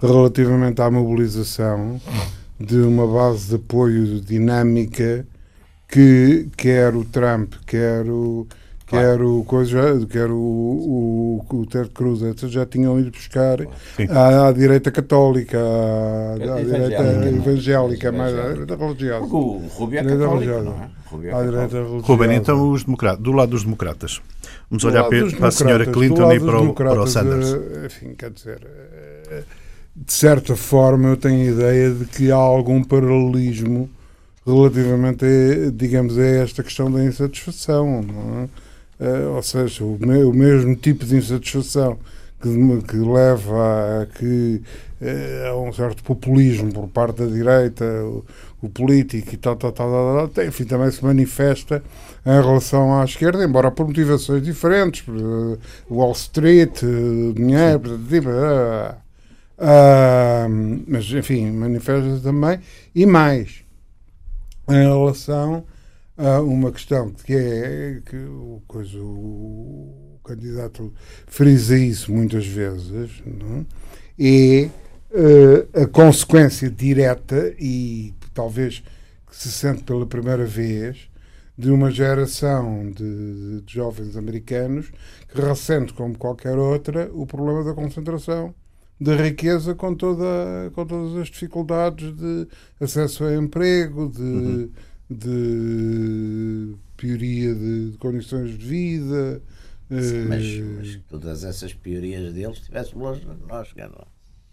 relativamente 0.02 0.82
à 0.82 0.90
mobilização 0.90 2.00
de 2.60 2.78
uma 2.78 3.06
base 3.06 3.50
de 3.50 3.56
apoio 3.56 4.22
dinâmica 4.22 5.26
que 5.88 6.48
quer 6.58 6.96
o 6.96 7.04
Trump, 7.04 7.54
quer 7.66 8.10
o 8.10 8.48
quer 8.86 9.22
o, 9.22 9.44
coisa, 9.44 10.06
quer 10.10 10.30
o, 10.30 10.36
o, 10.38 11.46
o 11.52 11.66
Ted 11.66 11.90
Cruz, 11.90 12.22
já 12.52 12.66
tinham 12.66 13.00
ido 13.00 13.12
buscar 13.12 13.60
à, 14.10 14.48
à, 14.48 14.52
direita 14.52 14.92
católica, 14.92 15.58
à, 15.60 16.34
à 16.34 16.62
direita 16.62 17.04
evangélica, 17.30 18.12
mais 18.12 18.38
à 18.38 18.52
direita 18.52 18.76
religiosa. 18.76 19.26
O 19.26 19.68
Rubio 19.68 20.00
é 20.00 20.04
católico, 20.04 20.62
não 20.62 20.74
é? 20.74 21.06
Ruben, 22.02 22.36
então 22.36 22.72
os 22.72 22.84
democratas, 22.84 23.24
do 23.24 23.32
lado 23.32 23.50
dos 23.52 23.64
democratas. 23.64 24.22
Vamos 24.70 24.84
do 24.84 24.90
olhar 24.90 25.04
para, 25.06 25.32
para 25.32 25.48
a 25.48 25.52
senhora 25.52 25.86
Clinton 25.86 26.32
e 26.34 26.40
para 26.40 26.62
o, 26.62 26.74
para 26.74 27.02
o 27.02 27.08
Sanders. 27.08 27.54
Eh, 27.54 27.86
enfim, 27.86 28.14
quer 28.18 28.32
dizer, 28.32 28.60
eh, 29.30 29.44
de 29.96 30.14
certa 30.14 30.56
forma 30.56 31.10
eu 31.10 31.18
tenho 31.18 31.48
a 31.48 31.52
ideia 31.52 31.92
de 31.92 32.06
que 32.06 32.32
há 32.32 32.36
algum 32.36 32.84
paralelismo 32.84 33.90
relativamente, 34.46 35.26
a, 35.26 35.72
digamos, 35.72 36.18
a 36.18 36.26
esta 36.26 36.64
questão 36.64 36.92
da 36.92 37.04
insatisfação. 37.04 38.04
É? 38.44 38.65
Eh, 39.00 39.26
ou 39.28 39.42
seja, 39.44 39.84
o, 39.84 39.96
o 39.96 40.34
mesmo 40.34 40.76
tipo 40.76 41.06
de 41.06 41.18
insatisfação 41.18 41.98
que, 42.42 42.50
que 42.88 42.98
leva 42.98 44.04
a 44.04 44.06
que 44.06 44.62
a 45.50 45.56
um 45.58 45.72
certo 45.74 46.04
populismo 46.04 46.72
por 46.72 46.88
parte 46.88 47.18
da 47.24 47.26
direita, 47.26 47.86
o 48.66 48.70
político 48.70 49.34
e 49.34 49.38
tal, 49.38 49.56
tal, 49.56 49.72
tal, 49.72 49.90
tal, 49.90 50.28
tal, 50.30 50.46
enfim, 50.46 50.66
também 50.66 50.92
se 50.92 51.04
manifesta 51.04 51.84
em 52.26 52.42
relação 52.42 53.00
à 53.00 53.06
esquerda, 53.06 53.44
embora 53.44 53.72
por 53.72 53.88
motivações 53.88 54.42
diferentes, 54.44 55.08
uh, 55.08 55.58
Wall 55.90 56.12
Street, 56.14 56.82
dinheiro, 57.36 58.00
tipo, 58.10 58.30
uh, 58.30 58.96
mas 60.88 61.06
enfim, 61.12 61.52
manifesta 61.52 62.20
também, 62.22 62.60
e 62.94 63.06
mais, 63.06 63.64
em 64.68 64.84
relação 64.84 65.64
a 66.18 66.42
uma 66.42 66.72
questão 66.72 67.12
que 67.12 67.34
é 67.34 68.02
que 68.06 68.16
o, 68.16 68.62
coisa, 68.68 68.98
o 68.98 70.20
candidato 70.24 70.94
frisa 71.28 71.78
isso 71.78 72.12
muitas 72.12 72.46
vezes, 72.46 73.22
não? 73.26 73.66
é 74.18 74.70
a 75.82 75.88
consequência 75.88 76.70
direta 76.70 77.54
e 77.60 78.14
talvez 78.34 78.84
que 79.28 79.36
se 79.36 79.52
sente 79.52 79.84
pela 79.84 80.06
primeira 80.06 80.46
vez 80.46 81.10
de 81.58 81.72
uma 81.72 81.90
geração 81.90 82.92
de, 82.92 83.62
de, 83.62 83.74
jovens 83.74 84.18
americanos 84.18 84.92
que 85.30 85.40
ressente, 85.40 85.94
como 85.94 86.18
qualquer 86.18 86.58
outra, 86.58 87.10
o 87.14 87.26
problema 87.26 87.64
da 87.64 87.74
concentração 87.74 88.54
da 89.00 89.16
riqueza 89.16 89.76
com, 89.76 89.94
toda, 89.94 90.26
com 90.74 90.86
todas 90.86 91.18
as 91.18 91.28
dificuldades 91.28 92.16
de 92.16 92.48
acesso 92.80 93.26
a 93.26 93.36
emprego, 93.36 94.10
de, 94.10 94.22
uhum. 94.22 94.70
De 95.10 96.76
pioria 96.98 97.54
de, 97.54 97.92
de, 97.92 97.98
condições 97.98 98.58
de 98.58 98.66
vida. 98.66 99.42
Sim, 99.90 100.26
mas, 100.28 100.44
eh, 100.44 100.62
mas, 100.78 101.00
todas 101.08 101.44
essas 101.44 101.74
piorias 101.74 102.34
deles 102.34 102.58
estivéssemos 102.58 103.22
nós, 103.48 103.74
não 103.76 104.08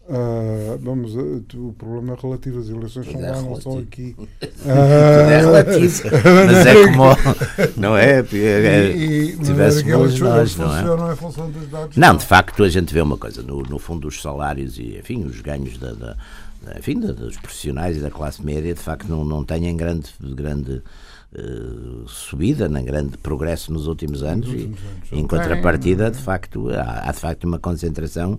Uh, 0.08 0.76
vamos, 0.80 1.14
uh, 1.14 1.44
o 1.54 1.72
problema 1.74 2.14
é 2.14 2.20
relativo, 2.20 2.58
as 2.58 2.68
eleições 2.68 3.06
são 3.06 3.20
é 3.20 3.30
lá, 3.30 3.40
não 3.40 3.60
são 3.60 3.78
aqui. 3.78 4.16
Uh, 4.64 4.68
é 4.68 5.40
relativo, 5.40 6.08
mas 6.46 6.66
é 6.66 6.86
como. 6.86 7.02
Não 7.76 7.96
é? 7.96 8.20
é, 8.20 8.26
é 8.32 8.96
e, 8.96 9.36
tivéssemos 9.36 10.20
nós, 10.20 10.56
não 10.56 10.76
é? 10.76 10.82
Dados, 11.68 11.96
não, 11.96 12.16
de 12.16 12.24
facto, 12.24 12.62
a 12.62 12.68
gente 12.68 12.94
vê 12.94 13.00
uma 13.00 13.16
coisa: 13.16 13.42
no, 13.42 13.62
no 13.62 13.78
fundo, 13.78 14.06
os 14.06 14.22
salários 14.22 14.78
e, 14.78 14.98
enfim, 14.98 15.24
os 15.24 15.40
ganhos 15.40 15.78
da, 15.78 15.92
da 15.94 16.16
enfim, 16.78 17.00
dos 17.00 17.36
profissionais 17.36 17.96
e 17.96 18.00
da 18.00 18.10
classe 18.10 18.44
média, 18.44 18.74
de 18.74 18.80
facto, 18.80 19.08
não, 19.08 19.24
não 19.24 19.44
têm 19.44 19.76
grande. 19.76 20.10
grande 20.20 20.82
uh, 21.32 22.06
subida, 22.06 22.68
na 22.68 22.82
grande 22.82 23.16
progresso 23.18 23.72
nos 23.72 23.86
últimos 23.86 24.22
anos, 24.22 24.46
nos 24.48 24.54
últimos 24.54 24.78
anos. 24.78 25.12
e, 25.12 25.18
em 25.18 25.26
contrapartida, 25.26 26.10
de 26.10 26.18
facto, 26.18 26.68
há, 26.70 27.08
há, 27.08 27.12
de 27.12 27.18
facto 27.18 27.44
uma 27.44 27.58
concentração, 27.58 28.38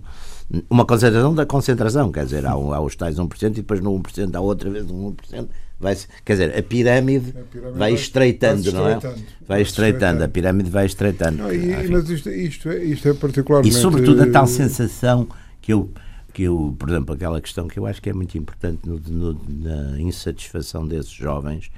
uma 0.70 0.84
concentração 0.84 1.34
da 1.34 1.46
concentração, 1.46 2.12
quer 2.12 2.24
dizer, 2.24 2.46
há, 2.46 2.52
há 2.52 2.80
os 2.80 2.96
tais 2.96 3.16
1% 3.16 3.42
e 3.44 3.50
depois 3.50 3.80
no 3.80 3.90
1% 3.98 4.34
há 4.34 4.40
outra 4.40 4.70
vez 4.70 4.90
um 4.90 5.12
1%. 5.12 5.46
Vai 5.78 5.96
quer 6.24 6.34
dizer, 6.34 6.56
a 6.56 6.62
pirâmide, 6.62 7.30
a 7.36 7.42
pirâmide 7.42 7.78
vai, 7.78 7.92
estreitando, 7.92 8.70
vai 8.70 8.72
não 8.72 8.88
é? 8.88 8.98
Vai, 9.00 9.14
vai 9.48 9.62
estreitando, 9.62 10.22
a 10.22 10.28
pirâmide 10.28 10.70
vai 10.70 10.86
estreitando. 10.86 11.38
Não, 11.38 11.52
e, 11.52 11.88
mas 11.88 12.08
isto, 12.08 12.30
isto, 12.30 12.68
é, 12.70 12.84
isto 12.84 13.08
é 13.08 13.14
particularmente. 13.14 13.76
E 13.76 13.78
sobretudo 13.78 14.22
a 14.22 14.30
tal 14.30 14.46
sensação 14.46 15.26
que 15.60 15.72
eu 15.72 15.90
que 16.34 16.42
eu, 16.42 16.74
por 16.76 16.90
exemplo, 16.90 17.14
aquela 17.14 17.40
questão 17.40 17.68
que 17.68 17.78
eu 17.78 17.86
acho 17.86 18.02
que 18.02 18.10
é 18.10 18.12
muito 18.12 18.36
importante 18.36 18.86
no, 18.86 18.98
no, 18.98 19.40
na 19.48 20.00
insatisfação 20.00 20.86
desses 20.86 21.12
jovens 21.12 21.70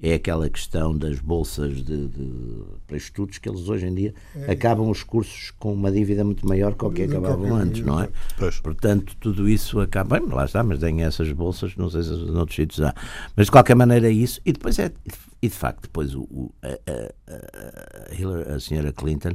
é 0.00 0.14
aquela 0.14 0.48
questão 0.48 0.96
das 0.96 1.18
bolsas 1.20 1.82
de, 1.82 2.08
de, 2.08 2.62
para 2.86 2.98
estudos 2.98 3.38
que 3.38 3.48
eles 3.48 3.66
hoje 3.68 3.86
em 3.86 3.94
dia 3.94 4.14
é. 4.34 4.52
acabam 4.52 4.90
os 4.90 5.02
cursos 5.02 5.52
com 5.58 5.72
uma 5.72 5.90
dívida 5.90 6.22
muito 6.22 6.46
maior 6.46 6.74
que 6.74 6.84
o 6.84 6.90
que 6.90 7.04
acabavam 7.04 7.56
antes, 7.56 7.80
não 7.82 8.02
é? 8.02 8.08
Pois. 8.38 8.60
Portanto, 8.60 9.16
tudo 9.18 9.48
isso 9.48 9.80
acaba. 9.80 10.20
Bem, 10.20 10.28
lá 10.28 10.44
está, 10.44 10.62
mas 10.62 10.78
tem 10.78 11.02
essas 11.02 11.32
bolsas, 11.32 11.74
não 11.76 11.88
sei 11.88 12.02
se 12.02 12.10
noutros 12.10 12.56
sítios 12.56 12.82
há. 12.82 12.94
Mas 13.34 13.46
de 13.46 13.52
qualquer 13.52 13.74
maneira 13.74 14.06
é 14.06 14.12
isso. 14.12 14.38
E 14.44 14.52
depois 14.52 14.78
é. 14.78 14.92
E 15.40 15.48
de 15.48 15.54
facto, 15.54 15.82
depois 15.82 16.14
o, 16.14 16.22
o 16.24 16.52
a, 16.62 16.68
a, 16.68 18.10
a, 18.10 18.14
Hillary, 18.14 18.52
a 18.52 18.60
senhora 18.60 18.92
Clinton 18.92 19.34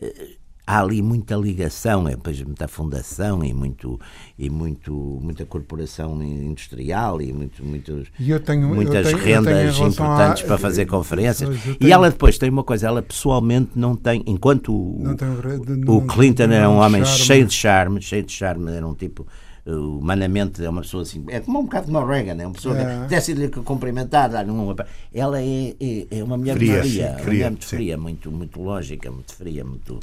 eh, 0.00 0.36
há 0.66 0.80
ali 0.80 1.02
muita 1.02 1.34
ligação, 1.36 2.06
é 2.08 2.12
depois 2.12 2.40
muita 2.42 2.68
fundação 2.68 3.44
e 3.44 3.52
muito 3.52 3.98
e 4.38 4.48
muito 4.48 4.92
muita 5.22 5.44
corporação 5.44 6.22
industrial 6.22 7.20
e 7.20 7.32
muito, 7.32 7.64
muitos, 7.64 8.08
e 8.18 8.38
tenho, 8.40 8.68
muitas 8.68 9.06
tenho, 9.06 9.18
rendas 9.18 9.78
importantes 9.78 10.44
a... 10.44 10.46
para 10.46 10.58
fazer 10.58 10.86
conferências. 10.86 11.48
Tenho... 11.60 11.76
E 11.80 11.92
ela 11.92 12.10
depois 12.10 12.38
tem 12.38 12.50
uma 12.50 12.64
coisa, 12.64 12.86
ela 12.86 13.02
pessoalmente 13.02 13.70
não 13.74 13.96
tem, 13.96 14.22
enquanto 14.26 14.72
o, 14.72 15.02
não 15.02 15.96
o 15.96 16.02
Clinton 16.02 16.44
era 16.44 16.68
um 16.68 16.78
homem 16.78 17.04
charme. 17.04 17.24
cheio 17.24 17.46
de 17.46 17.54
charme, 17.54 18.02
cheio 18.02 18.22
de 18.22 18.32
charme, 18.32 18.70
era 18.72 18.86
um 18.86 18.94
tipo 18.94 19.26
uh, 19.66 19.98
humanamente 19.98 20.64
é 20.64 20.68
uma 20.68 20.82
pessoa 20.82 21.02
assim, 21.02 21.24
é 21.28 21.40
como 21.40 21.60
um 21.60 21.64
bocado 21.64 21.86
como 21.86 21.98
o 21.98 22.06
Reagan, 22.06 22.40
é 22.40 22.46
uma 22.46 22.54
pessoa 22.54 22.78
é. 22.78 23.02
que 23.02 23.08
desce-lhe 23.08 23.48
cumprimentar, 23.48 24.30
dar 24.30 24.46
um, 24.46 24.74
ela 25.12 25.40
é, 25.40 25.74
é, 25.80 26.06
é, 26.10 26.24
uma 26.24 26.36
mulher 26.36 26.56
fria, 26.56 26.82
fria, 26.82 26.84
sim, 26.84 26.90
fria, 26.90 27.08
uma 27.08 27.24
mulher 27.24 27.50
muito 27.50 27.66
fria, 27.66 27.98
muito, 27.98 28.30
muito 28.30 28.62
lógica, 28.62 29.10
muito 29.10 29.34
fria, 29.34 29.64
muito 29.64 30.00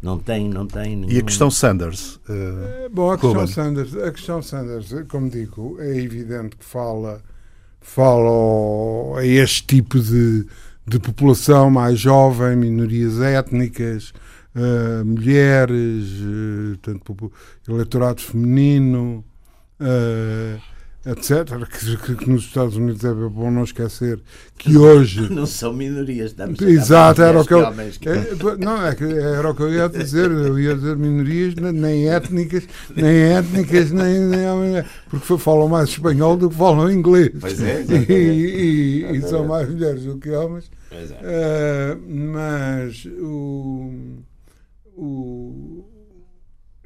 não 0.00 0.18
tem, 0.18 0.48
não 0.48 0.66
tem 0.66 0.96
nenhum... 0.96 1.10
E 1.10 1.18
a 1.18 1.22
questão 1.22 1.50
Sanders? 1.50 2.16
Uh, 2.28 2.88
Bom, 2.90 3.10
a 3.10 3.18
questão 3.18 3.46
Sanders, 3.46 3.96
a 3.96 4.12
questão 4.12 4.42
Sanders, 4.42 4.94
como 5.08 5.28
digo, 5.28 5.76
é 5.80 5.98
evidente 5.98 6.56
que 6.56 6.64
fala, 6.64 7.22
fala 7.80 9.18
a 9.18 9.26
este 9.26 9.66
tipo 9.66 9.98
de, 9.98 10.46
de 10.86 10.98
população 10.98 11.70
mais 11.70 11.98
jovem, 11.98 12.56
minorias 12.56 13.20
étnicas, 13.20 14.12
uh, 14.54 15.04
mulheres, 15.04 16.06
uh, 16.20 16.76
tanto 16.80 17.32
eleitorado 17.68 18.20
feminino. 18.20 19.24
Uh, 19.80 20.77
etc. 21.10 21.66
Que, 21.66 22.16
que, 22.16 22.30
nos 22.30 22.44
Estados 22.44 22.76
Unidos 22.76 23.04
é 23.04 23.12
bom 23.12 23.50
não 23.50 23.64
esquecer 23.64 24.20
que 24.56 24.76
hoje. 24.76 25.28
Não 25.32 25.46
são 25.46 25.72
minorias, 25.72 26.30
estamos 26.30 26.60
Exato, 26.60 27.22
era 27.22 27.40
o 27.40 27.46
que 27.46 27.54
eu. 27.54 27.64
É, 27.64 28.56
não, 28.58 28.84
é 28.86 28.94
que 28.94 29.04
era 29.04 29.50
o 29.50 29.54
que 29.54 29.62
eu 29.62 29.72
ia 29.72 29.88
dizer. 29.88 30.30
Eu 30.30 30.58
ia 30.58 30.74
dizer 30.74 30.96
minorias, 30.96 31.54
nem 31.54 32.08
étnicas, 32.08 32.64
nem 32.94 33.36
étnicas, 33.36 33.90
nem. 33.90 34.20
nem 34.20 34.84
porque 35.08 35.38
falam 35.38 35.68
mais 35.68 35.88
espanhol 35.90 36.36
do 36.36 36.50
que 36.50 36.56
falam 36.56 36.90
inglês. 36.90 37.30
Pois 37.40 37.60
é. 37.62 37.84
E, 37.88 38.12
e, 38.12 39.16
e, 39.16 39.22
são 39.22 39.46
mais 39.46 39.68
mulheres 39.68 40.04
do 40.04 40.18
que 40.18 40.30
homens. 40.30 40.70
Pois 40.90 41.10
é. 41.10 41.94
Uh, 41.94 42.32
mas 42.32 43.04
o. 43.06 43.92
o 44.96 45.87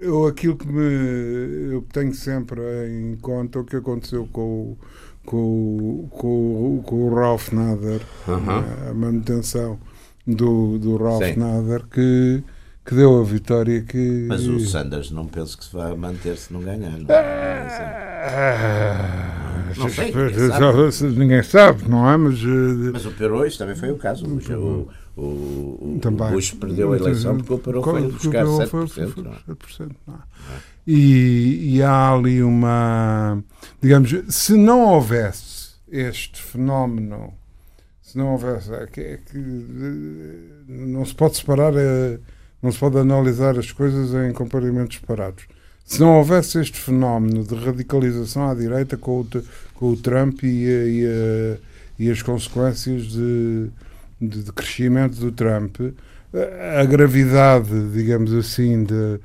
eu 0.03 0.27
aquilo 0.27 0.57
que 0.57 0.67
me 0.67 1.73
eu 1.73 1.83
tenho 1.93 2.15
sempre 2.15 2.61
em 2.89 3.17
conta 3.17 3.61
o 3.61 3.65
que 3.65 3.77
aconteceu 3.77 4.29
com 4.33 4.77
com, 5.25 6.09
com, 6.11 6.83
com 6.85 6.97
o 6.97 7.15
Ralph 7.15 7.53
Nader, 7.53 8.01
uh 8.27 8.33
-huh. 8.33 8.91
a 8.91 8.95
manutenção 8.95 9.79
do, 10.27 10.79
do 10.79 10.97
Ralph 10.97 11.23
Sim. 11.23 11.39
Nader, 11.39 11.85
que, 11.87 12.43
que 12.85 12.95
deu 12.95 13.21
a 13.21 13.25
vitória 13.25 13.83
que. 13.83 14.27
Mas 14.29 14.47
o 14.47 14.59
Sanders 14.61 15.11
não 15.11 15.27
penso 15.27 15.57
que 15.57 15.65
se 15.65 15.73
vai 15.73 15.95
manter 15.97 16.37
se 16.37 16.53
não 16.53 16.61
ganhar. 16.61 16.99
Não, 16.99 17.07
ah, 17.09 18.13
não, 19.77 19.89
sei, 19.89 20.13
ninguém 20.13 20.51
sabe. 20.51 21.19
ninguém 21.19 21.43
sabe, 21.43 21.89
não 21.89 22.11
é? 22.11 22.17
Mas, 22.17 22.39
eh, 22.41 22.91
mas 22.93 23.07
o 23.07 23.13
Perois 23.13 23.57
também 23.57 23.75
foi 23.75 23.91
o 23.91 23.97
caso. 23.97 24.27
O, 24.27 24.89
o, 25.17 25.21
o, 25.21 25.99
Também. 26.01 26.29
o 26.29 26.31
Bush 26.31 26.53
perdeu 26.53 26.93
a 26.93 26.97
eleição 26.97 27.37
porque 27.37 27.53
o 27.53 27.59
Perón 27.59 27.83
foi 27.83 28.03
buscar 28.11 28.45
7%. 28.45 28.67
Foi, 28.69 28.87
foi, 28.87 29.07
foi, 29.09 29.23
não. 29.23 29.33
7% 29.33 29.91
não. 30.07 30.19
E, 30.87 31.77
e 31.77 31.83
há 31.83 32.13
ali 32.13 32.43
uma. 32.43 33.43
Digamos, 33.81 34.15
se 34.29 34.57
não 34.57 34.87
houvesse 34.87 35.75
este 35.91 36.43
fenómeno, 36.43 37.35
se 38.01 38.17
não 38.17 38.33
houvesse. 38.33 38.73
É 38.73 38.87
que, 38.87 39.01
é 39.01 39.19
que 39.19 39.39
não 40.67 41.05
se 41.05 41.15
pode 41.15 41.37
separar, 41.37 41.75
é, 41.77 42.19
não 42.63 42.73
se 42.73 42.79
pode 42.79 42.97
analisar 42.99 43.59
as 43.59 43.71
coisas 43.71 44.15
em 44.15 44.33
compartimentos 44.33 44.97
separados. 44.99 45.45
Se 45.85 46.01
não 46.01 46.17
houvesse 46.17 46.59
este 46.59 46.79
fenómeno 46.79 47.45
de 47.45 47.55
radicalização 47.55 48.49
à 48.49 48.55
direita 48.55 48.97
com 48.97 49.21
o, 49.21 49.27
com 49.75 49.91
o 49.91 49.97
Trump 49.97 50.43
e, 50.43 50.65
e, 50.67 51.59
e 51.99 52.11
as 52.11 52.23
consequências 52.23 53.09
de 53.09 53.69
de, 54.29 54.45
de 54.45 54.53
crescimento 54.53 55.19
do 55.19 55.33
Trump, 55.33 55.77
a 56.81 56.85
gravidade, 56.85 57.69
digamos 57.93 58.33
assim, 58.33 58.85
da 58.85 59.19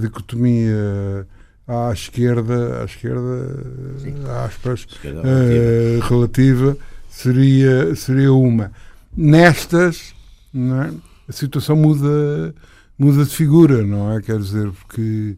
dicotomia 0.00 1.26
à 1.66 1.92
esquerda, 1.92 2.82
à 2.82 2.84
esquerda, 2.84 3.64
Sim. 3.98 4.14
aspas, 4.44 4.86
esquerda 4.88 5.22
relativa. 5.22 6.04
Uh, 6.04 6.08
relativa. 6.08 6.76
seria, 7.08 7.94
seria 7.94 8.32
uma. 8.32 8.72
Nestas, 9.16 10.14
é? 10.54 10.94
a 11.28 11.32
situação 11.32 11.76
muda, 11.76 12.54
muda 12.98 13.24
de 13.24 13.34
figura, 13.34 13.84
não 13.84 14.12
é? 14.12 14.20
Quer 14.20 14.38
dizer, 14.38 14.70
porque 14.72 15.36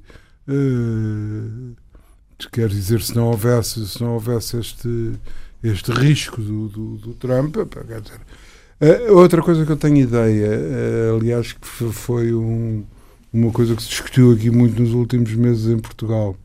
uh, 0.48 1.76
quer 2.50 2.68
dizer, 2.68 3.02
se 3.02 3.14
não 3.14 3.26
houvesse, 3.26 3.86
se 3.86 4.00
não 4.00 4.14
houvesse 4.14 4.58
este, 4.58 5.12
este 5.62 5.92
risco 5.92 6.40
do, 6.40 6.68
do, 6.68 6.96
do 6.96 7.14
Trump, 7.14 7.56
quer 7.86 8.00
dizer, 8.00 8.20
Uh, 8.82 9.16
outra 9.16 9.40
coisa 9.40 9.64
que 9.64 9.70
eu 9.70 9.76
tenho 9.76 9.98
ideia, 9.98 10.48
uh, 10.50 11.16
aliás, 11.16 11.52
que 11.52 11.68
foi 11.92 12.34
um, 12.34 12.82
uma 13.32 13.52
coisa 13.52 13.76
que 13.76 13.82
se 13.82 13.88
discutiu 13.88 14.32
aqui 14.32 14.50
muito 14.50 14.82
nos 14.82 14.92
últimos 14.92 15.32
meses 15.34 15.68
em 15.68 15.78
Portugal, 15.78 16.36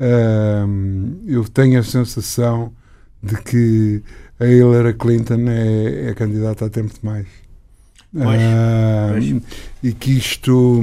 uh, 0.00 1.18
eu 1.24 1.44
tenho 1.44 1.78
a 1.78 1.84
sensação 1.84 2.72
de 3.22 3.40
que 3.42 4.02
a 4.40 4.46
Hillary 4.46 4.94
Clinton 4.94 5.48
é, 5.48 6.10
é 6.10 6.14
candidata 6.14 6.66
a 6.66 6.68
tempo 6.68 6.92
demais. 7.00 7.28
Pois, 8.12 8.40
pois. 9.12 9.42
E 9.82 9.92
que 9.92 10.18
isto 10.18 10.82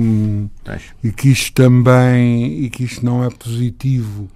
pois. 0.63 0.81
e 1.03 1.11
que 1.11 1.29
isto 1.29 1.53
também 1.53 2.63
e 2.63 2.69
que 2.69 2.83
isto 2.83 3.03
não 3.03 3.23
é 3.23 3.29
positivo 3.31 4.29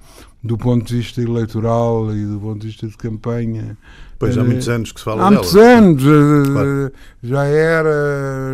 do 0.44 0.58
ponto 0.58 0.86
de 0.86 0.98
vista 0.98 1.22
eleitoral 1.22 2.14
e 2.16 2.26
do 2.26 2.40
ponto 2.40 2.60
de 2.60 2.68
vista 2.68 2.88
de 2.88 2.96
campanha 2.98 3.78
Pois 4.20 4.38
há 4.38 4.44
muitos 4.44 4.68
anos 4.68 4.92
que 4.92 5.00
se 5.00 5.06
fala 5.06 5.26
há 5.26 5.30
dela. 5.30 5.42
Há 5.42 5.44
muitos 5.44 5.56
anos. 5.56 6.04
Eh, 6.04 6.52
claro. 6.52 6.94
Já 7.24 7.44
era 7.46 8.54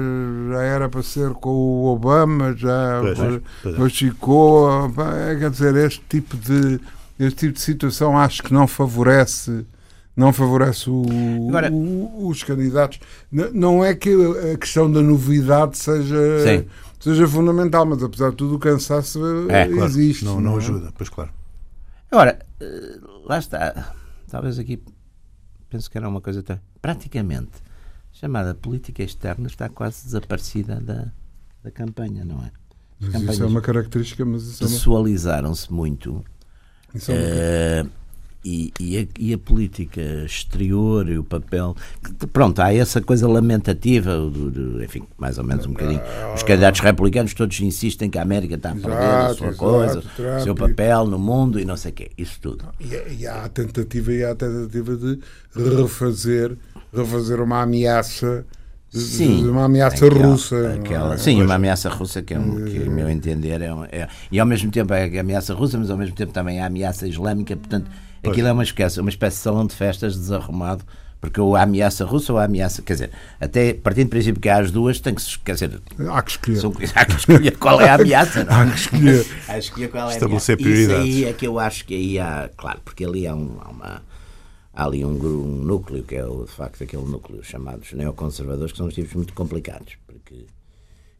já 0.51 0.61
era 0.61 0.89
para 0.89 1.01
ser 1.01 1.31
com 1.31 1.49
o 1.49 1.85
Obama, 1.87 2.53
já 2.55 3.01
pois, 3.75 3.97
ficou. 3.97 4.69
Eh, 4.85 5.37
quer 5.39 5.49
dizer, 5.49 5.75
este 5.75 6.01
tipo 6.07 6.37
de 6.37 6.79
este 7.19 7.47
tipo 7.47 7.53
de 7.53 7.61
situação 7.61 8.15
acho 8.15 8.43
que 8.43 8.53
não 8.53 8.67
favorece 8.67 9.65
não 10.15 10.31
favorece 10.31 10.89
o, 10.89 11.03
Agora, 11.49 11.69
o, 11.71 12.27
os 12.29 12.43
candidatos. 12.43 12.99
Não 13.31 13.83
é 13.83 13.95
que 13.95 14.13
a 14.53 14.57
questão 14.57 14.89
da 14.89 15.01
novidade 15.01 15.77
seja, 15.77 16.63
seja 16.99 17.27
fundamental, 17.27 17.85
mas 17.85 18.01
apesar 18.01 18.29
de 18.29 18.35
tudo 18.37 18.55
o 18.55 18.59
cansaço 18.59 19.19
é, 19.49 19.67
existe. 19.67 20.23
Claro. 20.23 20.39
Não, 20.39 20.43
não, 20.43 20.51
não 20.51 20.59
é? 20.59 20.63
ajuda, 20.63 20.93
pois 20.95 21.09
claro. 21.09 21.31
Agora, 22.11 22.39
eh, 22.59 22.99
lá 23.25 23.37
está. 23.37 23.93
Talvez 24.29 24.59
aqui 24.59 24.81
penso 25.69 25.89
que 25.89 25.97
era 25.97 26.07
uma 26.07 26.21
coisa 26.21 26.41
tão, 26.41 26.59
praticamente 26.81 27.51
chamada 28.11 28.53
política 28.55 29.03
externa 29.03 29.47
está 29.47 29.67
quase 29.67 30.05
desaparecida 30.05 30.79
da, 30.79 31.11
da 31.63 31.71
campanha, 31.71 32.23
não 32.23 32.43
é? 32.43 32.51
As 33.01 33.23
mas 33.23 33.35
isso 33.35 33.43
é 33.43 33.45
uma 33.45 33.61
característica, 33.61 34.23
mas 34.23 34.43
isso 34.43 34.63
pessoalizaram-se 34.63 35.71
muito. 35.71 36.23
Isso 36.93 37.11
é 37.11 37.81
uma... 37.83 37.89
uh, 37.89 37.91
e, 38.45 38.71
e, 38.79 38.97
a, 38.99 39.07
e, 39.19 39.33
a, 39.33 39.37
política 39.39 40.01
exterior 40.23 41.09
e 41.09 41.17
o 41.17 41.23
papel. 41.23 41.75
Pronto, 42.31 42.61
há 42.61 42.71
essa 42.71 43.01
coisa 43.01 43.27
lamentativa, 43.27 44.15
do, 44.15 44.51
do, 44.51 44.83
enfim, 44.83 45.01
mais 45.17 45.39
ou 45.39 45.43
menos 45.43 45.65
um 45.65 45.69
bocadinho. 45.71 46.01
Os 46.35 46.43
candidatos 46.43 46.79
republicanos 46.81 47.33
todos 47.33 47.59
insistem 47.59 48.07
que 48.07 48.19
a 48.19 48.21
América 48.21 48.53
está 48.53 48.69
a 48.69 48.75
perder 48.75 48.91
a 48.93 49.33
sua 49.33 49.47
exato, 49.47 49.57
coisa, 49.57 50.03
o 50.39 50.43
seu 50.43 50.53
papel 50.53 51.05
no 51.07 51.17
mundo 51.17 51.59
e 51.59 51.65
não 51.65 51.75
sei 51.75 51.91
o 51.91 51.93
quê. 51.95 52.11
Isso 52.15 52.39
tudo. 52.39 52.65
E, 52.79 53.21
e, 53.21 53.27
há 53.27 53.45
a 53.45 53.49
tentativa, 53.49 54.13
e 54.13 54.23
há 54.23 54.31
a 54.31 54.35
tentativa 54.35 54.95
de 54.95 55.19
refazer 55.81 56.55
refazer 56.93 57.41
uma 57.41 57.61
ameaça 57.63 58.45
Sim, 58.89 59.49
uma 59.49 59.65
ameaça 59.65 60.05
aquela- 60.05 60.25
russa. 60.27 60.55
é? 60.55 60.73
aquela- 60.75 61.17
sim, 61.17 61.41
uma 61.41 61.55
ameaça 61.55 61.89
russa 61.89 62.21
que, 62.21 62.33
é 62.33 62.39
um, 62.39 62.63
que, 62.63 62.83
a 62.83 62.89
meu 62.89 63.09
entender, 63.09 63.61
é, 63.61 63.73
um- 63.73 63.83
é- 63.85 64.07
E 64.31 64.39
ao 64.39 64.45
mesmo 64.45 64.71
tempo 64.71 64.93
é 64.93 65.17
a 65.17 65.19
ameaça 65.19 65.53
russa, 65.53 65.77
mas 65.77 65.89
ao 65.89 65.97
mesmo 65.97 66.15
tempo 66.15 66.31
também 66.31 66.59
é 66.59 66.61
a 66.61 66.67
ameaça 66.67 67.05
islâmica. 67.05 67.57
Portanto, 67.57 67.91
aquilo 68.29 68.47
é 68.47 68.51
uma 68.51 68.63
espécie, 68.63 68.99
uma 68.99 69.09
espécie 69.09 69.37
de 69.37 69.43
salão 69.43 69.65
de 69.65 69.75
festas 69.75 70.15
desarrumado. 70.15 70.83
Porque 71.21 71.41
ou 71.41 71.55
a 71.55 71.63
ameaça 71.63 72.05
russa 72.05 72.33
ou 72.33 72.37
a 72.37 72.43
ameaça. 72.43 72.83
Quer 72.83 72.93
dizer, 72.93 73.11
até 73.39 73.73
partindo 73.73 74.07
do 74.07 74.09
princípio 74.11 74.39
que 74.39 74.47
há 74.49 74.59
as 74.59 74.69
duas, 74.69 74.99
tem 74.99 75.15
que 75.15 75.21
se. 75.21 75.39
Quer 75.39 75.53
dizer, 75.53 75.81
Há 76.07 76.21
que 76.21 76.31
escolher. 76.31 76.57
são, 76.59 76.71
há 76.93 77.05
que 77.05 77.15
escolher 77.15 77.57
qual 77.57 77.81
é 77.81 77.89
a 77.89 77.95
ameaça. 77.95 78.43
não 78.43 78.51
é? 78.53 78.55
Há 78.61 78.69
que 78.69 78.77
escolher. 78.77 79.25
Há 79.47 79.53
que 79.53 79.59
escolher 79.59 79.87
qual 79.89 80.03
é 80.07 80.11
a 80.11 80.13
Estabelecer 80.13 80.55
ameaça. 80.59 80.69
Isso 80.77 80.85
prioridades. 80.87 81.15
aí 81.15 81.25
é 81.25 81.33
que 81.33 81.47
eu 81.47 81.57
acho 81.57 81.85
que 81.85 81.95
aí 81.95 82.19
há. 82.19 82.49
Claro, 82.55 82.79
porque 82.85 83.03
ali 83.05 83.25
há, 83.25 83.33
um, 83.33 83.57
há 83.61 83.69
uma. 83.69 84.01
Há 84.71 84.85
ali 84.85 85.03
um, 85.05 85.13
um 85.13 85.63
núcleo, 85.63 86.03
que 86.03 86.15
é 86.15 86.25
o, 86.25 86.43
de 86.43 86.51
facto 86.51 86.83
aquele 86.83 87.05
núcleo 87.05 87.41
chamados 87.43 87.93
neoconservadores, 87.93 88.73
que 88.73 88.77
são 88.77 88.87
uns 88.87 88.93
tipos 88.93 89.13
muito 89.13 89.33
complicados, 89.33 89.93
porque 90.05 90.45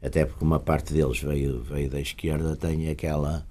até 0.03 0.25
porque 0.25 0.43
uma 0.43 0.59
parte 0.59 0.93
deles 0.93 1.19
veio, 1.19 1.63
veio 1.63 1.89
da 1.89 1.99
esquerda, 1.99 2.55
tem 2.55 2.89
aquela, 2.89 3.43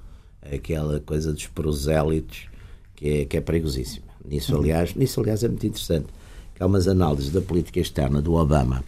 aquela 0.42 1.00
coisa 1.00 1.32
dos 1.32 1.46
prosélitos 1.48 2.46
que 2.94 3.08
é, 3.08 3.24
que 3.24 3.36
é 3.36 3.40
perigosíssima. 3.40 4.06
Nisso, 4.24 4.56
aliás, 4.56 4.94
nisso, 4.94 5.20
aliás, 5.20 5.42
é 5.44 5.48
muito 5.48 5.66
interessante. 5.66 6.06
Que 6.54 6.62
há 6.62 6.66
umas 6.66 6.86
análises 6.88 7.30
da 7.30 7.40
política 7.40 7.80
externa 7.80 8.22
do 8.22 8.34
Obama, 8.34 8.84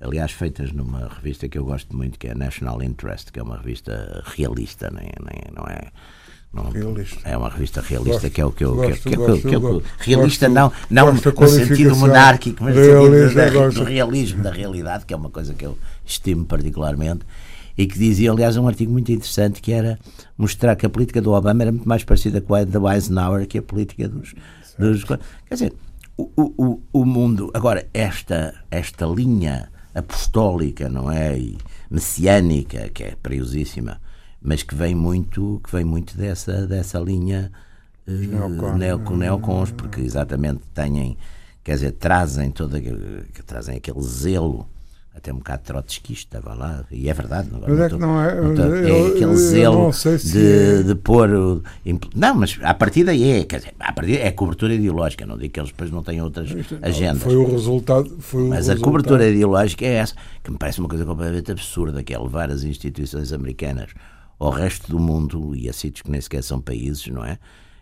aliás, 0.00 0.32
feitas 0.32 0.72
numa 0.72 1.08
revista 1.08 1.48
que 1.48 1.58
eu 1.58 1.64
gosto 1.64 1.94
muito, 1.96 2.18
que 2.18 2.28
é 2.28 2.34
National 2.34 2.82
Interest, 2.82 3.32
que 3.32 3.38
é 3.38 3.42
uma 3.42 3.56
revista 3.56 4.22
realista, 4.26 4.90
nem, 4.90 5.10
nem, 5.20 5.52
não 5.54 5.64
é. 5.64 5.90
Não, 6.52 6.70
Realista. 6.70 7.18
É 7.28 7.36
uma 7.36 7.48
revista 7.48 7.80
realista, 7.80 8.20
Gosto, 8.20 8.30
que 8.32 8.40
é 8.40 8.46
o 8.46 8.52
que 8.52 8.64
eu. 8.64 8.70
que- 8.76 8.86
gosto, 8.86 9.02
que, 9.02 9.10
que, 9.10 9.16
gosto, 9.16 9.48
que 9.48 9.54
eu- 9.56 9.60
gosto. 9.60 9.84
realista 9.98 10.48
não, 10.48 10.70
não 10.88 11.12
no 11.12 11.48
sentido 11.48 11.96
monárquico, 11.96 12.62
mas 12.62 12.76
no 12.76 12.82
sentido 13.28 13.70
do 13.74 13.82
realismo, 13.82 14.40
da 14.40 14.52
realidade, 14.52 15.04
que 15.04 15.12
é 15.12 15.16
uma 15.16 15.30
coisa 15.30 15.52
que 15.52 15.66
eu 15.66 15.76
estimo 16.06 16.44
particularmente, 16.44 17.22
e 17.76 17.86
que 17.86 17.98
dizia, 17.98 18.30
aliás, 18.30 18.56
um 18.56 18.68
artigo 18.68 18.92
muito 18.92 19.10
interessante 19.10 19.60
que 19.60 19.72
era 19.72 19.98
mostrar 20.38 20.76
que 20.76 20.86
a 20.86 20.90
política 20.90 21.20
do 21.20 21.32
Obama 21.32 21.62
era 21.62 21.72
muito 21.72 21.88
mais 21.88 22.04
parecida 22.04 22.40
com 22.40 22.54
a 22.54 22.64
da 22.64 22.94
Eisenhower 22.94 23.46
que 23.46 23.58
a 23.58 23.62
política 23.62 24.08
dos. 24.08 24.34
dos 24.78 25.04
quer 25.04 25.18
dizer, 25.50 25.72
o, 26.16 26.30
o, 26.36 26.80
o- 26.92 27.04
mundo. 27.04 27.50
Agora, 27.52 27.86
esta, 27.92 28.54
esta 28.70 29.04
linha 29.06 29.68
apostólica, 29.94 30.88
não 30.88 31.10
é? 31.10 31.36
E 31.38 31.58
messiânica, 31.90 32.88
que 32.90 33.02
é 33.04 33.16
perigosíssima, 33.22 34.00
mas 34.40 34.62
que 34.62 34.74
vem 34.74 34.94
muito, 34.94 35.60
que 35.64 35.72
vem 35.74 35.84
muito 35.84 36.16
dessa, 36.16 36.66
dessa 36.66 36.98
linha 36.98 37.50
eh, 38.06 38.10
neocons, 38.12 38.76
neo- 38.78 39.16
neocons, 39.16 39.72
porque 39.72 40.00
exatamente 40.00 40.60
têm, 40.74 41.16
quer 41.62 41.74
dizer, 41.74 41.92
trazem 41.92 42.50
que 43.32 43.42
trazem 43.42 43.76
aquele 43.76 44.02
zelo, 44.02 44.68
até 45.16 45.32
um 45.32 45.36
bocado 45.36 45.62
trotskista, 45.62 46.40
vá 46.40 46.54
lá, 46.54 46.84
e 46.90 47.08
é 47.08 47.14
verdade. 47.14 47.48
Agora 47.54 47.70
Mas 47.72 47.80
é 47.80 47.88
tô- 47.88 47.94
que 47.96 48.00
não 48.02 48.20
é- 48.20 48.34
tô- 48.34 48.62
eu- 48.62 48.74
é 48.74 48.90
eu- 48.90 49.06
aquele 49.14 49.36
zelo 49.36 49.78
não 49.84 49.92
se 49.92 50.18
de, 50.18 50.46
é. 50.46 50.82
de 50.82 50.94
pôr. 50.96 51.30
o- 51.30 51.62
Não, 52.14 52.34
mas 52.34 52.58
a 52.62 52.74
partida 52.74 53.16
é, 53.16 53.44
quer 53.44 53.58
dizer, 53.58 53.74
a 53.78 53.92
partida 53.92 54.18
é 54.18 54.30
cobertura 54.32 54.74
ideológica, 54.74 55.24
não 55.24 55.38
digo 55.38 55.52
que 55.54 55.60
eles 55.60 55.70
depois 55.70 55.90
não 55.90 56.02
tenham 56.02 56.24
outras 56.24 56.48
agendas. 56.82 57.22
Foi 57.22 57.36
o 57.36 57.48
resultado. 57.50 58.16
Foi 58.18 58.42
o 58.42 58.48
Mas 58.48 58.68
a 58.68 58.72
resultado. 58.72 58.80
cobertura 58.84 59.28
ideológica 59.28 59.84
é 59.84 59.94
essa, 59.94 60.14
que 60.42 60.50
me 60.50 60.58
parece 60.58 60.80
uma 60.80 60.88
coisa 60.88 61.04
completamente 61.04 61.52
absurda, 61.52 62.02
que 62.02 62.12
é 62.12 62.18
levar 62.18 62.50
as 62.50 62.64
instituições 62.64 63.32
americanas 63.32 63.90
ao 64.38 64.50
resto 64.50 64.90
do 64.90 64.98
mundo 64.98 65.54
e 65.54 65.68
a 65.68 65.72
sítios 65.72 66.02
que 66.02 66.10
nem 66.10 66.20
sequer 66.20 66.42
são 66.42 66.60
países, 66.60 67.06
não 67.06 67.24
é? 67.24 67.38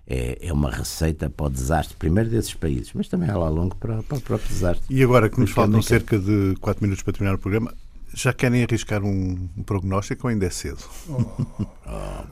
É, 0.06 0.48
é 0.48 0.52
uma 0.52 0.70
receita 0.70 1.30
para 1.30 1.46
o 1.46 1.50
desastre, 1.50 1.96
primeiro 1.96 2.28
desses 2.28 2.54
países, 2.54 2.90
mas 2.92 3.08
também 3.08 3.30
a 3.30 3.36
lá 3.36 3.48
longo 3.48 3.76
para, 3.76 4.02
para 4.02 4.18
o 4.18 4.20
próprio 4.20 4.48
desastre. 4.48 4.84
E 4.90 5.02
agora 5.02 5.30
que 5.30 5.38
nos 5.38 5.52
faltam 5.52 5.80
cerca 5.80 6.18
de 6.18 6.56
4 6.60 6.82
minutos 6.82 7.02
para 7.04 7.12
terminar 7.12 7.36
o 7.36 7.38
programa, 7.38 7.72
já 8.14 8.32
querem 8.32 8.62
arriscar 8.62 9.02
um, 9.02 9.48
um 9.56 9.62
prognóstico 9.62 10.26
ou 10.26 10.30
ainda 10.30 10.46
é 10.46 10.50
cedo? 10.50 10.82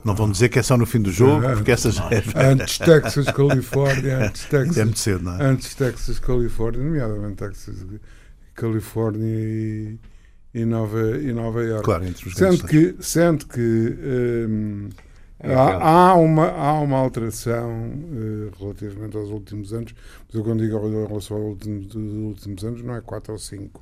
Não 0.05 0.15
vão 0.15 0.31
dizer 0.31 0.49
que 0.49 0.59
é 0.59 0.63
só 0.63 0.77
no 0.77 0.87
fim 0.87 1.01
do 1.01 1.11
jogo, 1.11 1.47
porque 1.55 1.71
essa 1.71 1.91
já 1.91 2.09
é. 2.11 2.23
Antes 2.53 2.79
Texas, 2.79 3.27
Califórnia, 3.27 4.27
antes 4.27 4.45
é 4.45 4.49
Texas, 4.49 4.77
muito 4.85 4.99
cedo, 4.99 5.25
não 5.25 5.41
é? 5.41 5.45
antes 5.45 5.75
Texas, 5.75 6.19
Califórnia, 6.19 6.83
nomeadamente 6.83 7.37
Texas, 7.37 7.87
Califórnia 8.55 9.27
e, 9.27 9.99
e 10.55 10.65
Nova, 10.65 11.19
e 11.19 11.33
Nova 11.33 11.63
York. 11.63 11.85
Claro, 11.85 12.07
entre 12.07 12.29
os 12.29 12.35
Sendo 12.35 12.67
que, 12.67 12.97
sendo 13.01 13.47
que 13.47 13.61
hum, 13.61 14.89
É 14.91 15.10
há, 15.43 15.77
aquela- 15.77 15.85
há 16.11 16.15
uma, 16.15 16.49
há 16.51 16.81
uma 16.81 16.99
alteração 16.99 17.93
eh, 18.13 18.51
relativamente 18.59 19.17
aos 19.17 19.31
últimos 19.31 19.73
anos, 19.73 19.95
mas 20.27 20.35
eu 20.35 20.45
quando 20.45 20.63
digo 20.63 20.79
em 20.89 21.07
relação 21.07 21.37
aos 21.37 21.47
últimos, 21.47 21.95
últimos 21.95 22.65
anos 22.65 22.83
não 22.83 22.95
é 22.97 23.01
4 23.01 23.33
ou 23.33 23.39
5, 23.39 23.81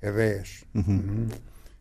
é 0.00 0.12
10. 0.12 0.64
Uhum. 0.74 1.28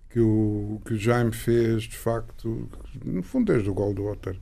Que, 0.09 0.19
o, 0.19 0.81
que 0.85 0.93
o 0.95 0.97
Jaime 0.97 1.31
fez, 1.31 1.83
de 1.83 1.97
facto, 1.97 2.67
no 3.05 3.21
fundo 3.21 3.51
desde 3.53 3.69
o 3.69 3.73
Goldwater, 3.75 4.37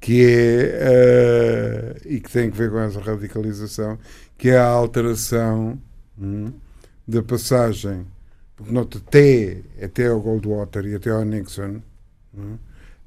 que 0.00 0.22
é, 0.24 0.78
eh, 0.80 1.96
e 2.04 2.20
que 2.20 2.30
tem 2.30 2.50
que 2.50 2.56
ver 2.58 2.70
com 2.70 2.78
essa 2.80 3.00
radicalização, 3.00 3.98
que 4.38 4.50
é 4.50 4.58
a 4.58 4.66
alteração 4.66 5.80
hum, 6.18 6.52
da 7.08 7.22
passagem, 7.22 8.06
porque 8.56 8.72
nota, 8.72 8.98
até, 8.98 9.62
até 9.82 10.08
ao 10.08 10.20
Goldwater 10.20 10.84
e 10.86 10.94
até 10.96 11.10
ao 11.10 11.24
Nixon, 11.24 11.80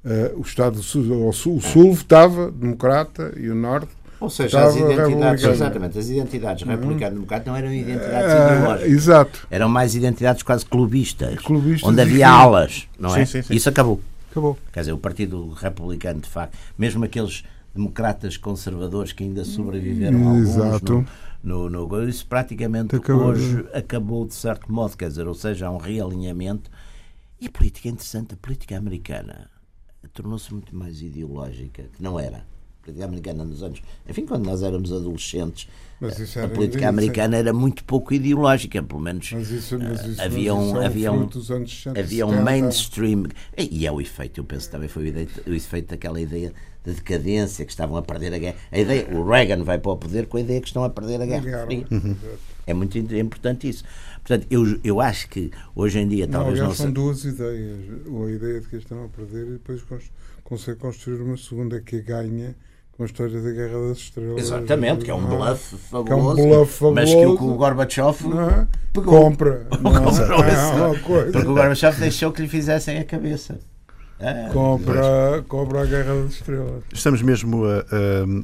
hum, 0.05 0.09
eh, 0.11 0.33
o 0.35 0.41
Estado 0.41 0.77
do 0.77 0.83
Sul, 0.83 1.27
o 1.27 1.33
Sul, 1.33 1.57
o 1.57 1.61
Sul 1.61 1.93
votava 1.93 2.51
democrata 2.51 3.33
e 3.37 3.49
o 3.49 3.55
Norte 3.55 3.89
Ou 4.19 4.29
seja, 4.29 4.65
as 4.65 4.75
identidades, 4.75 5.43
exatamente, 5.43 5.97
as 5.97 6.09
identidades 6.09 6.67
republicano-democrata 6.67 7.49
não 7.49 7.57
eram 7.57 7.73
identidades 7.73 8.31
eh, 8.31 8.55
ideológicas. 8.55 8.91
exato, 8.91 9.47
Eram 9.49 9.69
mais 9.69 9.95
identidades 9.95 10.43
quase 10.43 10.65
clubistas, 10.65 11.35
Clubistas 11.39 11.89
onde 11.89 12.01
havia 12.01 12.29
alas, 12.29 12.87
não 12.97 13.15
é? 13.15 13.25
Sim, 13.25 13.41
sim, 13.41 13.47
sim. 13.47 13.55
Isso 13.55 13.69
acabou. 13.69 14.01
acabou. 14.31 14.57
Quer 14.71 14.81
dizer, 14.81 14.93
o 14.93 14.97
Partido 14.97 15.51
Republicano, 15.51 16.19
de 16.21 16.29
facto, 16.29 16.57
mesmo 16.77 17.03
aqueles 17.05 17.43
democratas 17.73 18.35
conservadores 18.35 19.11
que 19.11 19.23
ainda 19.23 19.45
sobreviveram 19.45 20.27
alguns 20.27 20.49
Exato. 20.49 21.05
no, 21.43 21.69
no, 21.69 21.87
no 21.87 22.09
isso 22.09 22.25
praticamente 22.25 22.95
Acabou. 22.95 23.27
hoje 23.27 23.65
acabou 23.73 24.25
de 24.25 24.33
certo 24.33 24.71
modo, 24.71 24.97
quer 24.97 25.07
dizer, 25.07 25.27
ou 25.27 25.33
seja, 25.33 25.67
há 25.67 25.71
um 25.71 25.77
realinhamento. 25.77 26.69
E 27.39 27.47
a 27.47 27.49
política 27.49 27.87
é 27.87 27.91
interessante, 27.91 28.33
a 28.33 28.37
política 28.37 28.77
americana 28.77 29.49
tornou-se 30.07 30.53
muito 30.53 30.75
mais 30.75 31.01
ideológica, 31.01 31.83
que 31.83 32.01
não 32.01 32.19
era. 32.19 32.45
A 32.81 32.85
política 32.85 33.05
americana 33.05 33.43
nos 33.45 33.61
anos. 33.61 33.81
Enfim, 34.07 34.25
quando 34.25 34.45
nós 34.45 34.63
éramos 34.63 34.91
adolescentes, 34.91 35.67
a 36.01 36.47
política 36.47 36.79
isso- 36.79 36.87
americana 36.87 37.37
era 37.37 37.53
muito 37.53 37.83
pouco 37.83 38.13
ideológica, 38.13 38.81
pelo 38.81 39.01
menos 39.01 39.31
Mas 39.33 39.51
isso, 39.51 39.77
mas 39.77 40.05
isso, 40.05 40.21
havia 40.21 40.53
mas 40.55 40.63
um- 40.63 40.81
é 40.81 40.85
havia 40.85 41.11
um- 41.11 41.17
fruto 41.19 41.39
dos 41.39 41.51
anos 41.51 41.69
60, 41.71 41.99
havia 41.99 42.25
um 42.25 42.29
70. 42.29 42.43
mainstream 42.45 43.23
e 43.57 43.85
é 43.85 43.91
o 43.91 43.99
efeito, 44.01 44.39
eu 44.39 44.43
penso 44.45 44.71
também 44.71 44.87
foi 44.87 45.11
o, 45.45 45.53
efeito 45.53 45.89
daquela 45.89 46.19
ideia 46.19 46.53
de 46.85 46.93
decadência 46.93 47.65
que 47.65 47.71
estavam 47.71 47.97
a 47.97 48.01
perder 48.01 48.33
a 48.33 48.37
guerra. 48.39 48.55
A 48.71 48.79
ideia, 48.79 49.07
o 49.11 49.23
Reagan 49.27 49.63
vai 49.63 49.77
para 49.77 49.91
o 49.91 49.97
poder 49.97 50.25
com 50.27 50.37
a 50.37 50.41
ideia 50.41 50.61
que 50.61 50.67
estão 50.67 50.83
a 50.83 50.89
perder 50.89 51.21
a 51.21 51.25
guerra. 51.25 51.47
Exato. 51.47 52.17
É 52.65 52.73
muito 52.73 52.97
é 52.97 53.19
importante 53.19 53.67
isso. 53.67 53.83
Portanto, 54.23 54.47
eu, 54.49 54.79
eu 54.83 55.01
acho 55.01 55.27
que 55.29 55.51
hoje 55.75 55.99
em 55.99 56.07
dia 56.07 56.25
Não, 56.27 56.39
talvez 56.39 56.59
não 56.59 56.73
são 56.73 56.85
se... 56.87 56.91
duas 56.91 57.25
ideias. 57.25 57.79
Ou 58.07 58.25
a 58.27 58.31
ideia 58.31 58.61
de 58.61 58.67
que 58.67 58.77
estão 58.77 59.03
a 59.05 59.07
perder 59.09 59.47
e 59.47 59.51
depois 59.53 59.81
cons- 59.83 60.11
consegue 60.43 60.79
construir 60.79 61.19
uma 61.21 61.35
segunda 61.35 61.81
que 61.81 61.99
ganha 62.01 62.55
com 62.99 63.03
a 63.03 63.05
história 63.05 63.39
da 63.41 63.51
Guerra 63.51 63.87
das 63.87 63.97
Estrelas. 63.97 64.41
Exatamente, 64.41 65.05
que 65.05 65.09
é 65.09 65.15
um 65.15 65.21
Não 65.21 65.29
bluff 65.29 65.69
Que 65.69 65.95
é 65.95 65.99
um 65.99 66.05
fabuloso, 66.05 66.43
bluff 66.47 66.83
mas 66.93 67.09
que 67.09 67.25
o, 67.25 67.33
fabuloso. 67.37 67.57
Gorbachev 67.57 68.23
Não 68.27 68.49
é? 68.49 68.67
pegou. 68.91 69.21
Compra. 69.23 69.67
Não, 69.81 69.93
Comprou 70.03 70.43
é 70.95 70.99
coisa. 70.99 71.31
Porque 71.31 71.47
o 71.47 71.53
Gorbachev 71.55 71.97
deixou 71.97 72.33
que 72.33 72.41
lhe 72.41 72.49
fizessem 72.49 72.99
a 72.99 73.05
cabeça. 73.05 73.57
Ah, 74.19 74.49
Compra, 74.51 75.45
compra 75.47 75.83
a 75.83 75.85
Guerra 75.85 76.23
das 76.23 76.33
Estrelas. 76.33 76.83
Estamos 76.91 77.21
mesmo 77.21 77.63
a, 77.63 77.77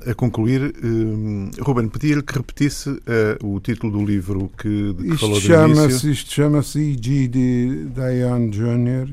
a- 0.08 0.12
a 0.12 0.16
concluir. 0.16 0.74
Hum, 0.82 1.52
Ruben, 1.60 1.90
pedia-lhe 1.90 2.24
que 2.24 2.34
repetisse 2.34 2.98
eh, 3.06 3.38
o 3.44 3.60
título 3.60 3.92
do 3.92 4.06
livro 4.06 4.50
que, 4.58 4.94
de 4.94 5.04
que 5.04 5.08
Isto 5.10 5.20
falou 5.20 5.42
do 5.42 5.46
início. 5.46 5.76
chama-se 5.76 6.12
isto 6.12 6.32
chama-se 6.34 6.80
E.G. 6.80 7.28
de 7.28 7.88
Dion 7.90 8.50
Jr. 8.52 9.10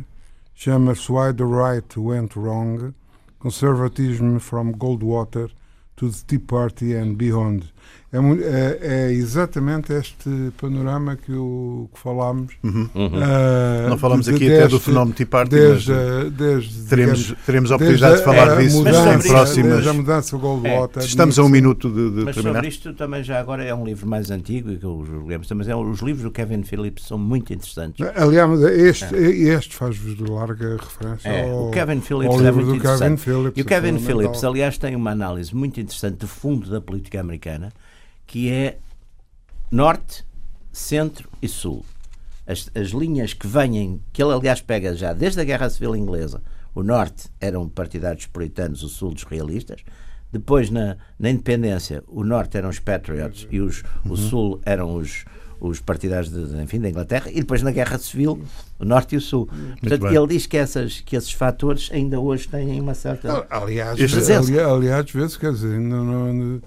Chama-se 0.55 1.11
Why 1.11 1.33
the 1.35 1.43
Right 1.43 1.97
Went 1.99 2.37
Wrong. 2.37 2.95
Conservatism 3.43 4.39
from 4.39 4.77
Goldwater 4.77 5.51
to 5.97 6.09
the 6.09 6.23
Tea 6.29 6.39
Party 6.39 6.95
and 6.95 7.19
Beyond. 7.19 7.73
É, 8.15 8.19
é- 8.19 8.79
é 9.09 9.13
exatamente 9.13 9.91
este 9.95 10.29
panorama 10.61 11.17
que, 11.17 11.33
o, 11.33 11.89
que 11.95 11.99
falámos. 11.99 12.53
uhum. 12.63 12.87
ah, 12.95 13.89
Não 13.89 13.97
falamos 13.97 14.27
de- 14.27 14.35
aqui 14.35 14.47
até 14.53 14.65
do 14.69 14.73
deste- 14.73 14.85
fenómeno 14.85 15.15
Tea 15.17 15.25
Party, 15.27 15.51
Desde, 15.51 15.93
mas 15.93 16.33
desde, 16.33 16.89
teremos, 16.89 17.19
digamos, 17.21 17.45
teremos 17.47 17.73
a 17.73 17.77
desde 17.79 17.95
oportunidade 18.05 18.17
de 18.19 18.25
falar 18.25 18.57
disso 18.63 18.77
mudança, 18.77 18.99
em 19.13 19.17
Mas 19.17 19.27
próximas. 19.27 19.73
Desde 19.73 19.89
a 19.89 19.93
mudança 19.95 20.37
Goldwater. 20.37 21.03
Estamos 21.05 21.39
a 21.39 21.43
um 21.43 21.49
minuto 21.49 21.89
de, 21.89 22.11
de 22.11 22.25
Mas 22.27 22.35
terminar. 22.35 22.55
sobre 22.57 22.69
isto 22.69 22.93
também 22.93 23.25
já 23.25 23.41
agora 23.41 23.65
é 23.65 23.75
um 23.75 23.83
livro 23.83 24.07
mais 24.07 24.31
antigo 24.31 24.71
e 24.71 24.77
que 24.77 24.87
os 24.87 25.09
lemos, 25.27 25.51
mas 25.53 25.67
é, 25.69 25.75
os 25.75 26.01
livros 26.01 26.23
do 26.25 26.31
Kevin 26.31 26.65
Phillips 26.65 27.07
são 27.07 27.17
muito 27.17 27.51
interessantes. 27.55 28.07
Aliás, 28.15 28.61
este, 28.61 29.15
este 29.17 29.75
faz-vos 29.75 30.15
de 30.19 30.25
larga 30.31 30.77
referência 30.77 31.31
É, 31.31 31.51
ao, 31.51 31.69
o 31.69 31.71
Kevin 31.71 32.03
Phillips 32.03 32.35
ao 32.35 32.41
é 32.43 32.45
livro 32.45 32.67
muito 32.67 32.83
do 32.83 32.99
Kevin. 32.99 33.17
Phillips. 33.17 33.57
E 33.59 33.63
o 33.63 33.65
Kevin 33.65 33.95
é. 33.95 33.99
Phillips, 33.99 34.45
aliás, 34.45 34.77
tem 34.77 34.95
uma 34.95 35.13
análise 35.13 35.57
muito 35.57 35.81
interessante 35.81 36.19
de 36.19 36.27
fundo 36.27 36.69
da 36.69 36.79
política 36.79 37.19
americana, 37.23 37.72
que 38.33 38.51
é 38.51 38.79
norte, 39.71 40.25
centro 40.73 41.29
e 41.43 41.47
sul. 41.47 41.85
As, 42.47 42.71
as 42.75 42.89
linhas 42.89 43.35
que 43.35 43.47
vêm, 43.47 44.01
que 44.11 44.23
ele 44.23 44.33
aliás 44.33 44.63
pega 44.63 44.95
já 44.97 45.13
desde 45.13 45.39
a 45.43 45.45
Guerra 45.45 45.69
Civil 45.69 45.95
Inglesa, 45.95 46.41
o 46.75 46.83
norte 46.83 47.29
eram 47.39 47.69
partidários 47.69 48.25
puritanos, 48.25 48.83
o 48.83 48.89
sul 48.89 49.13
dos 49.13 49.25
realistas. 49.25 49.83
Depois, 50.33 50.71
na, 50.71 50.97
na 51.19 51.29
independência, 51.29 52.03
o 52.09 52.25
norte 52.25 52.57
eram 52.57 52.71
os 52.71 52.79
patriots 52.79 53.47
e 53.51 53.61
os, 53.61 53.83
o 54.09 54.17
sul 54.17 54.59
eram 54.65 54.95
os, 54.97 55.27
os 55.61 55.79
partidários 55.79 56.33
de, 56.33 56.57
enfim, 56.63 56.81
da 56.81 56.89
Inglaterra. 56.89 57.31
E 57.31 57.35
depois, 57.41 57.61
na 57.61 57.71
Guerra 57.71 57.99
Civil, 57.99 58.43
o 58.79 58.85
norte 58.87 59.15
e 59.15 59.19
o 59.19 59.21
sul. 59.21 59.47
Portanto, 59.79 60.01
bem. 60.09 60.17
ele 60.17 60.27
diz 60.29 60.47
que, 60.47 60.57
essas, 60.57 61.03
que 61.03 61.17
esses 61.17 61.33
fatores 61.33 61.91
ainda 61.93 62.19
hoje 62.19 62.49
têm 62.49 62.81
uma 62.81 62.95
certa. 62.95 63.47
Aliás, 63.51 64.01
ali- 64.49 64.59
aliás, 64.59 65.11
vezes, 65.11 65.37
quer 65.37 65.53
dizer, 65.53 65.77
ainda 65.77 65.97
não- 65.97 66.63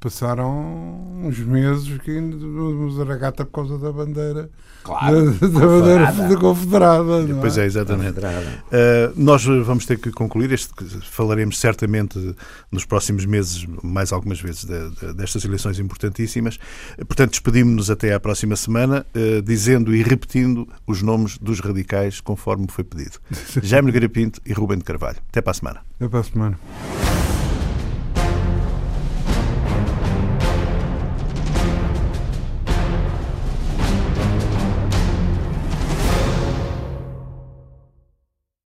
passaram 0.00 1.22
uns 1.22 1.38
meses 1.38 1.98
que 1.98 2.10
ainda 2.10 2.36
nos 2.36 3.00
aragata 3.00 3.44
por 3.44 3.52
causa 3.52 3.78
da 3.78 3.92
bandeira. 3.92 4.50
Claro, 4.82 5.30
da, 5.32 5.46
da 5.46 5.66
bandeira 5.66 6.06
confederada. 6.12 6.38
confederada. 6.38 7.22
não 7.26 7.40
Pois 7.40 7.56
é, 7.56 7.64
exatamente. 7.64 8.18
Uh, 8.18 9.12
nós 9.16 9.42
vamos 9.44 9.86
ter 9.86 9.98
que 9.98 10.10
concluir 10.10 10.52
este, 10.52 10.68
falaremos 11.10 11.58
certamente 11.58 12.36
nos 12.70 12.84
próximos 12.84 13.24
meses, 13.24 13.64
mais 13.82 14.12
algumas 14.12 14.40
vezes, 14.40 14.64
de- 14.64 14.90
de- 14.90 15.14
destas 15.14 15.42
eleições 15.44 15.78
importantíssimas. 15.78 16.58
Portanto, 17.06 17.30
despedimos-nos 17.30 17.90
até 17.90 18.12
à 18.12 18.20
próxima 18.20 18.56
semana, 18.56 19.06
uh, 19.16 19.40
dizendo 19.42 19.94
e 19.94 20.02
repetindo 20.02 20.68
os 20.86 21.00
nomes 21.00 21.38
dos 21.38 21.60
radicais 21.60 22.20
conforme 22.20 22.66
foi 22.68 22.84
pedido. 22.84 23.18
Jaime 23.62 23.86
Nogueira 23.86 24.08
Pinto 24.08 24.40
e 24.44 24.52
Rubem 24.52 24.76
de 24.78 24.84
Carvalho. 24.84 25.16
Até 25.30 25.40
para 25.40 25.52
a 25.52 25.54
semana. 25.54 25.80
É 25.98 26.06
para 26.08 26.20
a 26.20 26.24
semana. 26.24 26.58